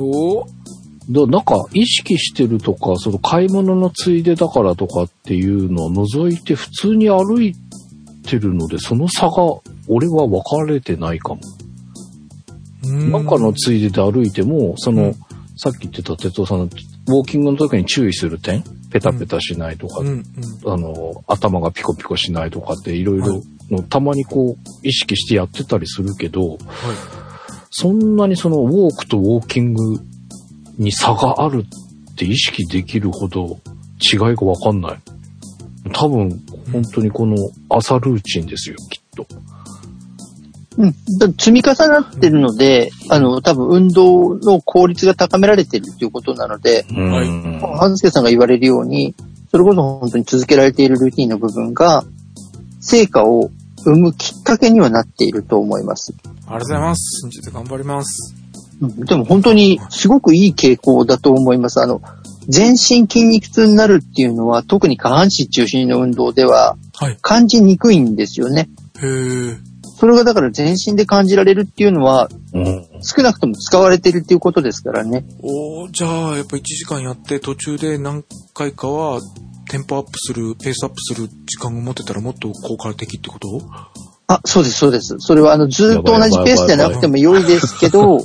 [1.09, 7.55] だなんか意識してるとか、その買い物のついでだからとかっていうのを除いて普通に歩い
[8.23, 9.31] てるので、その差が
[9.87, 11.41] 俺は分かれてないかも。
[12.83, 13.11] うん。
[13.11, 15.15] なんかのついでで歩いても、その、うん。
[15.55, 20.07] さっき言ってた哲夫さんのウォーキングの時に注意する点、ペタペタしないとか、うん。
[20.07, 20.23] うん。
[20.71, 23.41] あの、頭がピコピコしないとかっていろいはろ
[23.71, 26.59] の、たまにこう意識してやってたりするけど、はい。
[27.71, 29.99] そんなにそのウォークとウォーキング
[30.77, 31.65] に差がある
[32.11, 33.59] って意識できるほど
[34.01, 34.99] 違いがわかんない。
[35.93, 36.29] 多分、
[36.71, 37.35] 本当にこの
[37.69, 39.25] 朝ルーチンですよ、きっと。
[40.77, 40.91] うん。
[41.17, 49.15] だ積み重なってるので、あの、多分運動の効率が高められてるっていうことなので、はいうん半助さんが言われるように、
[49.49, 52.03] それこそ本当に続けられているルーティンの部分が、
[52.79, 53.49] 成果を
[53.83, 56.13] 生むきっかけにはなっていると思います。
[56.23, 57.21] ありがとうございます。
[57.21, 58.35] 信じて頑張ります。
[58.81, 61.81] うんでも本当にすごくいい傾向だと思います。
[61.81, 62.01] あの、
[62.47, 67.17] 全身筋肉痛になるっていうのは、特に下半身中心の運動でははい。
[67.21, 68.69] 感じにくいんですよね。
[68.99, 69.66] へー
[69.99, 75.25] それがだから全身で感じられるっていうのは、うん少なくとも使われてるっていうことですからね。
[75.41, 79.21] おーじゃあ、やっぱ1時間やって途中で何回かは
[79.69, 83.61] テンポアップする、ペースアップする時間を持ってたらもっと効果的ってこと？
[84.27, 85.15] あ、そうです、そうです。
[85.19, 88.21] それはあの、ずっと同じペースじゃなくても良いですけど、うん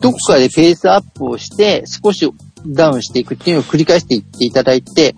[0.00, 2.26] どこかでペースアップをして、少し
[2.66, 5.14] ダウンしていくっていうのを繰り返していっていただいて、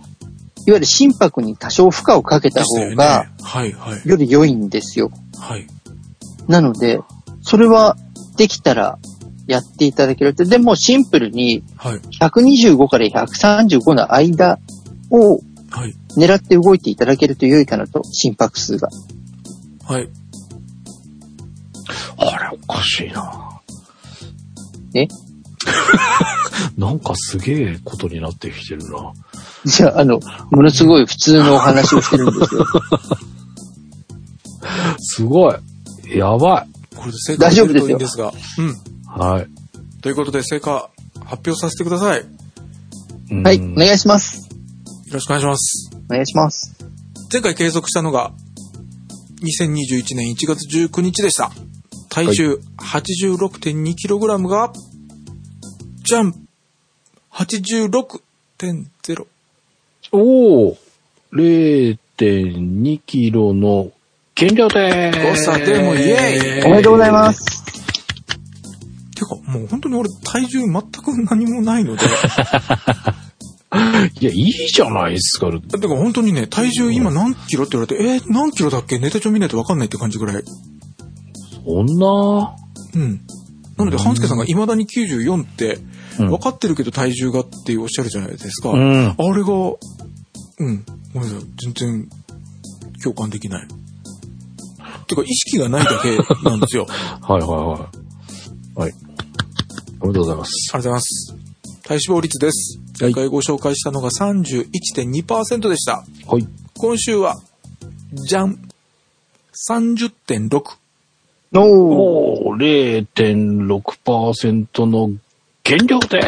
[0.66, 4.08] いわゆる心拍に多少負荷をかけた方が、はい、はい。
[4.08, 5.10] より良いんですよ。
[5.38, 5.66] はい。
[6.46, 7.00] なので、
[7.42, 7.96] それは
[8.36, 8.98] できたら
[9.46, 10.44] やっていただけると。
[10.44, 11.98] でもシンプルにはい。
[11.98, 14.58] 125から135の間
[15.10, 15.40] を
[15.70, 15.94] はい。
[16.16, 18.88] 狙って動いていただけると良いかなと、心拍数が。
[19.86, 20.08] はい。
[22.18, 23.60] あれおかしいな。
[24.94, 25.08] え？
[26.78, 29.12] なんかすげえことになってきてるな。
[29.64, 30.20] じゃあ、あの、
[30.50, 32.66] ものすごい普通のお話をしてるんですよ。
[34.98, 35.54] すごい。
[36.16, 38.32] やばこれで成果が出るといいんですが。
[38.58, 38.68] うん。
[38.68, 38.72] い。
[39.06, 39.48] はい。
[40.00, 40.90] ということで、成果
[41.24, 42.20] 発表させてください。
[42.20, 42.26] よ
[43.30, 44.52] うんはい、お願いします。
[45.12, 45.90] ろしくお願いします。
[46.10, 46.74] お願いします。
[47.32, 48.32] 前回継続したのが、
[49.42, 51.52] 2021年1月19日でした。
[52.08, 54.72] 体重 86.2kg が、
[56.04, 56.34] じゃん
[57.32, 59.26] !86.0。
[60.12, 60.76] おお
[61.32, 63.90] !0.2 キロの
[64.34, 65.46] 減量でーす。
[65.48, 67.62] 誤差でもイエーイおめでとうございます。
[69.14, 70.80] てか、もう本当に俺体重全く
[71.30, 72.02] 何もないので、
[74.20, 75.50] いや、いいじゃないですか。
[75.50, 78.98] てか本当にね、体重今何キロって言われて、えー、何キロだっけ？
[78.98, 80.42] ネタ帳見ないと分かんないって感じぐらい。
[81.64, 82.54] そんな？
[82.94, 83.20] うん。
[83.76, 85.92] なので、半助さんが未だに94って、うん
[86.28, 88.68] 分かってるけど体重がっておっしゃるじゃないですか。
[88.68, 89.06] うん。
[89.08, 90.84] あれが、うん。
[91.14, 91.40] ごめんなさい。
[91.64, 92.08] 全然、
[93.02, 93.68] 共感できない。
[95.06, 96.86] てか、意識がないだけなんですよ。
[96.88, 97.90] ありがとうはいはいは
[98.76, 98.78] い。
[98.80, 98.92] はい。
[100.00, 100.70] おめでとうございます。
[100.72, 101.34] ございます。
[101.82, 102.78] 体脂肪率です。
[103.00, 106.04] 前回ご紹介したのが31.2%でした。
[106.26, 106.46] はい。
[106.76, 107.40] 今週は、
[108.12, 108.58] じゃん。
[109.70, 110.81] 30.6。
[111.54, 111.62] おー。
[111.62, 115.10] おー、0.6%の
[115.64, 116.20] 減量で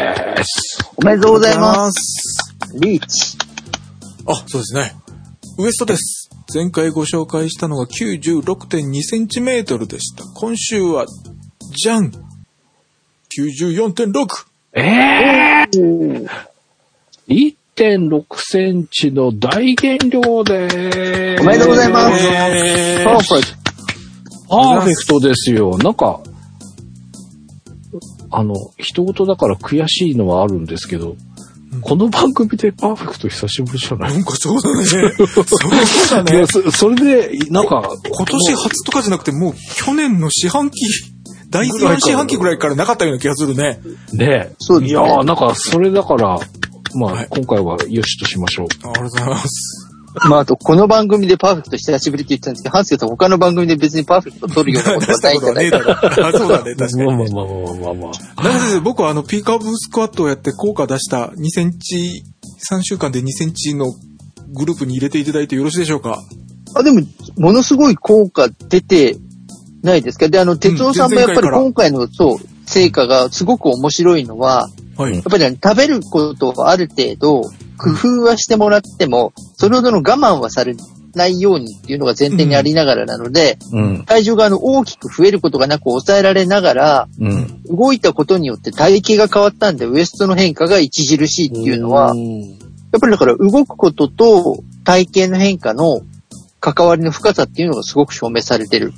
[0.43, 0.91] す。
[0.95, 1.93] おめでとうございます。
[2.69, 2.79] す。
[2.79, 3.37] リーチ。
[4.27, 4.93] あ、そうですね。
[5.57, 6.29] ウエストです。
[6.53, 10.23] 前回ご紹介したのが96.2センチメートルでした。
[10.35, 11.05] 今週は、
[11.71, 12.11] じゃん
[13.37, 14.45] !94.6!
[14.73, 16.29] えー、
[17.27, 21.41] 1.6センチの大減量です。
[21.41, 23.64] おめでとうございますえーパーフェク
[24.49, 25.77] パーフェクトですよ。
[25.77, 26.21] なんか、
[28.31, 31.17] あの、人事だから悔しいのはあるんですけど、うん
[31.81, 34.13] この番組でパーフェクト久しぶりじゃない？
[34.13, 34.85] なんかそうだね。
[34.85, 35.45] そう
[36.09, 36.47] だねいや。
[36.47, 40.77] そそれで、なんか、今年初とかじゃなくて、もう去年の四半期、
[41.49, 43.81] 第4四半期ぐらいからなかったような気がするね。
[44.13, 46.39] ねそうですねいやーなんか、それだから、
[46.93, 48.67] まあ、はい今回はよしとしましょう。
[48.67, 49.84] ありがとうございます。
[50.29, 55.79] まあ、あと、この番組でパーフェクト久しぶりって言ってたんですけど、ハンスケさん他の番組で別にパーフェクト取るようなことはないんじゃないか
[56.21, 56.27] な。
[56.27, 57.05] あ そうだね、 確かに。
[57.05, 58.43] まあまあまあまあまあまあ。
[58.43, 62.23] なので、僕はあの、ピーカーブスクワットをやって効果出した2センチ、
[62.71, 63.91] 3週間で2センチの
[64.53, 66.21] グループに入れていただいてよろしいでしょうか？
[66.75, 67.01] あ、でも、
[67.37, 69.17] ものすごい効果出て
[69.83, 70.29] ないですか？
[70.29, 75.23] で、あの、哲夫さんもやっぱり今回の、そう、成果がすごく面白いのは、はいやっ。
[75.23, 77.41] ぱりあの食べることをある程度、
[77.77, 80.75] 工夫はしてもらっても、それほどの我慢はされ
[81.15, 84.03] ないようにっていうのが前提にありながらなので、うん。
[84.05, 87.63] 体重があの大きく増えることがなく抑えられながら、うん。
[87.63, 96.01] 動いたことによって体型が変わったんで、ウエストの変化が著しいっていうのは、やっぱりだから動くことと体型の変化の
[96.59, 98.93] 関わりの深さっていうのがすごく証明されてる。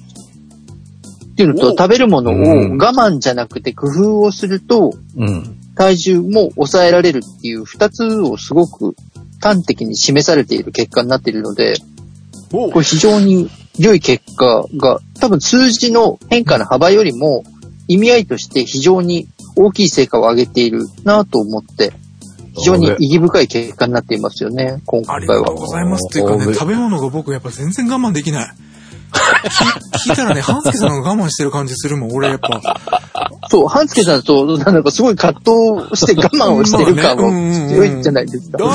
[1.32, 5.56] っていうのと、お食べるものをうん我慢じゃなくて工夫をすると、うん。
[5.78, 8.95] 体重も抑えられるっていう二つをすごく
[9.41, 11.76] 端的に示されている結果になっているので、
[12.52, 17.44] おこれ非常に良い結果が、多分数字の変化の幅よりも
[17.88, 21.94] 意味合いとして非常に大きい成果を上げているなと思って、
[22.56, 25.20] 非常に意義深い結果になっていますよね、今あ回は。
[25.20, 26.10] りがとうございます。
[26.10, 28.56] というかね、食べ物が僕やっぱ全然我慢できない。
[29.11, 32.11] 聞 聞いたらね、半助さんが我慢してる感じするもん。
[32.13, 32.61] 俺やっぱ。
[33.49, 38.57] そう、半助さんとなんかすごい葛藤して我慢をしてる感も強いんじゃないですか。
[38.57, 38.65] だ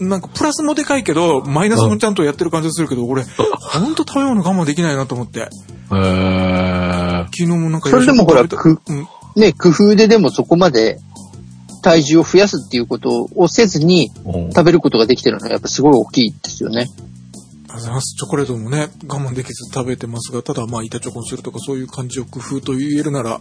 [0.00, 5.40] なんかプラスもでかいけど、マイナスもちゃんとやってる感じするけど、俺、ほんと食べ物我慢できないなと思って。
[5.40, 7.24] へー。
[7.24, 9.08] 昨日もなんかそれでもほら夜食べたうん。
[9.36, 10.98] ね、工夫ででもそこまで
[11.82, 16.90] 体重を増やすっていうことをせずにうん食べることができてるのはやっぱすごい大きいですよね。
[17.70, 18.16] ありがとうございます。
[18.16, 23.40] チョコレートもね、我慢できず食べてますが、ただまあ、板チョコにするとかそういう感じを工夫と言えるなら、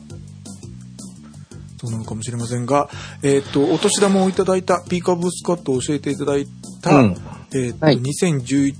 [1.79, 2.89] そうなのかもしれませんが、
[3.23, 6.47] えっ、と、お年玉をいただいた、ピーカーブスカットを教えていただい
[6.81, 7.17] た、うん
[7.53, 8.73] えっ、と、はい2021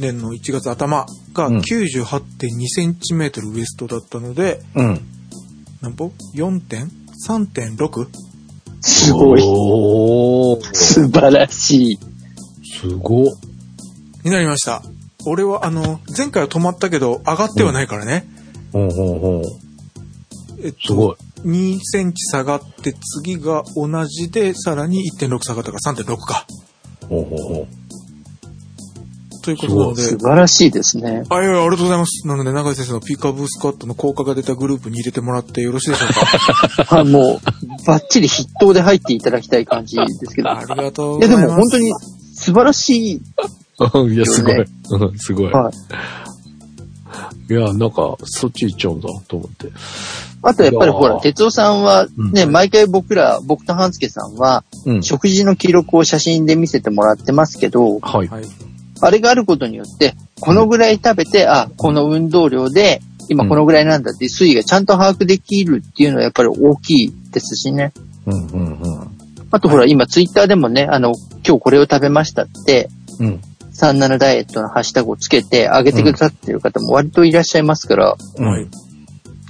[0.00, 5.00] 年の1月頭がうん98.2センチメートルウエストだったので、うん。
[5.82, 8.08] 何歩 ?4.3.6?
[8.80, 9.42] すごい。
[9.44, 10.64] おー。
[10.74, 11.98] 素晴らしい。
[12.80, 13.26] すごっ。
[14.24, 14.82] になりました。
[15.26, 18.28] 俺は、あの、前回は止まったけど、上がってはないからね。
[18.72, 20.64] ほうほうほう。
[20.64, 21.16] えっと、すごい。
[21.44, 26.46] 2センチ下がって、次が同じで、さらに1.6下がったから3.6か。
[27.08, 27.88] ほうほうほう。
[29.42, 31.22] ということなので素、晴らしいですね。
[31.30, 32.26] あ、いやいやありがとうございます。
[32.26, 36.06] なので、長井先生のピーカーブースカットの効果が出たグループに入れてもらってよろしいでしょ
[36.82, 40.50] うか あもう、バッチリ筆頭で入っていただきたい感じですけど。
[40.50, 41.46] ありがとういや、ございます。
[41.46, 41.92] でも本当に
[42.34, 43.22] 素晴らしい。
[43.80, 44.64] いや、すごいよ。
[44.90, 45.52] うん、すごい。
[45.52, 45.70] は
[47.48, 47.52] い。
[47.52, 49.68] いや、なんか、そっち行っちゃうんだと思って。
[50.42, 55.02] あとやっぱりほら、哲夫さんはね、うん毎回僕ら、僕と半助さんは、うん。
[55.02, 58.28] 食事の記録を写真で見せてもらってますけど、はい。
[58.28, 58.44] はい。
[59.00, 67.92] あれがあることによって、このぐらい食べて、あ、この運動量で、今このぐらいなんだっていう推移がちゃんと把握できるっていうのはやっぱり大きいですしね。
[68.26, 69.08] うん、うん、うん。
[69.50, 71.14] あとほら、今ツイッターでもね、あの、
[71.46, 72.88] 今日これを食べましたって、
[73.20, 73.40] うん。
[73.78, 78.66] 37ダイエットのハッシュタグをつけてあげてくださってる方も割といらっしゃいますから、はい。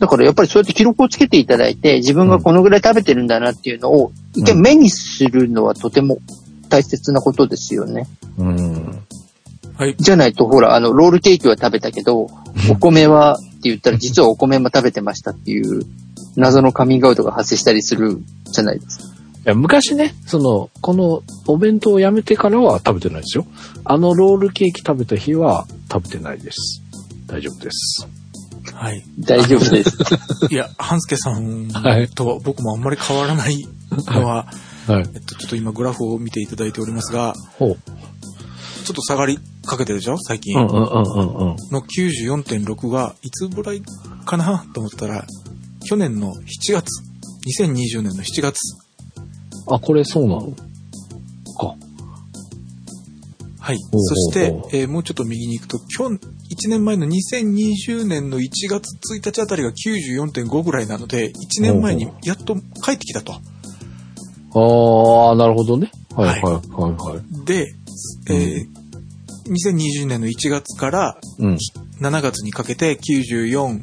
[0.01, 6.19] だからやっぱりそうやって記録をつけていただいて、自分がこのぐらい食べてるんだなっていうのを、一見目にするのはとても
[6.69, 8.07] 大切なことですよね。
[8.37, 9.03] うん。
[9.77, 9.97] はい。
[9.99, 12.29] じゃないと、ほら、あの、ロールケーキは食べたけど、
[12.71, 15.85] お米はって言ったら、実はお米も食べてましたっていう、
[16.37, 19.07] 謎のカミングアウトが発生したりするじゃないですか。
[19.49, 23.47] いや昔ね、その、このお弁当をやめてからは食べてないですよ。
[23.85, 26.83] あのロールケーキ食べた日は食べてないです。
[27.27, 28.07] 大丈夫です。
[28.75, 29.03] はい。
[29.19, 29.97] 大丈夫です。
[30.53, 33.66] いや、半助さんはいとは僕もあんまり変わらない
[34.09, 34.53] のは、
[34.87, 35.09] はい。
[35.15, 37.77] えっと、ちょっと今グラフを見ていただいておりますが、ほう。
[38.85, 40.19] ちょっと下がりかけてるでしょ？
[40.19, 40.59] 最近。
[40.59, 41.57] うんうんうんうんうん。
[41.73, 43.81] の94.6がいつぐらい
[44.27, 44.66] かな？
[44.75, 45.25] と思ったら、
[45.87, 46.91] 去年の7月、
[47.62, 48.78] 2020年の7月。
[49.70, 50.53] あ、これそうなの？
[51.59, 51.74] か。
[53.61, 53.78] はい。
[53.78, 56.16] そしてえーもうちょっと右に行くと、今日、
[56.66, 63.32] 1年前の2020年の1月1日あたりが94.5ぐらいなので、1年前にやっと帰ってきたと。
[64.55, 65.90] ああ、なるほどね。
[66.15, 67.45] はいはいはいはいはい。
[67.45, 67.66] で、
[68.31, 68.66] えー
[69.49, 71.57] 2020年の1月からうん。
[72.03, 73.81] 7月にかけて94、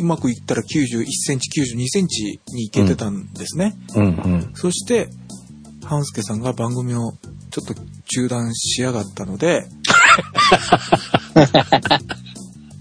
[0.00, 3.74] うまくいったら91センチ、92センチにいけてたんですね。
[3.94, 4.50] うんうん。
[4.54, 5.08] そして、
[5.84, 7.12] 半助さんが番組を
[7.50, 7.74] ちょっと
[8.14, 9.66] 中断しやがったので、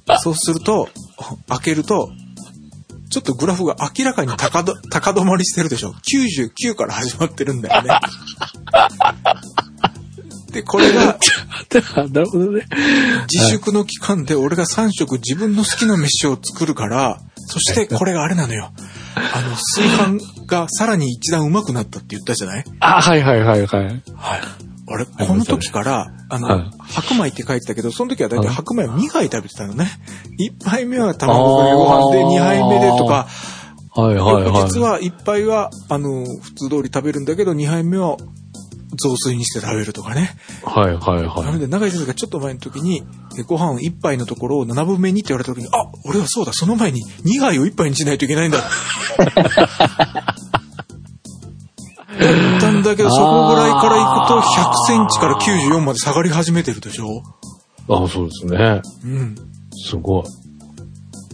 [0.21, 0.89] そうすると、
[1.47, 2.11] 開けると、
[3.09, 5.93] ちょっとグラフが明らかに高ど高止まりしてるでしょ。
[6.13, 7.89] 99から始まってるんだよね。
[10.51, 11.17] で、これが
[12.11, 12.65] なるほどね。
[13.31, 18.71] 自粛の期間で俺が3食自分の好きな飯を作るから、そしてこれがあれなのよ。
[19.15, 19.87] あの、炊
[20.19, 22.63] 飯がさらに一段上手くなったって言ったじゃない？
[22.79, 23.85] あ、はいはいはいはい。
[23.85, 24.01] はい。
[24.89, 29.87] 俺、この時から、あの、はい白米って書いてたけど、その時はだいたい白米を2杯食べてたのね。
[30.39, 33.27] 1杯目は卵かけご飯で、あー2杯目でとか、
[33.93, 34.45] はいはいはい。
[34.45, 38.15] 翌日は1杯は、あの、普通通り食べるんだけど、2杯目は
[38.95, 40.37] 雑炊にして食べるとかね。
[40.63, 41.53] はいはいなはい。
[41.53, 43.03] ので、長井先生がちょっと前の時に、
[43.37, 48.59] えご飯を1杯のところを7分目にって言われた時に、あ、俺はそうだ、その前に2杯を1杯にしないといけないんだ。
[48.59, 48.69] だっ
[52.59, 57.23] たんだけど、 そこぐらいから行くと、100センチから94まで下がり始めてるでしょ
[57.89, 58.81] あ、そうですね。
[59.03, 59.35] うん。
[59.73, 60.23] すごい。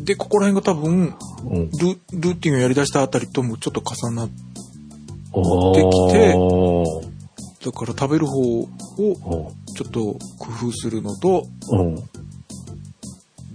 [0.03, 1.15] で、ここら辺が多分、
[1.45, 1.69] うん。
[1.71, 4.29] ルルーティンをやり出したあたりともちょっと重なっ
[5.33, 7.12] おできてー
[7.63, 8.67] だから食べる方を
[8.97, 9.99] おちょっと
[10.37, 11.95] 工夫するのと、うん。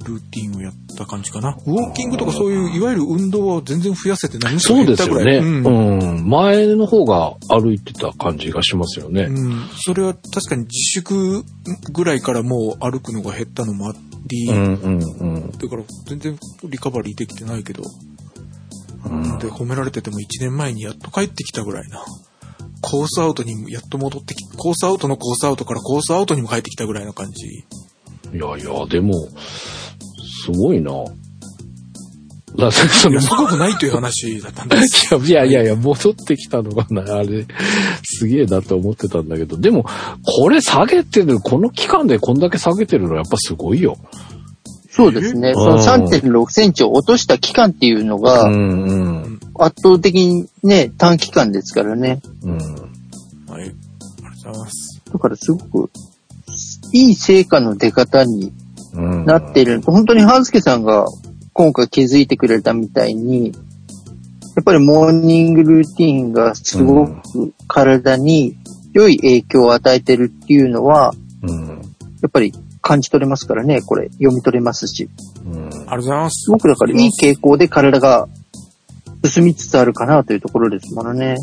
[0.04, 1.58] ルーティンをやった感じかな。
[1.66, 4.54] ウォーキングとかそういう、いわゆる運動は全然増やせてない。
[4.54, 5.24] むしろそう減ったぐらい。
[5.24, 5.68] ですよね。
[5.68, 6.28] うんうん。
[6.28, 9.24] 前の方が歩いてた感じがしますよね。
[9.24, 11.44] うん、それは確かに自粛
[11.92, 13.94] ぐらいからもう歩くのが減ったのもあ
[14.26, 15.50] り、うんうんうん。
[15.50, 17.82] だから全然リカバリーできてないけど、
[19.10, 22.02] うんで褒められてても1年前にやっと帰ってきたぐらいな。
[22.90, 27.46] コースアウトにもやっと戻ってき、コースアウトのコースアウトからコースアウトにも帰ってきたぐらいな感じ。
[27.46, 27.60] い
[28.32, 29.12] やいや、でも、
[30.44, 30.92] すごいな。
[32.56, 35.14] だそのすごくないという話だったんです。
[35.22, 37.46] いやいやいや、戻ってきたのがな、あれ、
[38.04, 39.84] すげえなと思ってたんだけど、でも、
[40.22, 43.98] これ下げてる、この期間でこんだけ下げてるのはやっぱすごいよ。
[44.98, 45.54] そうですね。
[45.54, 48.48] その3.6センチを落とした期間っていうのうが。
[49.54, 52.20] 圧倒的にね、短期間ですからね。
[52.42, 52.58] うん。
[52.58, 52.66] はい。
[52.66, 55.02] ありがとうございます。
[55.12, 55.90] だからすごく、
[56.92, 58.52] いい成果の出方に
[58.94, 59.24] うん。
[59.24, 59.80] なっている。
[59.82, 61.06] 本当にハンスケさんが
[61.52, 63.52] 今回気づいてくれたみたいに、
[64.56, 68.56] やっぱりモーニングルーティンがすごく体に
[68.94, 71.68] 良い影響を与えてるっていうのは、うん。
[71.68, 72.52] やっぱり
[72.88, 75.10] 感じ取れますからね、これ読み取れますし。
[75.44, 75.66] うん。
[75.66, 76.44] ありがとうございます。
[76.44, 78.26] すごくだからいい傾向で体が
[79.26, 81.36] 進みつつあるかなというところですものね。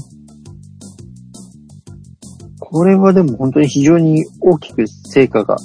[2.60, 5.58] これはでも本当に非常に大きく成果が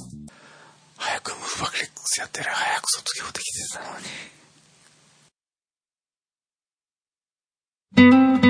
[0.98, 3.60] 早くムーバークレックスやってる早く卒業できて
[7.96, 8.49] たのに。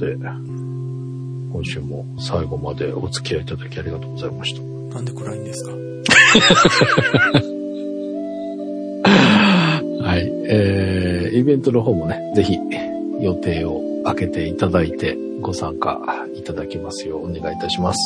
[0.00, 0.16] で、
[1.52, 4.62] 今週も最後までお付き合いいただきありがとうございました。
[4.94, 5.72] なんで暗いんですか？
[10.02, 10.32] はい。
[10.48, 12.56] えー、イベントの方もね、ぜひ
[13.20, 16.00] 予定を開けていただいてご参加
[16.34, 17.98] いただきますようお願いいたします。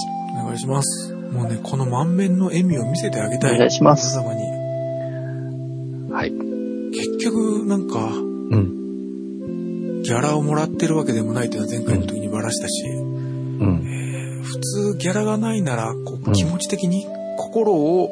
[0.43, 1.15] お願いします。
[1.15, 3.57] もうね、この満面の笑みを見せてあげたい。
[3.57, 6.13] お願いします皆様に。
[6.13, 6.33] はい。
[6.93, 7.99] 結局、なんか、
[8.51, 8.84] うん。
[10.05, 13.85] ギャラをもらってるわけでもないというのは前回の時にばらしたし、うん。
[13.87, 14.15] えー
[14.45, 17.07] 普通ギャラがないなら、こううん気持ち的に
[17.39, 18.11] 心を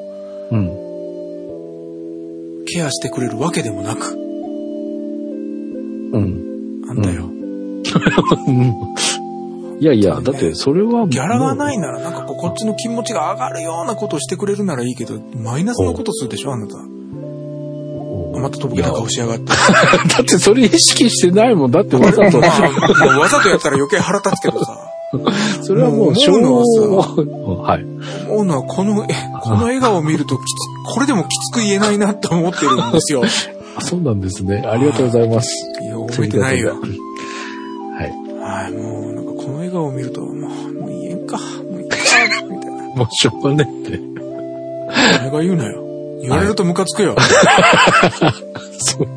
[0.51, 2.64] うん。
[2.66, 4.16] ケアしてくれるわけでもなく、う
[6.19, 6.81] ん。
[6.81, 7.28] なんだよ。
[9.78, 16.77] いやいや、だってそれはギャラがないなら、なんかこう、こっちの気持ちが上がるようなことをしてくれるならいいけど、マイナスのことするでしょ、あなた。
[18.41, 19.45] またとぼけた顔しやがって。
[19.53, 19.55] だ
[20.23, 21.71] ってそれ意識してないもん。
[21.71, 22.41] だってわざと。
[22.41, 22.47] ま
[23.15, 24.77] あ、わざとやったら余計腹立つけどさ。
[25.63, 27.85] それはもう、思うの和はい。
[28.29, 33.23] 思うのは、この、え、この笑顔を見るときつ、これでもきつく言えないなって思ってるんですよ。
[33.77, 34.63] あそうなんですね。
[34.67, 35.49] ありがとうございます。
[35.83, 36.77] いや、覚えてないよ。
[36.81, 38.23] はい。
[38.43, 41.97] はい、もう、なんかこの笑顔を見ると、もう、もう言えんか、もういいか、
[42.51, 42.83] みたいな。
[42.97, 44.01] もうしょうがねえって。
[45.19, 45.91] 誰が言うなよ。
[46.23, 47.16] 言われるとムカつくよ。
[48.78, 49.09] そう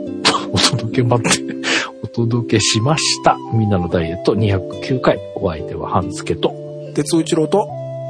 [0.51, 1.55] お届け待って、
[2.03, 3.37] お届けしました。
[3.53, 5.19] みんなのダイエット209回。
[5.35, 6.53] お相手は半助と。
[6.95, 7.67] 鉄尾一郎と、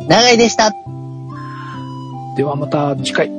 [0.08, 0.74] 長井でした。
[2.38, 3.39] ではまた次回、